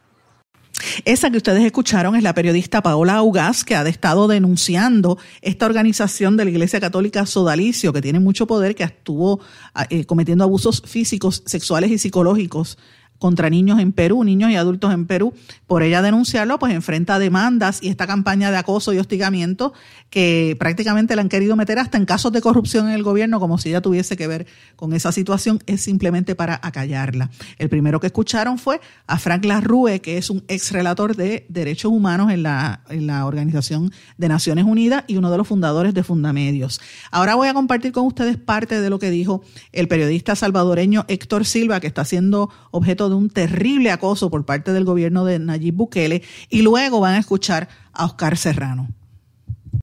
Esa 1.05 1.29
que 1.29 1.37
ustedes 1.37 1.63
escucharon 1.63 2.15
es 2.15 2.23
la 2.23 2.33
periodista 2.33 2.81
Paola 2.81 3.15
Augaz, 3.15 3.63
que 3.63 3.75
ha 3.75 3.87
estado 3.87 4.27
denunciando 4.27 5.17
esta 5.41 5.65
organización 5.65 6.37
de 6.37 6.45
la 6.45 6.51
Iglesia 6.51 6.79
Católica 6.79 7.25
Sodalicio, 7.25 7.93
que 7.93 8.01
tiene 8.01 8.19
mucho 8.19 8.47
poder, 8.47 8.75
que 8.75 8.83
estuvo 8.83 9.39
ah, 9.73 9.87
eh, 9.89 10.05
cometiendo 10.05 10.43
abusos 10.43 10.81
físicos, 10.85 11.43
sexuales 11.45 11.91
y 11.91 11.97
psicológicos 11.97 12.77
contra 13.19 13.49
niños 13.49 13.79
en 13.79 13.91
Perú, 13.91 14.23
niños 14.23 14.49
y 14.49 14.55
adultos 14.55 14.93
en 14.93 15.05
Perú, 15.05 15.33
por 15.67 15.83
ella 15.83 16.01
denunciarlo, 16.01 16.57
pues 16.57 16.73
enfrenta 16.73 17.19
demandas 17.19 17.79
y 17.83 17.89
esta 17.89 18.07
campaña 18.07 18.49
de 18.49 18.57
acoso 18.57 18.93
y 18.93 18.97
hostigamiento 18.97 19.73
que 20.09 20.55
prácticamente 20.57 21.15
la 21.15 21.21
han 21.21 21.29
querido 21.29 21.55
meter 21.55 21.77
hasta 21.79 21.97
en 21.97 22.05
casos 22.05 22.31
de 22.31 22.41
corrupción 22.41 22.87
en 22.87 22.95
el 22.95 23.03
gobierno, 23.03 23.39
como 23.39 23.57
si 23.57 23.69
ella 23.69 23.81
tuviese 23.81 24.17
que 24.17 24.25
ver 24.25 24.47
con 24.75 24.93
esa 24.93 25.11
situación, 25.11 25.59
es 25.67 25.81
simplemente 25.81 26.33
para 26.33 26.59
acallarla. 26.63 27.29
El 27.57 27.69
primero 27.69 27.99
que 27.99 28.07
escucharon 28.07 28.57
fue 28.57 28.81
a 29.05 29.19
Frank 29.19 29.45
Larrue, 29.45 29.99
que 29.99 30.17
es 30.17 30.29
un 30.29 30.43
ex 30.47 30.71
relator 30.71 31.15
de 31.15 31.45
derechos 31.49 31.91
humanos 31.91 32.31
en 32.31 32.43
la, 32.43 32.81
en 32.89 33.05
la 33.05 33.25
Organización 33.25 33.91
de 34.17 34.29
Naciones 34.29 34.65
Unidas 34.65 35.03
y 35.07 35.17
uno 35.17 35.29
de 35.29 35.37
los 35.37 35.47
fundadores 35.47 35.93
de 35.93 36.03
Fundamedios. 36.03 36.79
Ahora 37.11 37.35
voy 37.35 37.49
a 37.49 37.53
compartir 37.53 37.91
con 37.91 38.05
ustedes 38.05 38.37
parte 38.37 38.81
de 38.81 38.89
lo 38.89 38.97
que 38.97 39.09
dijo 39.09 39.43
el 39.73 39.87
periodista 39.87 40.35
salvadoreño 40.35 41.05
Héctor 41.07 41.45
Silva, 41.45 41.79
que 41.79 41.87
está 41.87 42.05
siendo 42.05 42.49
objeto 42.71 43.08
de 43.08 43.08
un 43.17 43.29
terrible 43.29 43.91
acoso 43.91 44.29
por 44.29 44.45
parte 44.45 44.73
del 44.73 44.85
gobierno 44.85 45.25
de 45.25 45.39
Nayib 45.39 45.75
Bukele 45.75 46.23
y 46.49 46.61
luego 46.61 46.99
van 46.99 47.15
a 47.15 47.19
escuchar 47.19 47.67
a 47.93 48.05
Oscar 48.05 48.37
Serrano. 48.37 48.87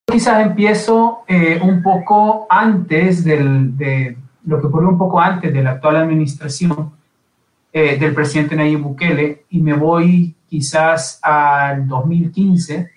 Quizás 0.05 0.47
empiezo 0.47 1.21
eh, 1.27 1.59
un 1.63 1.83
poco 1.83 2.47
antes 2.49 3.25
del, 3.25 3.77
de 3.77 4.17
lo 4.45 4.61
que 4.61 4.67
ocurrió 4.69 4.89
un 4.89 4.99
poco 4.99 5.21
antes 5.21 5.53
de 5.53 5.63
la 5.63 5.73
actual 5.73 5.97
administración 5.97 6.93
eh, 7.73 7.99
del 7.99 8.15
presidente 8.15 8.57
Nayib 8.57 8.81
Bukele 8.81 9.45
y 9.51 9.61
me 9.61 9.75
voy 9.75 10.35
quizás 10.49 11.19
al 11.23 11.87
2015 11.89 12.91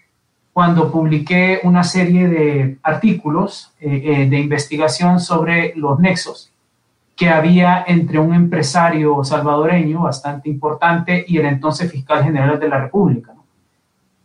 cuando 0.54 0.92
publiqué 0.92 1.60
una 1.64 1.84
serie 1.84 2.28
de 2.28 2.78
artículos 2.84 3.72
eh, 3.80 4.28
de 4.30 4.40
investigación 4.40 5.20
sobre 5.20 5.74
los 5.76 6.00
nexos 6.00 6.52
que 7.20 7.30
había 7.30 7.84
entre 7.86 8.18
un 8.18 8.34
empresario 8.34 9.26
salvadoreño 9.26 10.04
bastante 10.04 10.48
importante 10.48 11.26
y 11.28 11.38
el 11.38 11.48
entonces 11.48 11.92
fiscal 11.92 12.24
general 12.24 12.58
de 12.58 12.70
la 12.70 12.80
República. 12.80 13.34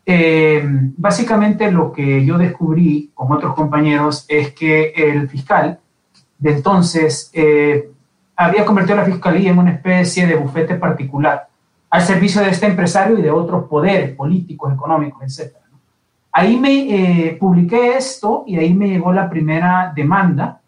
Eh, 0.06 0.62
básicamente 0.96 1.72
lo 1.72 1.90
que 1.90 2.24
yo 2.24 2.38
descubrí 2.38 3.10
con 3.12 3.32
otros 3.32 3.52
compañeros 3.54 4.24
es 4.28 4.52
que 4.52 4.92
el 4.94 5.28
fiscal 5.28 5.80
de 6.38 6.52
entonces 6.52 7.32
eh, 7.32 7.90
había 8.36 8.64
convertido 8.64 8.98
la 8.98 9.04
fiscalía 9.04 9.50
en 9.50 9.58
una 9.58 9.72
especie 9.72 10.28
de 10.28 10.36
bufete 10.36 10.76
particular 10.76 11.48
al 11.90 12.02
servicio 12.02 12.42
de 12.42 12.50
este 12.50 12.66
empresario 12.66 13.18
y 13.18 13.22
de 13.22 13.30
otros 13.32 13.64
poderes 13.64 14.14
políticos, 14.14 14.72
económicos, 14.72 15.36
etc. 15.36 15.52
Ahí 16.30 16.60
me 16.60 16.70
eh, 17.28 17.36
publiqué 17.40 17.96
esto 17.96 18.44
y 18.46 18.56
ahí 18.56 18.72
me 18.72 18.86
llegó 18.86 19.12
la 19.12 19.28
primera 19.28 19.92
demanda 19.96 20.60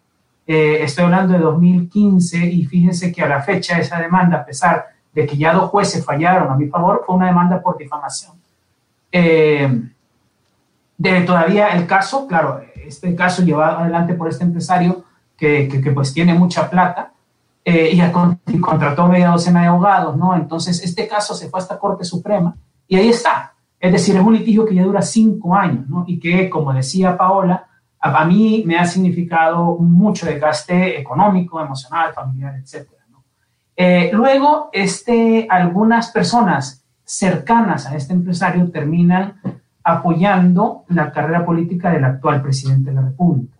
eh, 0.47 0.81
estoy 0.81 1.03
hablando 1.03 1.33
de 1.33 1.39
2015 1.39 2.37
y 2.37 2.65
fíjense 2.65 3.11
que 3.11 3.21
a 3.21 3.27
la 3.27 3.41
fecha 3.41 3.77
esa 3.77 3.99
demanda, 3.99 4.37
a 4.37 4.45
pesar 4.45 4.85
de 5.13 5.25
que 5.25 5.35
ya 5.35 5.53
dos 5.53 5.69
jueces 5.69 6.05
fallaron 6.05 6.49
a 6.49 6.55
mi 6.55 6.67
favor, 6.67 7.03
fue 7.05 7.17
una 7.17 7.27
demanda 7.27 7.61
por 7.61 7.77
difamación. 7.77 8.37
Eh, 9.11 9.81
de 10.97 11.21
todavía 11.21 11.69
el 11.69 11.85
caso, 11.85 12.25
claro, 12.27 12.61
este 12.75 13.13
caso 13.13 13.43
llevado 13.43 13.79
adelante 13.79 14.13
por 14.13 14.29
este 14.29 14.45
empresario 14.45 15.03
que, 15.35 15.67
que, 15.67 15.91
pues 15.91 16.13
tiene 16.13 16.33
mucha 16.33 16.69
plata 16.69 17.11
eh, 17.63 17.91
y, 17.91 18.59
contrató 18.59 19.07
media 19.07 19.29
docena 19.29 19.61
de 19.61 19.67
abogados, 19.67 20.15
¿no? 20.15 20.33
Entonces 20.33 20.81
este 20.81 21.07
caso 21.07 21.35
se 21.35 21.49
fue 21.49 21.59
hasta 21.59 21.77
Corte 21.77 22.05
Suprema 22.05 22.55
y 22.87 22.95
ahí 22.95 23.09
está. 23.09 23.53
Es 23.79 23.91
decir, 23.91 24.15
es 24.15 24.23
un 24.23 24.33
litigio 24.33 24.65
que 24.65 24.73
ya 24.73 24.83
dura 24.83 25.01
cinco 25.01 25.53
años, 25.53 25.87
¿no? 25.87 26.05
Y 26.07 26.19
que, 26.19 26.49
como 26.49 26.73
decía 26.73 27.17
Paola, 27.17 27.66
a, 28.15 28.25
mí 28.25 28.63
me 28.65 28.77
ha 28.77 28.85
significado 28.85 29.77
mucho 29.77 30.25
desgaste 30.25 30.99
económico, 30.99 31.61
emocional, 31.61 32.13
familiar, 32.13 32.55
etc. 32.55 32.87
Eh, 33.75 34.09
luego, 34.13 34.69
este, 34.73 35.47
algunas 35.49 36.11
personas 36.11 36.83
cercanas 37.03 37.85
a 37.85 37.95
este 37.95 38.13
empresario 38.13 38.69
terminan 38.71 39.39
apoyando 39.83 40.83
la 40.89 41.11
carrera 41.11 41.45
política 41.45 41.91
del 41.91 42.03
actual 42.03 42.41
presidente 42.41 42.89
de 42.89 42.95
la 42.95 43.01
República. 43.03 43.57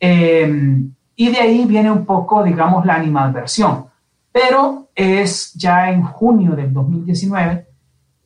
Eh, 0.00 0.82
y 1.16 1.30
de 1.30 1.38
ahí 1.38 1.64
viene 1.64 1.90
un 1.90 2.04
poco, 2.04 2.42
digamos, 2.42 2.84
la 2.84 2.96
animadversión. 2.96 3.86
Pero 4.32 4.88
es 4.94 5.52
ya 5.54 5.90
en 5.90 6.02
junio 6.02 6.52
del 6.52 6.72
2019 6.72 7.66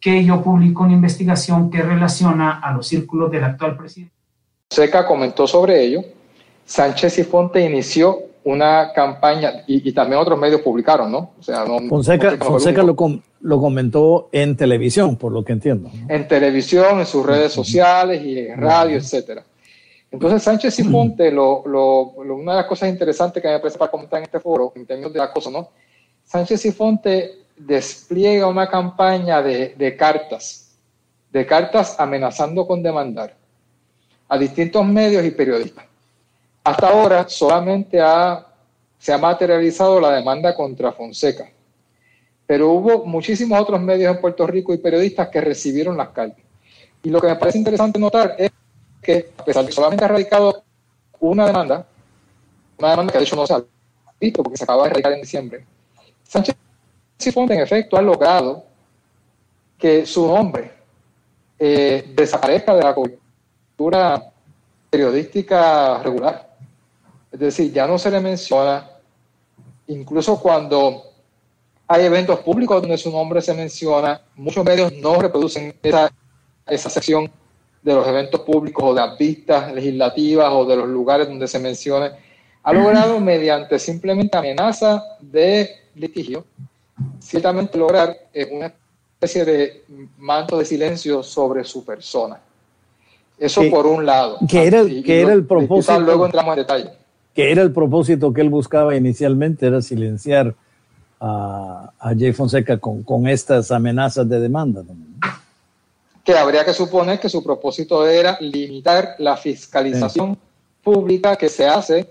que 0.01 0.25
yo 0.25 0.43
publico 0.43 0.85
una 0.85 0.95
investigación 0.95 1.71
que 1.71 1.83
relaciona 1.83 2.61
a 2.61 2.73
los 2.73 2.87
círculos 2.87 3.31
del 3.31 3.45
actual 3.45 3.77
presidente 3.77 4.18
Seca 4.71 5.07
comentó 5.07 5.47
sobre 5.47 5.83
ello. 5.83 6.05
Sánchez 6.65 7.19
y 7.19 7.25
Fonte 7.25 7.61
inició 7.61 8.29
una 8.45 8.93
campaña, 8.95 9.65
y, 9.67 9.93
también 9.93 10.21
otros 10.21 10.39
medios 10.39 10.61
publicaron, 10.61 11.11
¿no? 11.11 11.33
O 11.39 11.43
sea, 11.43 11.67
Fonseca, 11.89 12.83
lo, 12.83 12.97
lo, 13.41 13.61
comentó 13.61 14.29
en 14.33 14.57
televisión, 14.57 15.17
por 15.17 15.33
lo 15.33 15.45
que 15.45 15.53
entiendo. 15.53 15.91
En 16.09 16.27
televisión, 16.29 17.01
en 17.01 17.07
sus 17.07 17.27
redes 17.27 17.53
sociales 17.53 18.23
y 18.23 18.39
en 18.39 18.59
radio, 18.59 18.97
etcétera. 18.97 19.45
Entonces, 20.11 20.43
Sánchez 20.43 20.79
y 20.79 20.85
Fonte, 20.85 21.31
lo, 21.31 21.63
una 21.63 22.53
de 22.53 22.59
las 22.59 22.67
cosas 22.67 22.89
interesantes 22.89 23.43
que 23.43 23.49
me 23.49 23.59
parece 23.59 23.79
para 23.79 23.91
comentar 23.91 24.19
en 24.19 24.25
este 24.25 24.41
foro, 24.41 24.73
en 24.77 24.87
términos 24.87 25.13
de 25.13 25.21
acoso, 25.21 25.51
¿no? 25.51 25.69
Sánchez 26.25 26.65
y 26.65 26.73
Fonte 26.73 27.33
despliega 27.57 28.47
una 28.47 28.69
campaña 28.69 29.43
de, 29.43 29.75
de 29.77 29.97
cartas, 29.97 30.79
de 31.31 31.45
cartas 31.45 31.97
amenazando 31.99 32.67
con 32.67 32.83
demandar 32.83 33.38
a 34.29 34.39
distintos 34.39 34.85
medios 34.87 35.25
y 35.25 35.31
periodistas. 35.31 35.85
Hasta 36.65 36.89
ahora 36.89 37.29
solamente 37.29 37.99
se 38.99 39.13
ha 39.13 39.19
materializado 39.19 40.01
la 40.01 40.13
demanda 40.13 40.55
contra 40.55 40.93
Fonseca, 40.93 41.51
pero 42.47 42.71
hubo 42.71 43.05
muchísimos 43.07 43.61
otros 43.61 43.81
medios 43.81 44.15
en 44.15 44.21
Puerto 44.21 44.47
Rico 44.47 44.75
y 44.75 44.79
periodistas 44.79 45.29
que 45.29 45.41
recibieron 45.41 45.97
las 45.97 46.11
cartas. 46.11 46.45
Y 47.03 47.11
lo 47.11 47.21
que 47.21 47.29
me 47.29 47.37
parece 47.37 47.59
interesante 47.59 47.99
notar 47.99 48.35
es 48.39 48.51
que, 49.01 49.31
a 49.39 49.45
pesar 49.45 49.63
de 49.63 49.69
que 49.69 49.75
solamente 49.75 50.05
ha 50.05 50.09
radicado 50.09 50.63
una 51.21 51.47
demanda, 51.47 51.87
una 52.79 52.91
demanda 52.91 53.13
que 53.13 53.19
de 53.19 53.25
hecho 53.25 53.37
no 53.37 53.47
se 53.47 53.55
ha 53.55 53.63
visto 54.21 54.43
porque 54.43 54.59
se 54.59 54.65
acaba 54.65 54.85
de 54.85 54.91
radicar 54.91 55.13
en 55.13 55.21
diciembre, 55.21 55.65
Sánchez 56.25 56.55
en 57.21 57.61
efecto 57.61 57.97
ha 57.97 58.03
logrado 58.03 58.65
que 59.79 60.07
su 60.07 60.27
nombre 60.27 60.71
eh, 61.59 62.13
desaparezca 62.15 62.75
de 62.75 62.83
la 62.83 62.95
cobertura 63.79 64.33
periodística 64.91 66.03
regular. 66.03 66.49
Es 67.31 67.39
decir, 67.39 67.73
ya 67.73 67.87
no 67.87 67.97
se 67.99 68.11
le 68.11 68.21
menciona, 68.21 68.91
incluso 69.87 70.41
cuando 70.41 71.05
hay 71.87 72.05
eventos 72.05 72.41
públicos 72.41 72.83
donde 72.83 72.99
su 72.99 73.11
nombre 73.13 73.41
se 73.41 73.55
menciona. 73.55 74.21
Muchos 74.35 74.65
medios 74.65 74.93
no 74.95 75.21
reproducen 75.21 75.75
esa, 75.83 76.11
esa 76.67 76.91
sección 76.91 77.31
de 77.83 77.95
los 77.95 78.07
eventos 78.07 78.41
públicos 78.41 78.85
o 78.85 78.95
de 78.95 79.01
las 79.01 79.17
vistas 79.17 79.73
legislativas 79.73 80.51
o 80.53 80.65
de 80.65 80.77
los 80.77 80.89
lugares 80.89 81.29
donde 81.29 81.47
se 81.47 81.61
mencione. 81.61 82.11
Ha 82.65 82.73
logrado 82.73 83.21
mediante 83.21 83.79
simplemente 83.79 84.37
amenaza 84.37 85.05
de 85.21 85.71
litigio, 85.95 86.45
ciertamente 87.21 87.79
lograr 87.79 88.17
eh, 88.33 88.49
una 88.51 88.75
especie 89.15 89.45
de 89.45 89.85
manto 90.19 90.59
de 90.59 90.65
silencio 90.65 91.23
sobre 91.23 91.63
su 91.63 91.85
persona. 91.85 92.41
Eso 93.39 93.63
por 93.71 93.87
un 93.87 94.05
lado. 94.05 94.39
Que 94.49 94.67
era, 94.67 94.85
que 94.85 95.21
era 95.21 95.33
el 95.33 95.47
propósito. 95.47 96.01
Luego 96.01 96.27
entramos 96.27 96.53
en 96.55 96.59
detalle. 96.59 96.91
Que 97.35 97.53
era 97.53 97.63
el 97.63 97.73
propósito 97.73 98.33
que 98.33 98.41
él 98.41 98.51
buscaba 98.51 98.97
inicialmente, 98.97 99.67
era 99.67 99.81
silenciar 99.81 100.55
a, 101.21 101.93
a 101.99 102.09
Jay 102.19 102.33
Fonseca 102.33 102.79
con, 102.79 103.03
con, 103.03 103.29
estas 103.29 103.71
amenazas 103.71 104.29
de 104.29 104.41
demanda. 104.41 104.83
Que 106.25 106.37
habría 106.37 106.65
que 106.65 106.75
suponer 106.75 107.21
que 107.21 107.29
su 107.29 107.43
propósito 107.43 108.07
era 108.07 108.37
limitar 108.41 109.15
la 109.19 109.37
fiscalización 109.37 110.37
pública 110.83 111.37
que 111.37 111.49
se 111.49 111.67
hace 111.67 112.09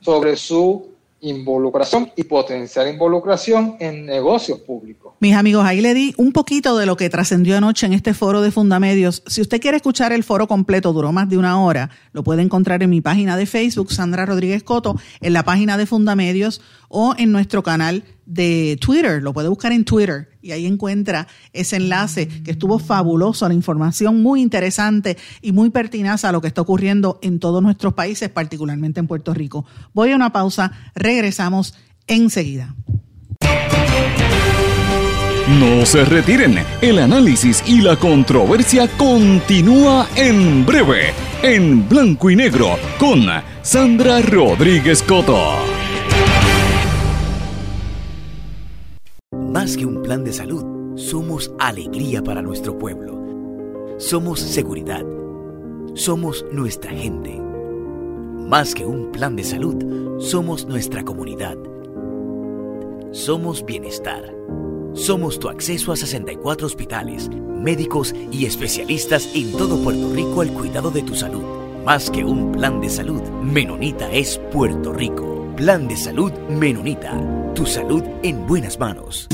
sobre 0.00 0.36
su 0.36 0.90
involucración 1.20 2.10
y 2.16 2.24
potencial 2.24 2.88
involucración 2.88 3.76
en 3.80 4.06
negocios 4.06 4.60
públicos. 4.60 5.14
Mis 5.20 5.34
amigos, 5.34 5.64
ahí 5.64 5.80
le 5.80 5.94
di 5.94 6.14
un 6.16 6.32
poquito 6.32 6.76
de 6.78 6.86
lo 6.86 6.96
que 6.96 7.10
trascendió 7.10 7.56
anoche 7.56 7.86
en 7.86 7.92
este 7.92 8.14
foro 8.14 8.40
de 8.40 8.50
Fundamedios. 8.50 9.22
Si 9.26 9.40
usted 9.40 9.60
quiere 9.60 9.76
escuchar 9.76 10.12
el 10.12 10.24
foro 10.24 10.48
completo, 10.48 10.92
duró 10.92 11.12
más 11.12 11.28
de 11.28 11.36
una 11.38 11.62
hora, 11.62 11.90
lo 12.12 12.24
puede 12.24 12.42
encontrar 12.42 12.82
en 12.82 12.90
mi 12.90 13.00
página 13.00 13.36
de 13.36 13.46
Facebook, 13.46 13.92
Sandra 13.92 14.26
Rodríguez 14.26 14.62
Coto, 14.62 14.96
en 15.20 15.32
la 15.32 15.44
página 15.44 15.76
de 15.76 15.86
Fundamedios 15.86 16.60
o 16.88 17.14
en 17.18 17.32
nuestro 17.32 17.62
canal 17.62 18.04
de 18.30 18.78
Twitter, 18.80 19.22
lo 19.22 19.32
puede 19.32 19.48
buscar 19.48 19.72
en 19.72 19.84
Twitter 19.84 20.28
y 20.40 20.52
ahí 20.52 20.64
encuentra 20.64 21.26
ese 21.52 21.76
enlace 21.76 22.28
que 22.28 22.52
estuvo 22.52 22.78
fabuloso, 22.78 23.48
la 23.48 23.54
información 23.54 24.22
muy 24.22 24.40
interesante 24.40 25.18
y 25.42 25.50
muy 25.50 25.70
pertinaz 25.70 26.24
a 26.24 26.30
lo 26.30 26.40
que 26.40 26.46
está 26.46 26.60
ocurriendo 26.60 27.18
en 27.22 27.40
todos 27.40 27.60
nuestros 27.60 27.92
países, 27.94 28.28
particularmente 28.28 29.00
en 29.00 29.08
Puerto 29.08 29.34
Rico. 29.34 29.66
Voy 29.92 30.12
a 30.12 30.16
una 30.16 30.32
pausa, 30.32 30.70
regresamos 30.94 31.74
enseguida. 32.06 32.76
No 35.58 35.84
se 35.84 36.04
retiren, 36.04 36.62
el 36.80 37.00
análisis 37.00 37.64
y 37.66 37.80
la 37.80 37.96
controversia 37.96 38.86
continúa 38.96 40.06
en 40.14 40.64
breve, 40.64 41.12
en 41.42 41.88
blanco 41.88 42.30
y 42.30 42.36
negro, 42.36 42.78
con 43.00 43.26
Sandra 43.62 44.20
Rodríguez 44.20 45.02
Coto. 45.02 45.79
Más 49.50 49.76
que 49.76 49.84
un 49.84 50.00
plan 50.00 50.22
de 50.22 50.32
salud, 50.32 50.94
somos 50.94 51.52
alegría 51.58 52.22
para 52.22 52.40
nuestro 52.40 52.78
pueblo. 52.78 53.20
Somos 53.98 54.38
seguridad. 54.38 55.04
Somos 55.94 56.46
nuestra 56.52 56.92
gente. 56.92 57.36
Más 58.46 58.76
que 58.76 58.86
un 58.86 59.10
plan 59.10 59.34
de 59.34 59.42
salud, 59.42 60.20
somos 60.20 60.66
nuestra 60.66 61.04
comunidad. 61.04 61.56
Somos 63.10 63.66
bienestar. 63.66 64.32
Somos 64.92 65.40
tu 65.40 65.48
acceso 65.48 65.90
a 65.90 65.96
64 65.96 66.64
hospitales, 66.64 67.28
médicos 67.28 68.14
y 68.30 68.46
especialistas 68.46 69.28
en 69.34 69.50
todo 69.50 69.82
Puerto 69.82 70.12
Rico 70.14 70.42
al 70.42 70.52
cuidado 70.52 70.92
de 70.92 71.02
tu 71.02 71.16
salud. 71.16 71.42
Más 71.84 72.08
que 72.08 72.22
un 72.22 72.52
plan 72.52 72.80
de 72.80 72.88
salud, 72.88 73.22
Menonita 73.42 74.12
es 74.12 74.38
Puerto 74.52 74.92
Rico. 74.92 75.39
Plan 75.60 75.86
de 75.86 75.94
salud 75.94 76.32
Menonita. 76.48 77.12
Tu 77.54 77.66
salud 77.66 78.02
en 78.22 78.46
buenas 78.46 78.78
manos. 78.78 79.28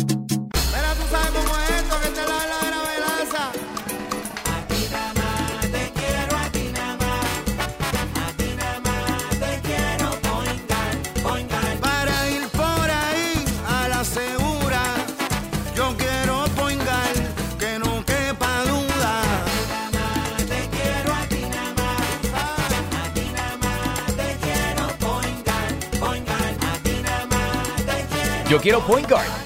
Yo 28.49 28.61
quiero 28.61 28.81
Point 28.87 29.09
Guard. 29.11 29.46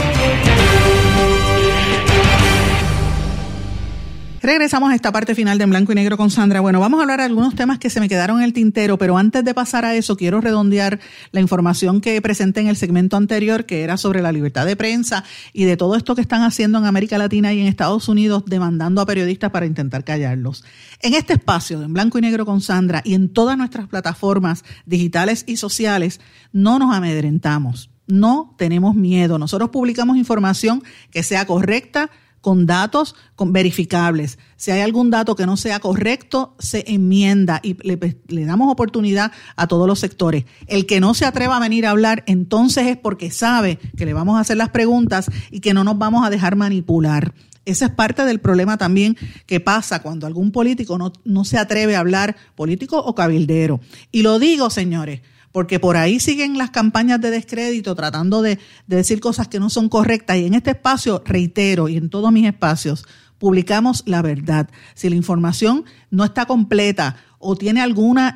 Regresamos 4.43 4.91
a 4.91 4.95
esta 4.95 5.11
parte 5.11 5.35
final 5.35 5.59
de 5.59 5.65
en 5.65 5.69
blanco 5.69 5.91
y 5.91 5.95
negro 5.95 6.17
con 6.17 6.31
Sandra. 6.31 6.61
Bueno, 6.61 6.79
vamos 6.79 6.97
a 6.97 7.03
hablar 7.03 7.19
de 7.19 7.25
algunos 7.25 7.53
temas 7.53 7.77
que 7.77 7.91
se 7.91 7.99
me 7.99 8.09
quedaron 8.09 8.39
en 8.39 8.45
el 8.45 8.53
tintero, 8.53 8.97
pero 8.97 9.19
antes 9.19 9.45
de 9.45 9.53
pasar 9.53 9.85
a 9.85 9.93
eso, 9.93 10.17
quiero 10.17 10.41
redondear 10.41 10.99
la 11.31 11.41
información 11.41 12.01
que 12.01 12.19
presenté 12.23 12.61
en 12.61 12.67
el 12.67 12.75
segmento 12.75 13.17
anterior, 13.17 13.67
que 13.67 13.83
era 13.83 13.97
sobre 13.97 14.23
la 14.23 14.31
libertad 14.31 14.65
de 14.65 14.75
prensa 14.75 15.23
y 15.53 15.65
de 15.65 15.77
todo 15.77 15.95
esto 15.95 16.15
que 16.15 16.21
están 16.21 16.41
haciendo 16.41 16.79
en 16.79 16.85
América 16.85 17.19
Latina 17.19 17.53
y 17.53 17.61
en 17.61 17.67
Estados 17.67 18.09
Unidos, 18.09 18.43
demandando 18.47 19.01
a 19.01 19.05
periodistas 19.05 19.51
para 19.51 19.67
intentar 19.67 20.03
callarlos. 20.03 20.63
En 21.01 21.13
este 21.13 21.33
espacio 21.33 21.77
de 21.77 21.85
en 21.85 21.93
blanco 21.93 22.17
y 22.17 22.21
negro 22.21 22.43
con 22.43 22.61
Sandra 22.61 23.03
y 23.05 23.13
en 23.13 23.29
todas 23.29 23.59
nuestras 23.59 23.87
plataformas 23.89 24.65
digitales 24.87 25.43
y 25.45 25.57
sociales, 25.57 26.19
no 26.51 26.79
nos 26.79 26.95
amedrentamos. 26.95 27.91
No 28.07 28.55
tenemos 28.57 28.95
miedo. 28.95 29.37
Nosotros 29.37 29.69
publicamos 29.69 30.17
información 30.17 30.83
que 31.11 31.21
sea 31.21 31.45
correcta, 31.45 32.09
con 32.41 32.65
datos 32.65 33.15
con 33.35 33.53
verificables. 33.53 34.37
Si 34.57 34.71
hay 34.71 34.81
algún 34.81 35.09
dato 35.09 35.35
que 35.35 35.45
no 35.45 35.57
sea 35.57 35.79
correcto, 35.79 36.55
se 36.59 36.83
enmienda 36.87 37.59
y 37.63 37.77
le, 37.83 38.45
damos 38.45 38.71
oportunidad 38.71 39.31
a 39.55 39.67
todos 39.67 39.87
los 39.87 39.99
sectores. 39.99 40.45
El 40.67 40.85
que 40.85 40.99
no 40.99 41.13
se 41.13 41.25
atreva 41.25 41.57
a 41.57 41.59
venir 41.59 41.85
a 41.85 41.91
hablar, 41.91 42.23
entonces 42.27 42.87
es 42.87 42.97
porque 42.97 43.31
sabe 43.31 43.79
que 43.95 44.05
le 44.05 44.13
vamos 44.13 44.37
a 44.37 44.41
hacer 44.41 44.57
las 44.57 44.69
preguntas 44.69 45.27
y 45.49 45.59
que 45.59 45.73
no 45.73 45.83
nos 45.83 45.97
vamos 45.97 46.25
a 46.25 46.29
dejar 46.29 46.55
manipular. 46.55 47.33
Ese 47.63 47.85
es 47.85 47.91
parte 47.91 48.25
del 48.25 48.39
problema 48.39 48.77
también 48.77 49.15
que 49.45 49.59
pasa 49.59 50.01
cuando 50.01 50.25
algún 50.25 50.51
político 50.51 50.97
no, 50.97 51.13
no 51.23 51.45
se 51.45 51.59
atreve 51.59 51.95
a 51.95 51.99
hablar, 51.99 52.35
político 52.55 52.97
o 52.97 53.13
cabildero. 53.13 53.79
Y 54.11 54.23
lo 54.23 54.39
digo, 54.39 54.71
señores, 54.71 55.21
porque 55.51 55.79
por 55.79 55.97
ahí 55.97 56.19
siguen 56.19 56.57
las 56.57 56.71
campañas 56.71 57.19
de 57.21 57.31
descrédito 57.31 57.95
tratando 57.95 58.41
de, 58.41 58.59
decir 58.87 59.19
cosas 59.19 59.47
que 59.47 59.59
no 59.59 59.69
son 59.69 59.89
correctas. 59.89 60.37
Y 60.37 60.45
en 60.45 60.53
este 60.53 60.71
espacio, 60.71 61.21
reitero, 61.25 61.89
y 61.89 61.97
en 61.97 62.09
todos 62.09 62.31
mis 62.31 62.47
espacios, 62.47 63.05
publicamos 63.37 64.03
la 64.05 64.21
verdad. 64.21 64.69
Si 64.93 65.09
la 65.09 65.15
información 65.15 65.85
no 66.09 66.23
está 66.23 66.45
completa 66.45 67.17
o 67.39 67.55
tiene 67.55 67.81
alguna, 67.81 68.35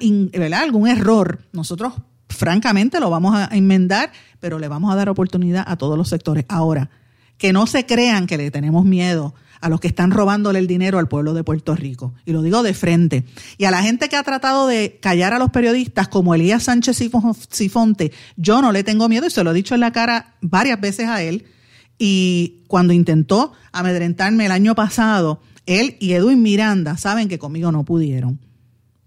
algún 0.53 0.87
error, 0.87 1.41
nosotros 1.53 1.93
francamente 2.29 2.99
lo 2.99 3.09
vamos 3.09 3.35
a 3.35 3.49
enmendar, 3.51 4.11
pero 4.39 4.59
le 4.59 4.67
vamos 4.67 4.91
a 4.91 4.95
dar 4.95 5.09
oportunidad 5.09 5.63
a 5.67 5.77
todos 5.77 5.97
los 5.97 6.09
sectores. 6.09 6.45
Ahora, 6.49 6.89
que 7.37 7.53
no 7.53 7.67
se 7.67 7.85
crean 7.85 8.27
que 8.27 8.37
le 8.37 8.51
tenemos 8.51 8.85
miedo 8.85 9.35
a 9.61 9.69
los 9.69 9.79
que 9.79 9.87
están 9.87 10.11
robándole 10.11 10.59
el 10.59 10.67
dinero 10.67 10.99
al 10.99 11.07
pueblo 11.07 11.33
de 11.33 11.43
Puerto 11.43 11.75
Rico. 11.75 12.13
Y 12.25 12.31
lo 12.31 12.41
digo 12.41 12.63
de 12.63 12.73
frente. 12.73 13.23
Y 13.57 13.65
a 13.65 13.71
la 13.71 13.81
gente 13.81 14.09
que 14.09 14.15
ha 14.15 14.23
tratado 14.23 14.67
de 14.67 14.99
callar 15.01 15.33
a 15.33 15.39
los 15.39 15.51
periodistas, 15.51 16.07
como 16.07 16.35
Elías 16.35 16.63
Sánchez 16.63 16.97
Sifonte, 17.49 18.11
yo 18.37 18.61
no 18.61 18.71
le 18.71 18.83
tengo 18.83 19.09
miedo 19.09 19.27
y 19.27 19.31
se 19.31 19.43
lo 19.43 19.51
he 19.51 19.53
dicho 19.53 19.75
en 19.75 19.81
la 19.81 19.91
cara 19.91 20.35
varias 20.41 20.79
veces 20.79 21.07
a 21.07 21.21
él. 21.23 21.45
Y 21.97 22.63
cuando 22.67 22.93
intentó 22.93 23.53
amedrentarme 23.71 24.45
el 24.45 24.51
año 24.51 24.75
pasado, 24.75 25.41
él 25.65 25.95
y 25.99 26.13
Edwin 26.13 26.41
Miranda 26.41 26.97
saben 26.97 27.27
que 27.27 27.39
conmigo 27.39 27.71
no 27.71 27.85
pudieron. 27.85 28.39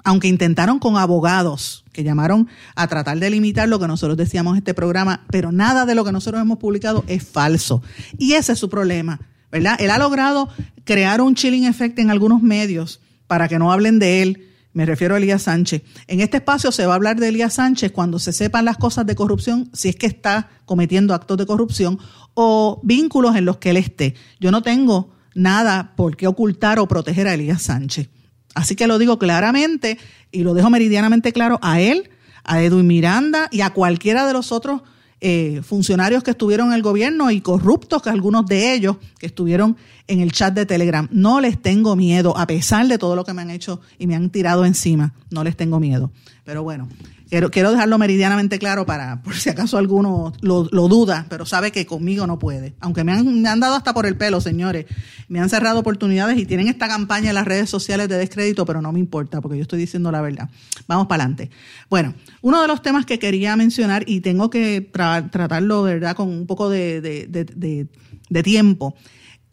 aunque 0.05 0.29
intentaron 0.29 0.79
con 0.79 0.97
abogados 0.97 1.85
que 1.93 2.03
llamaron 2.03 2.49
a 2.75 2.87
tratar 2.87 3.19
de 3.19 3.29
limitar 3.29 3.69
lo 3.69 3.79
que 3.79 3.87
nosotros 3.87 4.17
decíamos 4.17 4.55
en 4.55 4.59
este 4.59 4.73
programa, 4.73 5.27
pero 5.31 5.53
nada 5.53 5.85
de 5.85 5.95
lo 5.95 6.03
que 6.03 6.13
nosotros 6.13 6.41
hemos 6.41 6.57
publicado 6.59 7.05
es 7.09 7.23
falso. 7.23 7.83
Y 8.17 8.33
ese 8.33 8.53
es 8.53 8.59
su 8.59 8.71
problema, 8.71 9.21
¿verdad? 9.51 9.77
Él 9.79 9.91
ha 9.91 9.99
logrado 9.99 10.49
crear 10.85 11.21
un 11.21 11.35
chilling 11.35 11.65
effect 11.65 11.99
en 11.99 12.11
algunos 12.11 12.43
medios 12.43 13.01
para 13.27 13.49
que 13.49 13.59
no 13.59 13.73
hablen 13.73 13.99
de 13.99 14.23
él. 14.23 14.45
Me 14.73 14.87
refiero 14.87 15.15
a 15.15 15.19
Elías 15.19 15.43
Sánchez. 15.43 15.83
En 16.07 16.21
este 16.21 16.39
espacio 16.39 16.73
se 16.73 16.87
va 16.87 16.93
a 16.93 16.97
hablar 16.97 17.19
de 17.19 17.29
Elías 17.29 17.55
Sánchez 17.55 17.93
cuando 17.93 18.19
se 18.19 18.33
sepan 18.33 18.65
las 18.65 18.77
cosas 18.77 19.07
de 19.07 19.15
corrupción, 19.15 19.71
si 19.73 19.89
es 19.89 19.97
que 19.97 20.07
está 20.07 20.49
cometiendo 20.65 21.15
actos 21.15 21.37
de 21.37 21.47
corrupción 21.47 21.99
o 22.35 22.81
vínculos 22.83 23.37
en 23.37 23.45
los 23.45 23.59
que 23.59 23.71
él 23.71 23.77
esté. 23.77 24.15
Yo 24.41 24.51
no 24.51 24.63
tengo 24.63 25.13
nada 25.35 25.95
por 25.97 26.17
qué 26.17 26.27
ocultar 26.27 26.79
o 26.79 26.87
proteger 26.87 27.27
a 27.27 27.35
Elías 27.35 27.63
Sánchez. 27.63 28.09
Así 28.55 28.77
que 28.77 28.87
lo 28.87 28.99
digo 28.99 29.19
claramente 29.19 29.99
y 30.31 30.43
lo 30.43 30.55
dejo 30.55 30.71
meridianamente 30.71 31.33
claro 31.33 31.59
a 31.63 31.81
él, 31.81 32.11
a 32.45 32.63
Edwin 32.63 32.87
Miranda 32.87 33.49
y 33.51 33.61
a 33.61 33.71
cualquiera 33.71 34.27
de 34.27 34.33
los 34.33 34.53
otros 34.53 34.83
eh, 35.21 35.63
funcionarios 35.63 36.23
que 36.23 36.31
estuvieron 36.31 36.69
en 36.69 36.75
el 36.75 36.83
gobierno 36.83 37.31
y 37.31 37.41
corruptos, 37.41 38.03
que 38.03 38.11
algunos 38.11 38.47
de 38.47 38.73
ellos 38.75 38.97
que 39.19 39.27
estuvieron 39.27 39.77
en 40.07 40.21
el 40.21 40.33
chat 40.33 40.55
de 40.55 40.65
Telegram. 40.65 41.09
No 41.11 41.41
les 41.41 41.61
tengo 41.61 41.97
miedo, 41.97 42.37
a 42.37 42.47
pesar 42.47 42.87
de 42.87 42.99
todo 42.99 43.17
lo 43.17 43.25
que 43.25 43.35
me 43.35 43.43
han 43.43 43.51
hecho 43.51 43.81
y 43.99 44.07
me 44.07 44.15
han 44.15 44.31
tirado 44.31 44.65
encima, 44.65 45.15
no 45.31 45.43
les 45.43 45.57
tengo 45.57 45.81
miedo. 45.81 46.13
Pero 46.49 46.63
bueno, 46.63 46.89
quiero, 47.29 47.51
quiero 47.51 47.73
dejarlo 47.73 47.99
meridianamente 47.99 48.59
claro 48.59 48.87
para, 48.87 49.21
por 49.23 49.35
si 49.35 49.51
acaso 49.51 49.77
alguno 49.77 50.33
lo, 50.41 50.65
duda, 50.65 51.27
pero 51.29 51.45
sabe 51.45 51.73
que 51.73 51.85
conmigo 51.85 52.27
no 52.27 52.39
puede. 52.39 52.75
Aunque 52.81 53.05
me 53.05 53.13
han, 53.13 53.43
me 53.43 53.51
han 53.51 53.61
dado 53.61 53.75
hasta 53.75 53.93
por 53.93 54.07
el 54.07 54.17
pelo, 54.17 54.41
señores. 54.41 54.87
Me 55.29 55.41
han 55.41 55.51
cerrado 55.51 55.79
oportunidades 55.79 56.39
y 56.39 56.47
tienen 56.47 56.69
esta 56.69 56.89
campaña 56.89 57.29
en 57.29 57.35
las 57.35 57.45
redes 57.45 57.69
sociales 57.69 58.09
de 58.09 58.17
descrédito, 58.17 58.65
pero 58.65 58.81
no 58.81 58.93
me 58.93 58.99
importa 58.99 59.43
porque 59.43 59.59
yo 59.59 59.63
estoy 59.63 59.79
diciendo 59.79 60.11
la 60.11 60.23
verdad. 60.23 60.49
Vamos 60.87 61.07
para 61.07 61.25
adelante. 61.25 61.51
Bueno, 61.91 62.15
uno 62.41 62.63
de 62.63 62.69
los 62.69 62.81
temas 62.81 63.05
que 63.05 63.19
quería 63.19 63.55
mencionar 63.55 64.05
y 64.07 64.23
tengo 64.23 64.49
que 64.49 64.91
tratarlo, 65.31 65.83
¿verdad?, 65.83 66.17
con 66.17 66.31
un 66.31 66.47
poco 66.47 66.71
de, 66.71 67.03
de 67.03 68.43
tiempo 68.43 68.97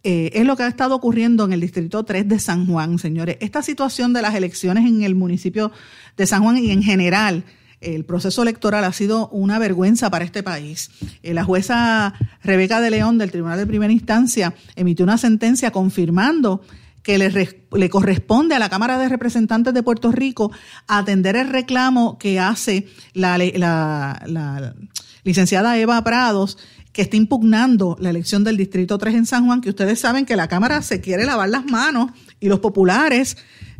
eh, 0.08 0.30
es 0.40 0.46
lo 0.46 0.56
que 0.56 0.62
ha 0.62 0.68
estado 0.68 0.94
ocurriendo 0.94 1.46
en 1.46 1.54
el 1.54 1.62
Distrito 1.62 2.06
3 2.06 2.30
de 2.30 2.38
San 2.38 2.68
Juan, 2.68 3.00
señores. 3.00 3.38
Esta 3.40 3.64
situación 3.64 4.14
de 4.14 4.22
las 4.22 4.36
elecciones 4.36 4.86
en 4.86 5.02
el 5.02 5.16
municipio 5.16 5.72
de 6.16 6.28
San 6.28 6.44
Juan 6.44 6.60
y 6.60 6.70
en 6.70 6.84
general, 6.84 7.44
el 7.82 8.06
proceso 8.06 8.44
electoral 8.44 8.84
ha 8.84 8.94
sido 8.94 9.30
una 9.30 9.58
vergüenza 9.58 10.12
para 10.12 10.24
este 10.24 10.44
país. 10.44 10.92
Eh, 11.24 11.34
la 11.34 11.44
jueza 11.44 12.14
Rebeca 12.44 12.82
de 12.82 12.92
León 12.92 13.18
del 13.18 13.32
Tribunal 13.32 13.58
de 13.58 13.66
Primera 13.66 13.92
Instancia 13.92 14.54
emitió 14.76 15.04
una 15.06 15.18
sentencia 15.18 15.72
confirmando 15.72 16.62
que 17.02 17.18
le, 17.18 17.90
corresponde 17.90 18.54
a 18.54 18.60
la 18.60 18.70
Cámara 18.70 19.00
de 19.00 19.10
Representantes 19.10 19.74
de 19.74 19.82
Puerto 19.82 20.12
Rico 20.12 20.52
atender 20.88 21.36
el 21.36 21.50
reclamo 21.50 22.20
que 22.20 22.40
hace 22.40 22.88
la, 23.14 23.40
la 23.40 24.76
licenciada 25.24 25.78
Eva 25.78 26.02
Prados 26.04 26.60
que 26.96 27.02
está 27.02 27.18
impugnando 27.18 27.98
la 28.00 28.10
elección 28.10 28.46
del 28.46 28.56
Distrito 28.56 28.98
3 28.98 29.16
en 29.16 29.26
San 29.26 29.46
Juan, 29.46 29.60
que 29.60 29.68
ustedes 29.68 30.00
saben 30.00 30.26
que 30.26 30.38
la 30.38 30.48
Cámara 30.48 30.82
se 30.82 31.02
quiere 31.02 31.26
lavar 31.26 31.50
las 31.50 31.66
manos 31.66 32.12
y 32.40 32.48
los 32.48 32.62
populares 32.62 33.36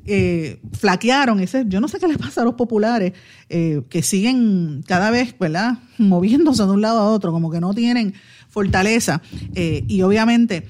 eh, 0.06 0.60
flaquearon. 0.74 1.40
Ese, 1.40 1.64
yo 1.66 1.80
no 1.80 1.88
sé 1.88 1.98
qué 1.98 2.10
les 2.10 2.18
pasa 2.18 2.42
a 2.42 2.44
los 2.44 2.56
populares, 2.56 3.14
eh, 3.48 3.84
que 3.88 4.02
siguen 4.02 4.84
cada 4.86 5.12
vez, 5.12 5.34
¿verdad?, 5.40 5.78
moviéndose 5.98 6.64
de 6.64 6.72
un 6.72 6.82
lado 6.82 7.00
a 7.00 7.10
otro, 7.10 7.32
como 7.32 7.50
que 7.50 7.62
no 7.62 7.74
tienen 7.74 8.16
fortaleza. 8.50 9.22
Eh, 9.54 9.86
y 9.88 10.02
obviamente, 10.02 10.68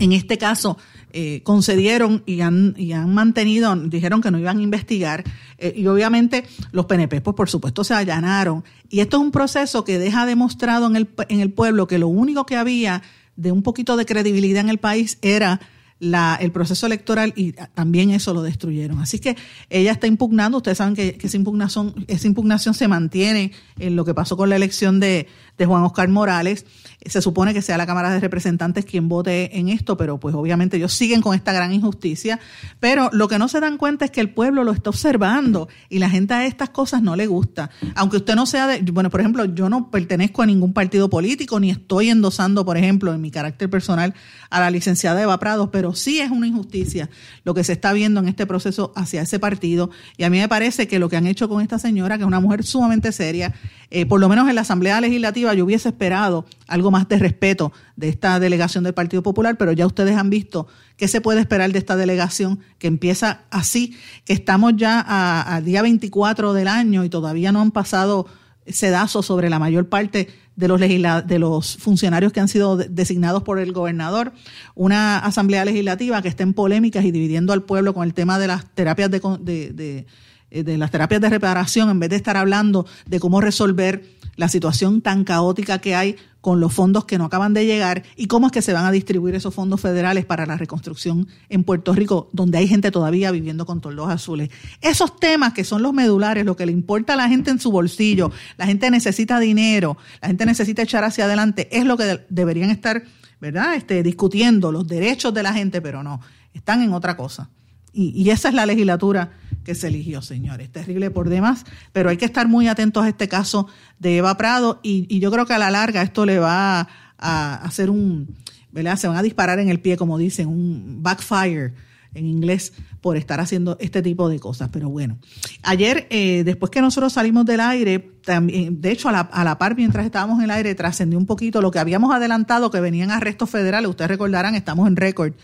en 0.00 0.10
este 0.10 0.38
caso, 0.38 0.78
eh, 1.12 1.42
concedieron 1.44 2.22
y 2.26 2.40
han, 2.40 2.74
y 2.76 2.92
han 2.92 3.12
mantenido, 3.12 3.74
dijeron 3.76 4.22
que 4.22 4.30
no 4.30 4.38
iban 4.38 4.58
a 4.58 4.62
investigar, 4.62 5.24
eh, 5.58 5.74
y 5.76 5.86
obviamente 5.86 6.44
los 6.72 6.86
PNP, 6.86 7.20
pues 7.20 7.36
por 7.36 7.50
supuesto, 7.50 7.84
se 7.84 7.94
allanaron. 7.94 8.64
Y 8.88 9.00
esto 9.00 9.18
es 9.18 9.22
un 9.22 9.30
proceso 9.30 9.84
que 9.84 9.98
deja 9.98 10.26
demostrado 10.26 10.86
en 10.86 10.96
el, 10.96 11.08
en 11.28 11.40
el 11.40 11.52
pueblo 11.52 11.86
que 11.86 11.98
lo 11.98 12.08
único 12.08 12.46
que 12.46 12.56
había 12.56 13.02
de 13.36 13.52
un 13.52 13.62
poquito 13.62 13.96
de 13.96 14.06
credibilidad 14.06 14.60
en 14.62 14.68
el 14.68 14.78
país 14.78 15.18
era 15.22 15.60
la, 16.02 16.36
el 16.40 16.50
proceso 16.50 16.84
electoral 16.86 17.32
y 17.36 17.52
también 17.52 18.10
eso 18.10 18.34
lo 18.34 18.42
destruyeron. 18.42 18.98
Así 18.98 19.20
que 19.20 19.36
ella 19.70 19.92
está 19.92 20.08
impugnando, 20.08 20.56
ustedes 20.58 20.78
saben 20.78 20.96
que, 20.96 21.16
esa, 21.22 21.36
impugnación, 21.36 21.94
esa 22.08 22.26
impugnación 22.26 22.74
se 22.74 22.88
mantiene 22.88 23.52
en 23.78 23.94
lo 23.94 24.04
que 24.04 24.12
pasó 24.12 24.36
con 24.36 24.48
la 24.50 24.56
elección 24.56 24.98
de, 24.98 25.28
de 25.58 25.66
Juan 25.66 25.82
Oscar 25.82 26.08
Morales 26.08 26.64
se 27.06 27.20
supone 27.20 27.52
que 27.52 27.62
sea 27.62 27.76
la 27.76 27.86
Cámara 27.86 28.12
de 28.12 28.20
Representantes 28.20 28.84
quien 28.84 29.08
vote 29.08 29.58
en 29.58 29.68
esto, 29.68 29.96
pero 29.96 30.18
pues 30.20 30.34
obviamente 30.34 30.76
ellos 30.76 30.92
siguen 30.92 31.20
con 31.20 31.34
esta 31.34 31.52
gran 31.52 31.72
injusticia. 31.72 32.38
Pero 32.80 33.10
lo 33.12 33.28
que 33.28 33.38
no 33.38 33.48
se 33.48 33.60
dan 33.60 33.76
cuenta 33.76 34.04
es 34.04 34.10
que 34.10 34.20
el 34.20 34.30
pueblo 34.30 34.64
lo 34.64 34.72
está 34.72 34.90
observando 34.90 35.68
y 35.88 35.98
la 35.98 36.08
gente 36.08 36.34
a 36.34 36.46
estas 36.46 36.70
cosas 36.70 37.02
no 37.02 37.16
le 37.16 37.26
gusta. 37.26 37.70
Aunque 37.94 38.18
usted 38.18 38.36
no 38.36 38.46
sea 38.46 38.66
de, 38.66 38.80
bueno, 38.92 39.10
por 39.10 39.20
ejemplo, 39.20 39.44
yo 39.46 39.68
no 39.68 39.90
pertenezco 39.90 40.42
a 40.42 40.46
ningún 40.46 40.72
partido 40.72 41.10
político 41.10 41.58
ni 41.58 41.70
estoy 41.70 42.10
endosando, 42.10 42.64
por 42.64 42.76
ejemplo, 42.76 43.12
en 43.12 43.20
mi 43.20 43.30
carácter 43.30 43.68
personal 43.68 44.14
a 44.50 44.60
la 44.60 44.70
licenciada 44.70 45.22
Eva 45.22 45.38
Prados, 45.38 45.70
pero 45.72 45.94
sí 45.94 46.20
es 46.20 46.30
una 46.30 46.46
injusticia 46.46 47.10
lo 47.44 47.54
que 47.54 47.64
se 47.64 47.72
está 47.72 47.92
viendo 47.92 48.20
en 48.20 48.28
este 48.28 48.46
proceso 48.46 48.92
hacia 48.94 49.22
ese 49.22 49.38
partido. 49.38 49.90
Y 50.16 50.24
a 50.24 50.30
mí 50.30 50.38
me 50.38 50.48
parece 50.48 50.86
que 50.86 50.98
lo 50.98 51.08
que 51.08 51.16
han 51.16 51.26
hecho 51.26 51.48
con 51.48 51.62
esta 51.62 51.78
señora, 51.78 52.16
que 52.16 52.22
es 52.22 52.28
una 52.28 52.40
mujer 52.40 52.62
sumamente 52.64 53.10
seria, 53.10 53.54
eh, 53.90 54.06
por 54.06 54.20
lo 54.20 54.28
menos 54.28 54.48
en 54.48 54.54
la 54.54 54.60
Asamblea 54.60 55.00
Legislativa 55.00 55.41
yo 55.54 55.64
hubiese 55.64 55.88
esperado 55.88 56.46
algo 56.68 56.90
más 56.90 57.08
de 57.08 57.18
respeto 57.18 57.72
de 57.96 58.08
esta 58.08 58.38
delegación 58.38 58.84
del 58.84 58.94
Partido 58.94 59.22
Popular, 59.22 59.56
pero 59.58 59.72
ya 59.72 59.86
ustedes 59.86 60.16
han 60.16 60.30
visto 60.30 60.66
qué 60.96 61.08
se 61.08 61.20
puede 61.20 61.40
esperar 61.40 61.72
de 61.72 61.78
esta 61.78 61.96
delegación 61.96 62.60
que 62.78 62.86
empieza 62.86 63.42
así, 63.50 63.96
que 64.24 64.32
estamos 64.32 64.74
ya 64.76 65.00
al 65.00 65.64
día 65.64 65.82
24 65.82 66.52
del 66.52 66.68
año 66.68 67.04
y 67.04 67.08
todavía 67.08 67.50
no 67.52 67.60
han 67.60 67.72
pasado 67.72 68.26
sedazos 68.66 69.26
sobre 69.26 69.50
la 69.50 69.58
mayor 69.58 69.88
parte 69.88 70.28
de 70.54 70.68
los, 70.68 70.80
de 70.80 71.38
los 71.38 71.76
funcionarios 71.78 72.32
que 72.32 72.40
han 72.40 72.48
sido 72.48 72.76
designados 72.76 73.42
por 73.42 73.58
el 73.58 73.72
gobernador, 73.72 74.32
una 74.76 75.18
asamblea 75.18 75.64
legislativa 75.64 76.22
que 76.22 76.28
está 76.28 76.44
en 76.44 76.54
polémicas 76.54 77.04
y 77.04 77.10
dividiendo 77.10 77.52
al 77.52 77.64
pueblo 77.64 77.94
con 77.94 78.04
el 78.04 78.14
tema 78.14 78.38
de 78.38 78.46
las 78.46 78.72
terapias 78.74 79.10
de 79.10 80.06
eh, 80.52 80.64
de 80.64 80.76
las 80.76 80.90
terapias 80.90 81.22
de 81.22 81.30
reparación, 81.30 81.88
en 81.88 81.98
vez 81.98 82.10
de 82.10 82.16
estar 82.16 82.36
hablando 82.36 82.86
de 83.06 83.18
cómo 83.20 83.40
resolver 83.40 84.04
la 84.36 84.48
situación 84.48 85.00
tan 85.02 85.24
caótica 85.24 85.78
que 85.78 85.94
hay 85.94 86.16
con 86.40 86.58
los 86.58 86.72
fondos 86.72 87.04
que 87.04 87.18
no 87.18 87.26
acaban 87.26 87.54
de 87.54 87.64
llegar 87.64 88.02
y 88.16 88.26
cómo 88.26 88.46
es 88.46 88.52
que 88.52 88.62
se 88.62 88.72
van 88.72 88.84
a 88.84 88.90
distribuir 88.90 89.36
esos 89.36 89.54
fondos 89.54 89.80
federales 89.80 90.24
para 90.24 90.44
la 90.44 90.56
reconstrucción 90.56 91.28
en 91.48 91.62
Puerto 91.62 91.94
Rico, 91.94 92.28
donde 92.32 92.58
hay 92.58 92.66
gente 92.66 92.90
todavía 92.90 93.30
viviendo 93.30 93.64
con 93.64 93.80
toldos 93.80 94.10
azules. 94.10 94.50
Esos 94.80 95.18
temas 95.18 95.52
que 95.52 95.62
son 95.62 95.82
los 95.82 95.92
medulares, 95.92 96.44
lo 96.44 96.56
que 96.56 96.66
le 96.66 96.72
importa 96.72 97.14
a 97.14 97.16
la 97.16 97.28
gente 97.28 97.50
en 97.50 97.60
su 97.60 97.70
bolsillo, 97.70 98.32
la 98.56 98.66
gente 98.66 98.90
necesita 98.90 99.38
dinero, 99.38 99.96
la 100.20 100.28
gente 100.28 100.44
necesita 100.44 100.82
echar 100.82 101.04
hacia 101.04 101.26
adelante, 101.26 101.68
es 101.70 101.84
lo 101.84 101.96
que 101.96 102.24
deberían 102.28 102.70
estar, 102.70 103.04
¿verdad? 103.40 103.76
Este, 103.76 104.02
discutiendo 104.02 104.72
los 104.72 104.88
derechos 104.88 105.32
de 105.32 105.44
la 105.44 105.52
gente, 105.52 105.80
pero 105.80 106.02
no, 106.02 106.20
están 106.52 106.82
en 106.82 106.92
otra 106.92 107.16
cosa. 107.16 107.50
Y, 107.92 108.30
esa 108.30 108.48
es 108.48 108.54
la 108.54 108.64
legislatura 108.64 109.32
que 109.64 109.74
se 109.74 109.88
eligió, 109.88 110.22
señores. 110.22 110.70
Terrible 110.70 111.10
por 111.10 111.28
demás, 111.28 111.64
pero 111.92 112.10
hay 112.10 112.16
que 112.16 112.24
estar 112.24 112.48
muy 112.48 112.68
atentos 112.68 113.04
a 113.04 113.08
este 113.08 113.28
caso 113.28 113.68
de 113.98 114.18
Eva 114.18 114.36
Prado 114.36 114.80
y, 114.82 115.18
yo 115.20 115.30
creo 115.30 115.46
que 115.46 115.54
a 115.54 115.58
la 115.58 115.70
larga 115.70 116.02
esto 116.02 116.26
le 116.26 116.38
va 116.38 116.88
a, 117.18 117.54
hacer 117.56 117.90
un, 117.90 118.34
¿verdad? 118.72 118.96
Se 118.96 119.08
van 119.08 119.16
a 119.16 119.22
disparar 119.22 119.58
en 119.58 119.68
el 119.68 119.80
pie, 119.80 119.96
como 119.96 120.18
dicen, 120.18 120.48
un 120.48 121.02
backfire 121.02 121.74
en 122.14 122.26
inglés 122.26 122.72
por 123.00 123.16
estar 123.16 123.40
haciendo 123.40 123.76
este 123.80 124.02
tipo 124.02 124.28
de 124.28 124.38
cosas. 124.38 124.68
Pero 124.72 124.88
bueno, 124.88 125.18
ayer, 125.62 126.06
eh, 126.10 126.42
después 126.44 126.70
que 126.70 126.80
nosotros 126.80 127.12
salimos 127.12 127.46
del 127.46 127.60
aire, 127.60 128.00
también, 128.24 128.80
de 128.80 128.90
hecho, 128.90 129.08
a 129.08 129.12
la, 129.12 129.20
a 129.20 129.44
la 129.44 129.58
par, 129.58 129.76
mientras 129.76 130.04
estábamos 130.04 130.38
en 130.38 130.44
el 130.44 130.50
aire, 130.50 130.74
trascendió 130.74 131.18
un 131.18 131.26
poquito 131.26 131.62
lo 131.62 131.70
que 131.70 131.78
habíamos 131.78 132.12
adelantado, 132.14 132.70
que 132.70 132.80
venían 132.80 133.10
arrestos 133.10 133.48
federales. 133.48 133.88
Ustedes 133.88 134.08
recordarán, 134.08 134.54
estamos 134.54 134.88
en 134.88 134.96
récord 134.96 135.34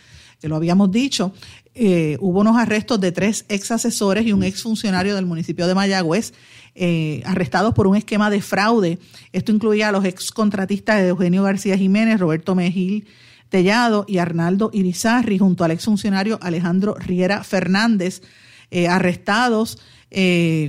que 0.41 0.49
lo 0.49 0.57
habíamos 0.57 0.91
dicho, 0.91 1.33
eh, 1.81 2.17
hubo 2.19 2.41
unos 2.41 2.57
arrestos 2.57 3.01
de 3.01 3.13
tres 3.13 3.45
ex 3.49 3.71
asesores 3.71 4.27
y 4.27 4.33
un 4.33 4.43
ex 4.43 4.65
funcionario 4.65 5.15
del 5.15 5.27
municipio 5.27 5.69
de 5.69 5.77
Mayagüez, 5.77 6.33
eh, 6.75 7.23
arrestados 7.25 7.73
por 7.73 7.87
un 7.87 7.95
esquema 7.95 8.31
de 8.31 8.43
fraude. 8.43 8.99
Esto 9.33 9.53
incluía 9.53 9.91
a 9.91 9.93
los 9.93 10.05
ex 10.05 10.33
contratistas 10.33 11.01
de 11.01 11.09
Eugenio 11.09 11.45
García 11.45 11.79
Jiménez, 11.79 12.19
Roberto 12.19 12.57
Mejil 12.57 13.07
Tellado 13.49 14.05
y 14.09 14.19
Arnaldo 14.19 14.71
Irizarri, 14.73 15.39
junto 15.39 15.63
al 15.63 15.71
ex 15.71 15.85
funcionario 15.85 16.41
Alejandro 16.43 16.97
Riera 16.97 17.45
Fernández, 17.45 18.23
eh, 18.73 18.89
arrestados 18.89 19.79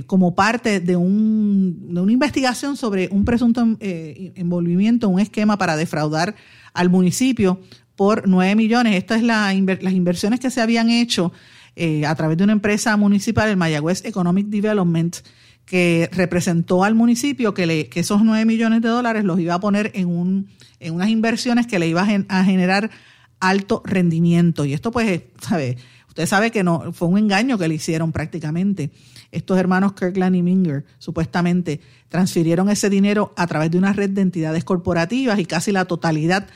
como 0.06 0.34
parte 0.34 0.80
de, 0.80 0.96
un, 0.96 1.94
de, 1.94 2.00
una 2.02 2.12
investigación 2.12 2.76
sobre 2.76 3.08
un 3.10 3.24
presunto 3.24 3.66
envolvimiento, 3.80 5.08
un 5.08 5.18
esquema 5.18 5.56
para 5.56 5.76
defraudar 5.76 6.36
al 6.74 6.90
municipio 6.90 7.58
por 8.00 8.26
9 8.26 8.54
millones. 8.54 8.96
Estas 8.96 9.18
es 9.18 9.24
la, 9.24 9.52
las 9.52 9.92
inversiones 9.92 10.40
que 10.40 10.50
se 10.50 10.62
habían 10.62 10.88
hecho 10.88 11.32
eh, 11.76 12.06
a 12.06 12.14
través 12.14 12.38
de 12.38 12.44
una 12.44 12.54
empresa 12.54 12.96
municipal, 12.96 13.50
el 13.50 13.58
Mayagüez 13.58 14.06
Economic 14.06 14.46
Development, 14.46 15.18
que 15.66 16.08
representó 16.10 16.82
al 16.82 16.94
municipio 16.94 17.52
que, 17.52 17.66
le, 17.66 17.90
que 17.90 18.00
esos 18.00 18.24
9 18.24 18.46
millones 18.46 18.80
de 18.80 18.88
dólares 18.88 19.24
los 19.24 19.38
iba 19.38 19.52
a 19.52 19.60
poner 19.60 19.90
en, 19.92 20.08
un, 20.08 20.48
en 20.78 20.94
unas 20.94 21.10
inversiones 21.10 21.66
que 21.66 21.78
le 21.78 21.88
iban 21.88 22.24
a 22.30 22.42
generar 22.42 22.90
alto 23.38 23.82
rendimiento. 23.84 24.64
Y 24.64 24.72
esto 24.72 24.90
pues, 24.90 25.20
¿sabes? 25.38 25.76
Usted 26.08 26.24
sabe 26.24 26.50
que 26.50 26.64
no 26.64 26.94
fue 26.94 27.06
un 27.06 27.18
engaño 27.18 27.58
que 27.58 27.68
le 27.68 27.74
hicieron 27.74 28.12
prácticamente. 28.12 28.92
Estos 29.30 29.58
hermanos 29.58 29.92
Kirkland 29.92 30.36
y 30.36 30.42
Minger 30.42 30.86
supuestamente 30.96 31.82
transfirieron 32.08 32.70
ese 32.70 32.88
dinero 32.88 33.34
a 33.36 33.46
través 33.46 33.70
de 33.70 33.76
una 33.76 33.92
red 33.92 34.08
de 34.08 34.22
entidades 34.22 34.64
corporativas 34.64 35.38
y 35.38 35.44
casi 35.44 35.70
la 35.70 35.84
totalidad 35.84 36.48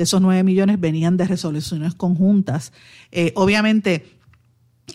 de 0.00 0.04
esos 0.04 0.22
9 0.22 0.44
millones 0.44 0.80
venían 0.80 1.18
de 1.18 1.26
resoluciones 1.26 1.94
conjuntas. 1.94 2.72
Eh, 3.12 3.34
obviamente, 3.36 4.06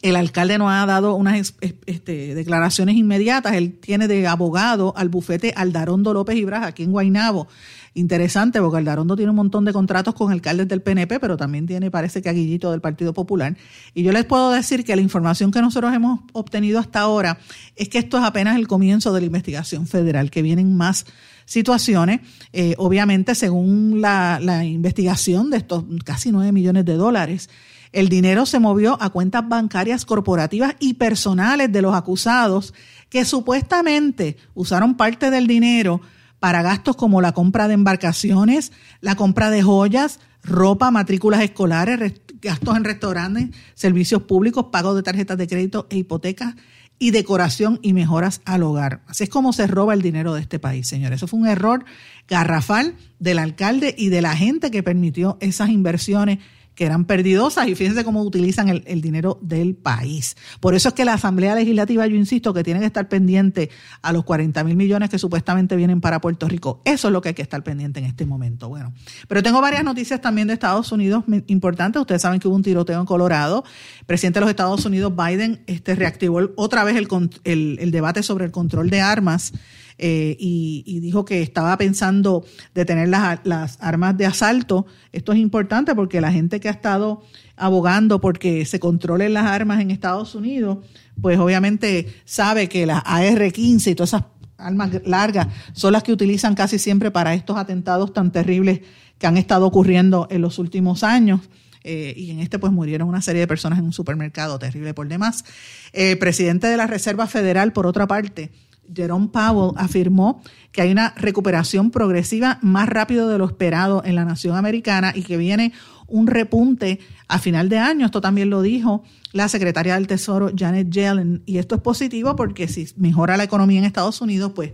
el 0.01 0.15
alcalde 0.15 0.57
no 0.57 0.71
ha 0.71 0.83
dado 0.87 1.13
unas 1.13 1.53
este, 1.61 2.33
declaraciones 2.33 2.95
inmediatas. 2.95 3.53
Él 3.53 3.77
tiene 3.79 4.07
de 4.07 4.25
abogado 4.25 4.95
al 4.97 5.09
bufete 5.09 5.53
Aldarondo 5.55 6.11
López 6.11 6.35
Ibras 6.37 6.65
aquí 6.65 6.81
en 6.81 6.91
Guainabo. 6.91 7.47
Interesante 7.93 8.59
porque 8.59 8.79
Aldarondo 8.79 9.15
tiene 9.15 9.29
un 9.29 9.35
montón 9.35 9.63
de 9.63 9.73
contratos 9.73 10.15
con 10.15 10.31
alcaldes 10.31 10.67
del 10.67 10.81
PNP, 10.81 11.19
pero 11.19 11.37
también 11.37 11.67
tiene, 11.67 11.91
parece 11.91 12.23
que 12.23 12.29
Aguillito 12.29 12.71
del 12.71 12.81
Partido 12.81 13.13
Popular. 13.13 13.55
Y 13.93 14.01
yo 14.01 14.11
les 14.11 14.25
puedo 14.25 14.49
decir 14.49 14.85
que 14.85 14.95
la 14.95 15.03
información 15.03 15.51
que 15.51 15.61
nosotros 15.61 15.93
hemos 15.93 16.21
obtenido 16.33 16.79
hasta 16.79 17.01
ahora 17.01 17.37
es 17.75 17.89
que 17.89 17.99
esto 17.99 18.17
es 18.17 18.23
apenas 18.23 18.57
el 18.57 18.67
comienzo 18.67 19.13
de 19.13 19.19
la 19.19 19.27
investigación 19.27 19.85
federal, 19.85 20.31
que 20.31 20.41
vienen 20.41 20.75
más 20.75 21.05
situaciones. 21.45 22.21
Eh, 22.51 22.75
obviamente, 22.77 23.35
según 23.35 24.01
la, 24.01 24.39
la 24.41 24.65
investigación 24.65 25.49
de 25.49 25.57
estos 25.57 25.85
casi 26.03 26.31
9 26.31 26.51
millones 26.51 26.85
de 26.85 26.95
dólares, 26.95 27.49
el 27.91 28.09
dinero 28.09 28.45
se 28.45 28.59
movió 28.59 29.01
a 29.01 29.09
cuentas 29.09 29.47
bancarias 29.47 30.05
corporativas 30.05 30.75
y 30.79 30.95
personales 30.95 31.71
de 31.71 31.81
los 31.81 31.95
acusados 31.95 32.73
que 33.09 33.23
supuestamente 33.23 34.35
usaron 34.53 34.95
parte 34.95 35.31
del 35.31 35.47
dinero 35.47 36.01
para 36.39 36.61
gastos 36.61 36.97
como 36.97 37.21
la 37.21 37.31
compra 37.31 37.69
de 37.69 37.73
embarcaciones, 37.73 38.73
la 38.99 39.15
compra 39.15 39.49
de 39.49 39.63
joyas, 39.63 40.19
ropa, 40.43 40.91
matrículas 40.91 41.41
escolares, 41.41 42.21
gastos 42.41 42.75
en 42.75 42.83
restaurantes, 42.83 43.49
servicios 43.73 44.23
públicos, 44.23 44.65
pagos 44.71 44.95
de 44.95 45.03
tarjetas 45.03 45.37
de 45.37 45.47
crédito 45.47 45.87
e 45.89 45.97
hipotecas 45.97 46.55
y 46.97 47.11
decoración 47.11 47.79
y 47.81 47.93
mejoras 47.93 48.41
al 48.45 48.63
hogar. 48.63 49.01
Así 49.07 49.23
es 49.23 49.29
como 49.29 49.53
se 49.53 49.67
roba 49.67 49.93
el 49.93 50.01
dinero 50.01 50.33
de 50.33 50.41
este 50.41 50.59
país, 50.59 50.87
señores. 50.87 51.17
Eso 51.17 51.27
fue 51.27 51.39
un 51.39 51.47
error 51.47 51.85
garrafal 52.27 52.95
del 53.19 53.39
alcalde 53.39 53.93
y 53.97 54.09
de 54.09 54.21
la 54.21 54.35
gente 54.35 54.71
que 54.71 54.83
permitió 54.83 55.37
esas 55.41 55.69
inversiones 55.69 56.39
que 56.75 56.85
eran 56.85 57.05
perdidosas 57.05 57.67
y 57.67 57.75
fíjense 57.75 58.03
cómo 58.03 58.21
utilizan 58.21 58.69
el, 58.69 59.01
dinero 59.01 59.39
del 59.41 59.75
país. 59.75 60.35
Por 60.59 60.75
eso 60.75 60.89
es 60.89 60.93
que 60.93 61.05
la 61.05 61.13
Asamblea 61.13 61.55
Legislativa, 61.55 62.05
yo 62.05 62.15
insisto, 62.15 62.53
que 62.53 62.63
tiene 62.63 62.81
que 62.81 62.85
estar 62.85 63.07
pendiente 63.07 63.69
a 64.01 64.11
los 64.11 64.25
40 64.25 64.63
mil 64.63 64.75
millones 64.75 65.09
que 65.09 65.17
supuestamente 65.17 65.75
vienen 65.75 66.01
para 66.01 66.19
Puerto 66.19 66.47
Rico. 66.47 66.81
Eso 66.85 67.07
es 67.07 67.11
lo 67.13 67.21
que 67.21 67.29
hay 67.29 67.35
que 67.35 67.41
estar 67.41 67.63
pendiente 67.63 67.99
en 67.99 68.05
este 68.05 68.25
momento. 68.25 68.67
Bueno, 68.67 68.93
pero 69.27 69.41
tengo 69.41 69.61
varias 69.61 69.83
noticias 69.83 70.19
también 70.21 70.47
de 70.47 70.53
Estados 70.53 70.91
Unidos 70.91 71.23
importantes. 71.47 71.99
Ustedes 71.99 72.21
saben 72.21 72.39
que 72.39 72.47
hubo 72.47 72.55
un 72.55 72.63
tiroteo 72.63 72.99
en 72.99 73.05
Colorado. 73.05 73.63
El 73.99 74.05
presidente 74.05 74.39
de 74.39 74.41
los 74.41 74.49
Estados 74.49 74.85
Unidos, 74.85 75.13
Biden, 75.15 75.63
este, 75.67 75.95
reactivó 75.95 76.41
otra 76.57 76.83
vez 76.83 76.97
el, 76.97 77.77
el 77.79 77.91
debate 77.91 78.21
sobre 78.21 78.45
el 78.45 78.51
control 78.51 78.89
de 78.89 79.01
armas 79.01 79.53
eh, 79.97 80.35
y, 80.39 80.99
dijo 80.99 81.23
que 81.23 81.41
estaba 81.41 81.77
pensando 81.77 82.43
detener 82.73 83.07
las, 83.07 83.39
las 83.43 83.77
armas 83.79 84.17
de 84.17 84.25
asalto. 84.25 84.85
Esto 85.11 85.31
es 85.31 85.39
importante 85.39 85.95
porque 85.95 86.19
la 86.21 86.31
gente 86.31 86.59
que 86.59 86.67
ha 86.67 86.71
estado 86.71 87.23
abogando 87.55 88.19
porque 88.19 88.65
se 88.65 88.79
controlen 88.79 89.33
las 89.33 89.45
armas 89.45 89.79
en 89.79 89.91
Estados 89.91 90.35
Unidos, 90.35 90.79
pues 91.21 91.39
obviamente 91.39 92.13
sabe 92.25 92.67
que 92.67 92.85
las 92.85 93.01
AR-15 93.05 93.91
y 93.91 93.95
todas 93.95 94.09
esas 94.09 94.23
armas 94.57 94.91
largas 95.05 95.47
son 95.73 95.93
las 95.93 96.03
que 96.03 96.11
utilizan 96.11 96.55
casi 96.55 96.79
siempre 96.79 97.11
para 97.11 97.33
estos 97.33 97.57
atentados 97.57 98.13
tan 98.13 98.31
terribles 98.31 98.81
que 99.17 99.27
han 99.27 99.37
estado 99.37 99.65
ocurriendo 99.65 100.27
en 100.29 100.41
los 100.41 100.59
últimos 100.59 101.03
años. 101.03 101.41
Eh, 101.87 102.15
y 102.17 102.31
en 102.31 102.39
este 102.39 102.57
pues 102.57 102.73
murieron 102.73 103.07
una 103.07 103.21
serie 103.21 103.41
de 103.41 103.47
personas 103.47 103.77
en 103.77 103.85
un 103.85 103.93
supermercado, 103.93 104.57
terrible 104.57 104.93
por 104.95 105.07
demás. 105.07 105.45
El 105.93 106.17
presidente 106.17 106.67
de 106.67 106.77
la 106.77 106.87
Reserva 106.87 107.27
Federal, 107.27 107.73
por 107.73 107.85
otra 107.85 108.07
parte, 108.07 108.51
Jerome 108.93 109.29
Powell 109.29 109.73
afirmó 109.77 110.41
que 110.71 110.81
hay 110.81 110.91
una 110.91 111.13
recuperación 111.17 111.91
progresiva 111.91 112.59
más 112.61 112.89
rápido 112.89 113.29
de 113.29 113.37
lo 113.37 113.45
esperado 113.45 114.03
en 114.05 114.15
la 114.15 114.25
nación 114.25 114.55
americana 114.57 115.13
y 115.15 115.23
que 115.23 115.37
viene 115.37 115.73
un 116.07 116.27
repunte 116.27 116.99
a 117.27 117.39
final 117.39 117.69
de 117.69 117.79
año. 117.79 118.05
Esto 118.05 118.21
también 118.21 118.49
lo 118.49 118.61
dijo 118.61 119.03
la 119.31 119.49
secretaria 119.49 119.95
del 119.95 120.07
Tesoro 120.07 120.51
Janet 120.55 120.89
Yellen. 120.89 121.43
Y 121.45 121.57
esto 121.57 121.75
es 121.75 121.81
positivo 121.81 122.35
porque 122.35 122.67
si 122.67 122.87
mejora 122.97 123.37
la 123.37 123.43
economía 123.43 123.79
en 123.79 123.85
Estados 123.85 124.21
Unidos, 124.21 124.51
pues 124.55 124.71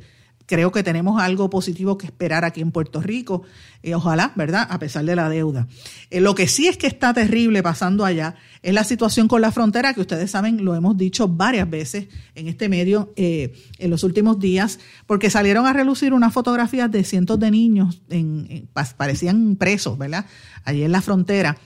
creo 0.52 0.74
que 0.74 0.84
tenemos 0.84 1.22
algo 1.22 1.49
positivo 1.49 1.97
que 1.97 2.08
esperar 2.08 2.43
aquí 2.43 2.60
en 2.60 2.74
Puerto 2.74 2.99
Rico, 2.99 3.43
eh, 3.84 3.95
ojalá, 3.95 4.34
¿verdad? 4.36 4.68
A 4.70 4.80
pesar 4.80 5.06
de 5.06 5.16
la 5.16 5.30
deuda. 5.30 5.70
Eh, 6.10 6.20
lo 6.20 6.36
que 6.36 6.45
sí 6.49 6.68
es 6.68 6.76
que 6.76 6.88
está 6.88 7.14
terrible 7.14 7.64
pasando 7.64 8.04
allá 8.04 8.36
es 8.62 8.74
la 8.74 8.84
situación 8.84 9.30
con 9.30 9.39
la 9.39 9.54
frontera, 9.54 9.93
que 9.93 10.02
ustedes 10.02 10.30
saben, 10.30 10.66
lo 10.66 10.76
hemos 10.76 10.97
dicho 10.97 11.30
varias 11.30 11.70
veces 11.70 12.10
en 12.36 12.49
este 12.49 12.68
medio 12.68 13.14
eh, 13.16 13.54
en 13.80 13.89
los 13.89 14.04
últimos 14.04 14.39
días, 14.39 14.80
porque 15.08 15.30
salieron 15.30 15.68
a 15.68 15.72
relucir 15.72 16.12
unas 16.12 16.34
fotografías 16.34 16.91
de 16.91 17.06
cientos 17.06 17.39
de 17.39 17.49
niños, 17.49 18.02
en, 18.10 18.68
parecían 18.97 19.56
presos, 19.56 19.97
¿verdad? 19.97 20.26
Allí 20.66 20.84
en 20.84 20.91
la 20.91 21.02
frontera. 21.02 21.58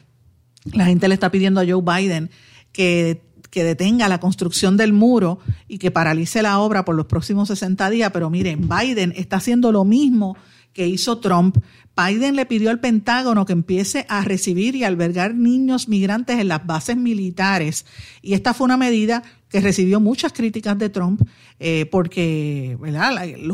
La 0.73 0.85
gente 0.85 1.07
le 1.07 1.15
está 1.15 1.31
pidiendo 1.31 1.59
a 1.59 1.65
Joe 1.65 1.81
Biden 1.81 2.29
que 2.71 3.24
que 3.55 3.63
detenga 3.63 4.09
la 4.09 4.19
construcción 4.19 4.75
del 4.75 4.91
muro 4.91 5.39
y 5.69 5.77
que 5.77 5.89
paralice 5.89 6.41
la 6.41 6.59
obra 6.59 6.83
por 6.83 6.93
los 6.93 7.05
próximos 7.05 7.47
60 7.47 7.89
días. 7.89 8.11
Pero 8.11 8.29
miren, 8.29 8.67
Biden 8.67 9.13
está 9.15 9.37
haciendo 9.37 9.71
lo 9.71 9.85
mismo 9.85 10.35
que 10.73 10.89
hizo 10.89 11.19
Trump. 11.19 11.59
Biden 11.95 12.35
le 12.35 12.45
pidió 12.45 12.69
al 12.69 12.81
Pentágono 12.81 13.45
que 13.45 13.53
empiece 13.53 14.05
a 14.09 14.25
recibir 14.25 14.75
y 14.75 14.83
albergar 14.83 15.35
niños 15.35 15.87
migrantes 15.87 16.37
en 16.37 16.49
las 16.49 16.65
bases 16.65 16.97
militares. 16.97 17.85
Y 18.21 18.33
esta 18.33 18.53
fue 18.53 18.65
una 18.65 18.75
medida 18.75 19.23
que 19.49 19.61
recibió 19.61 19.99
muchas 19.99 20.33
críticas 20.33 20.77
de 20.77 20.89
Trump 20.89 21.21
eh, 21.57 21.87
porque 21.89 22.77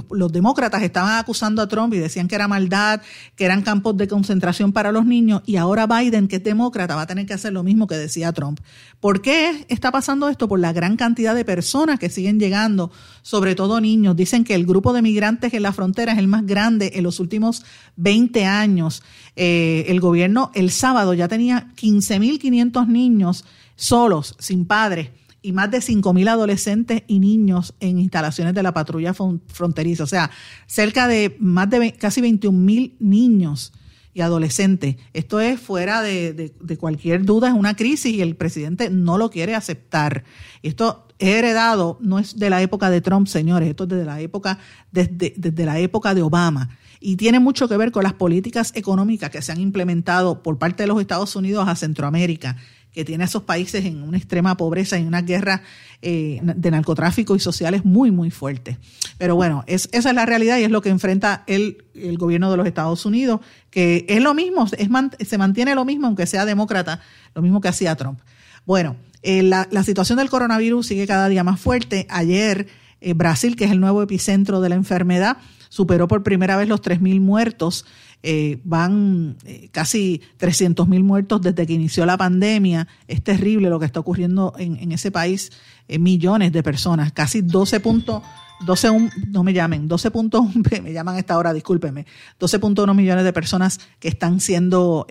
Los, 0.10 0.32
demócratas 0.32 0.82
estaban 0.82 1.20
acusando 1.20 1.62
a 1.62 1.68
Trump 1.68 1.94
y 1.94 2.00
decían 2.00 2.28
que 2.28 2.34
era 2.34 2.48
maldad, 2.48 3.02
que 3.36 3.46
eran 3.46 3.62
campos 3.62 3.96
de 3.96 4.08
concentración 4.08 4.74
para 4.74 4.92
los 4.92 5.06
niños 5.06 5.44
y 5.46 5.58
ahora 5.58 5.86
Biden, 5.86 6.28
que 6.28 6.38
es 6.38 6.44
demócrata, 6.44 6.96
va 6.96 7.04
a 7.04 7.08
tener 7.08 7.28
que 7.28 7.36
hacer 7.36 7.54
lo 7.54 7.62
mismo 7.62 7.86
que 7.86 7.96
decía 7.96 8.32
Trump. 8.32 8.60
¿Por 9.00 9.22
qué 9.22 9.66
está 9.68 9.92
pasando 9.92 10.30
esto? 10.30 10.48
Por 10.48 10.60
la 10.60 10.74
gran 10.74 10.98
cantidad 10.98 11.36
de 11.36 11.46
personas 11.46 12.00
que 12.00 12.10
siguen 12.10 12.40
llegando, 12.40 12.92
sobre 13.22 13.54
todo 13.54 13.80
niños. 13.80 14.16
Dicen 14.16 14.44
que 14.44 14.56
el 14.56 14.66
grupo 14.66 14.94
de 14.94 15.04
migrantes 15.04 15.54
en 15.54 15.62
la 15.62 15.74
frontera 15.74 16.14
es 16.14 16.18
el 16.18 16.28
más 16.28 16.48
grande 16.48 16.94
en 16.96 17.04
los 17.04 17.20
últimos 17.20 17.64
20 17.98 18.46
años. 18.46 19.04
Eh, 19.36 19.86
el 19.90 20.00
gobierno 20.00 20.50
el 20.56 20.72
sábado 20.72 21.14
ya 21.14 21.28
tenía 21.28 21.68
15.500 21.76 22.88
niños 22.88 23.46
solos, 23.76 24.36
sin 24.40 24.66
padres 24.66 25.10
y 25.42 25.52
más 25.54 25.72
de 25.72 25.80
5.000 25.80 26.30
adolescentes 26.30 27.04
y 27.08 27.20
niños 27.20 27.74
en 27.80 27.98
instalaciones 27.98 28.54
de 28.54 28.64
la 28.64 28.74
patrulla 28.74 29.14
fronteriza. 29.14 30.04
O 30.04 30.08
sea, 30.08 30.32
cerca 30.68 31.08
de 31.08 31.36
más 31.40 31.70
de 31.70 31.94
casi 31.94 32.22
21.000 32.22 32.96
niños 33.00 33.74
y 34.14 34.22
adolescentes. 34.22 34.98
Esto 35.14 35.40
es 35.40 35.60
fuera 35.60 36.02
de, 36.02 36.54
cualquier 36.80 37.26
duda, 37.26 37.50
es 37.50 37.54
una 37.54 37.76
crisis 37.76 38.14
y 38.14 38.22
el 38.22 38.36
presidente 38.36 38.90
no 38.90 39.18
lo 39.18 39.30
quiere 39.30 39.56
aceptar. 39.56 40.24
Esto 40.64 41.08
es 41.18 41.30
heredado, 41.30 41.98
no 42.02 42.20
es 42.20 42.38
de 42.38 42.50
la 42.50 42.62
época 42.62 42.90
de 42.90 43.02
Trump, 43.02 43.28
señores, 43.28 43.70
esto 43.70 43.84
es 43.84 43.90
desde 43.90 44.06
la 44.06 44.20
época, 44.20 44.60
desde, 44.92 45.34
desde 45.38 45.66
la 45.66 45.80
época 45.80 46.14
de 46.14 46.22
Obama. 46.22 46.78
Y 47.00 47.16
tiene 47.16 47.40
mucho 47.40 47.68
que 47.68 47.78
ver 47.78 47.92
con 47.92 48.04
las 48.04 48.14
políticas 48.14 48.74
económicas 48.76 49.32
que 49.32 49.42
se 49.42 49.52
han 49.52 49.60
implementado 49.60 50.44
por 50.44 50.60
parte 50.60 50.84
de 50.84 50.88
los 50.88 51.02
Estados 51.02 51.36
Unidos 51.36 51.68
a 51.68 51.76
Centroamérica 51.76 52.58
que 52.94 53.06
tiene 53.06 53.24
a 53.24 53.28
esos 53.28 53.44
países 53.44 53.86
en 53.86 54.04
una 54.04 54.18
extrema 54.18 54.58
pobreza 54.58 55.00
y 55.00 55.04
una 55.04 55.22
guerra 55.22 55.64
eh, 56.02 56.40
de 56.44 56.72
narcotráfico 56.72 57.36
y 57.36 57.40
sociales 57.40 57.86
muy, 57.86 58.12
muy 58.12 58.32
fuerte. 58.32 58.78
Pero 59.18 59.36
bueno, 59.36 59.64
es, 59.68 59.88
esa 59.92 60.10
es 60.10 60.16
la 60.16 60.26
realidad 60.26 60.58
y 60.58 60.64
es 60.64 60.72
lo 60.72 60.82
que 60.82 60.90
enfrenta 60.90 61.44
el, 61.48 61.86
el 61.94 62.18
gobierno 62.18 62.52
de 62.52 62.58
los 62.58 62.68
Estados 62.68 63.06
Unidos, 63.06 63.40
que 63.70 64.06
es 64.10 64.22
lo 64.22 64.34
mismo, 64.34 64.68
se 64.68 65.38
mantiene 65.38 65.76
lo 65.76 65.86
mismo, 65.86 66.08
aunque 66.08 66.26
sea 66.26 66.46
demócrata, 66.46 67.02
lo 67.34 67.42
mismo 67.42 67.62
que 67.62 67.70
hacía 67.70 67.96
Trump. 67.96 68.20
Bueno, 68.66 68.96
eh, 69.24 69.44
la, 69.44 69.68
la, 69.72 69.84
situación 69.84 70.18
del 70.18 70.30
coronavirus 70.30 70.88
sigue 70.88 71.08
cada 71.08 71.30
día 71.30 71.44
más 71.44 71.60
fuerte. 71.60 72.08
Ayer, 72.10 72.68
eh, 73.00 73.14
Brasil, 73.14 73.56
que 73.56 73.66
es 73.66 73.72
el 73.72 73.80
nuevo 73.80 74.02
epicentro 74.02 74.62
de 74.62 74.70
la 74.70 74.76
enfermedad, 74.76 75.38
superó 75.70 76.08
por 76.08 76.24
primera 76.24 76.58
vez 76.58 76.68
los 76.68 76.82
3.000 76.82 77.22
muertos 77.22 77.86
eh, 78.24 78.60
van 78.64 79.36
eh, 79.46 79.70
casi 79.72 80.22
300 80.38 80.88
mil 80.88 81.04
muertos 81.04 81.42
desde 81.42 81.66
que 81.66 81.74
inició 81.74 82.06
la 82.06 82.18
pandemia. 82.18 82.88
Es 83.08 83.24
terrible 83.24 83.70
lo 83.70 83.80
que 83.80 83.88
está 83.88 84.00
ocurriendo 84.00 84.54
en, 84.60 84.92
ese 84.92 85.10
país. 85.10 85.52
Eh, 85.88 85.98
millones 85.98 86.52
de 86.52 86.62
personas, 86.62 87.12
casi 87.14 87.42
12 87.42 87.80
puntos. 87.80 88.22
12, 88.64 89.10
no 89.30 89.44
me 89.44 89.54
llamen, 89.54 89.90
12.1, 89.90 90.82
me 90.84 90.94
llaman 90.94 91.16
a 91.16 91.20
esta 91.20 91.36
hora, 91.36 91.52
discúlpeme, 91.52 92.06
12.1 92.40 92.94
millones 92.94 93.24
de 93.24 93.34
personas 93.34 93.80
que 94.00 94.08
están 94.08 94.40
siendo 94.40 95.08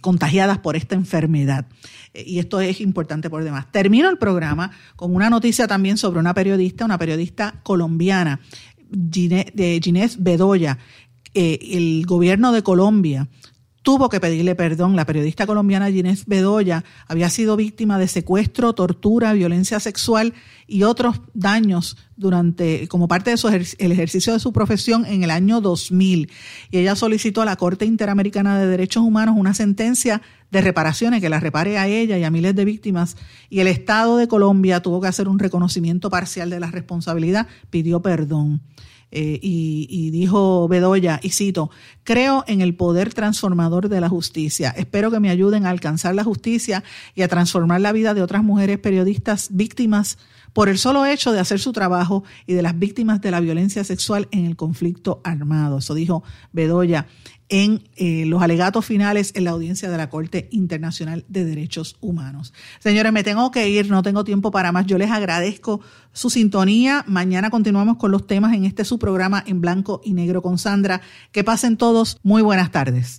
contagiadas 0.00 0.58
por 0.58 0.76
esta 0.76 0.94
enfermedad. 0.94 1.66
y 2.14 2.38
esto 2.38 2.60
es 2.60 2.80
importante 2.80 3.28
por 3.28 3.42
demás. 3.42 3.66
Termino 3.72 4.08
el 4.08 4.16
programa 4.16 4.70
con 4.94 5.12
una 5.12 5.28
noticia 5.28 5.66
también 5.66 5.98
sobre 5.98 6.20
una 6.20 6.34
periodista, 6.34 6.84
una 6.84 6.98
periodista 6.98 7.60
colombiana, 7.64 8.38
Ginés 9.10 10.22
Bedoya, 10.22 10.78
eh, 11.34 11.58
el 11.72 12.04
gobierno 12.06 12.52
de 12.52 12.62
Colombia 12.62 13.28
tuvo 13.82 14.08
que 14.08 14.20
pedirle 14.20 14.54
perdón. 14.54 14.96
La 14.96 15.06
periodista 15.06 15.46
colombiana 15.46 15.90
Ginés 15.90 16.26
Bedoya 16.26 16.84
había 17.08 17.28
sido 17.30 17.56
víctima 17.56 17.98
de 17.98 18.08
secuestro, 18.08 18.72
tortura, 18.72 19.32
violencia 19.32 19.80
sexual 19.80 20.34
y 20.66 20.84
otros 20.84 21.20
daños 21.34 21.96
durante 22.16 22.86
como 22.88 23.08
parte 23.08 23.30
de 23.30 23.36
su 23.36 23.48
el 23.48 23.92
ejercicio 23.92 24.32
de 24.32 24.38
su 24.38 24.52
profesión 24.52 25.04
en 25.04 25.24
el 25.24 25.30
año 25.30 25.60
2000 25.60 26.30
y 26.70 26.78
ella 26.78 26.94
solicitó 26.94 27.42
a 27.42 27.44
la 27.44 27.56
Corte 27.56 27.84
Interamericana 27.84 28.58
de 28.58 28.66
Derechos 28.66 29.02
Humanos 29.02 29.34
una 29.36 29.54
sentencia 29.54 30.22
de 30.50 30.60
reparaciones 30.60 31.20
que 31.20 31.28
la 31.28 31.40
repare 31.40 31.78
a 31.78 31.88
ella 31.88 32.18
y 32.18 32.24
a 32.24 32.30
miles 32.30 32.54
de 32.54 32.64
víctimas 32.64 33.16
y 33.50 33.60
el 33.60 33.66
Estado 33.66 34.16
de 34.16 34.28
Colombia 34.28 34.80
tuvo 34.80 35.00
que 35.00 35.08
hacer 35.08 35.28
un 35.28 35.38
reconocimiento 35.38 36.10
parcial 36.10 36.50
de 36.50 36.60
la 36.60 36.70
responsabilidad, 36.70 37.48
pidió 37.70 38.00
perdón. 38.00 38.62
Eh, 39.14 39.38
y, 39.42 40.10
dijo 40.10 40.66
Bedoya, 40.68 41.20
y 41.22 41.30
cito, 41.30 41.70
creo 42.02 42.44
en 42.46 42.62
el 42.62 42.74
poder 42.74 43.12
transformador 43.12 43.90
de 43.90 44.00
la 44.00 44.08
justicia. 44.08 44.70
Espero 44.70 45.10
que 45.10 45.20
me 45.20 45.28
ayuden 45.28 45.66
a 45.66 45.70
alcanzar 45.70 46.14
la 46.14 46.24
justicia 46.24 46.82
y 47.14 47.20
a 47.20 47.28
transformar 47.28 47.82
la 47.82 47.92
vida 47.92 48.14
de 48.14 48.22
otras 48.22 48.42
mujeres 48.42 48.78
periodistas 48.78 49.48
víctimas 49.52 50.16
por 50.52 50.68
el 50.68 50.78
solo 50.78 51.06
hecho 51.06 51.32
de 51.32 51.40
hacer 51.40 51.60
su 51.60 51.72
trabajo 51.72 52.24
y 52.46 52.54
de 52.54 52.62
las 52.62 52.78
víctimas 52.78 53.20
de 53.20 53.30
la 53.30 53.40
violencia 53.40 53.84
sexual 53.84 54.28
en 54.30 54.46
el 54.46 54.56
conflicto 54.56 55.20
armado. 55.24 55.78
Eso 55.78 55.94
dijo 55.94 56.22
Bedoya 56.52 57.06
en 57.52 57.82
eh, 57.96 58.24
los 58.26 58.42
alegatos 58.42 58.86
finales 58.86 59.32
en 59.34 59.44
la 59.44 59.50
audiencia 59.50 59.90
de 59.90 59.98
la 59.98 60.08
Corte 60.08 60.48
Internacional 60.52 61.26
de 61.28 61.44
Derechos 61.44 61.96
Humanos. 62.00 62.54
Señores, 62.78 63.12
me 63.12 63.22
tengo 63.22 63.50
que 63.50 63.68
ir, 63.68 63.90
no 63.90 64.02
tengo 64.02 64.24
tiempo 64.24 64.50
para 64.50 64.72
más. 64.72 64.86
Yo 64.86 64.96
les 64.96 65.10
agradezco 65.10 65.80
su 66.12 66.30
sintonía. 66.30 67.04
Mañana 67.06 67.50
continuamos 67.50 67.98
con 67.98 68.10
los 68.10 68.26
temas 68.26 68.54
en 68.54 68.64
este 68.64 68.86
su 68.86 68.98
programa 68.98 69.44
en 69.46 69.60
blanco 69.60 70.00
y 70.02 70.14
negro 70.14 70.40
con 70.40 70.56
Sandra. 70.56 71.02
Que 71.30 71.44
pasen 71.44 71.76
todos. 71.76 72.18
Muy 72.22 72.40
buenas 72.40 72.70
tardes. 72.70 73.18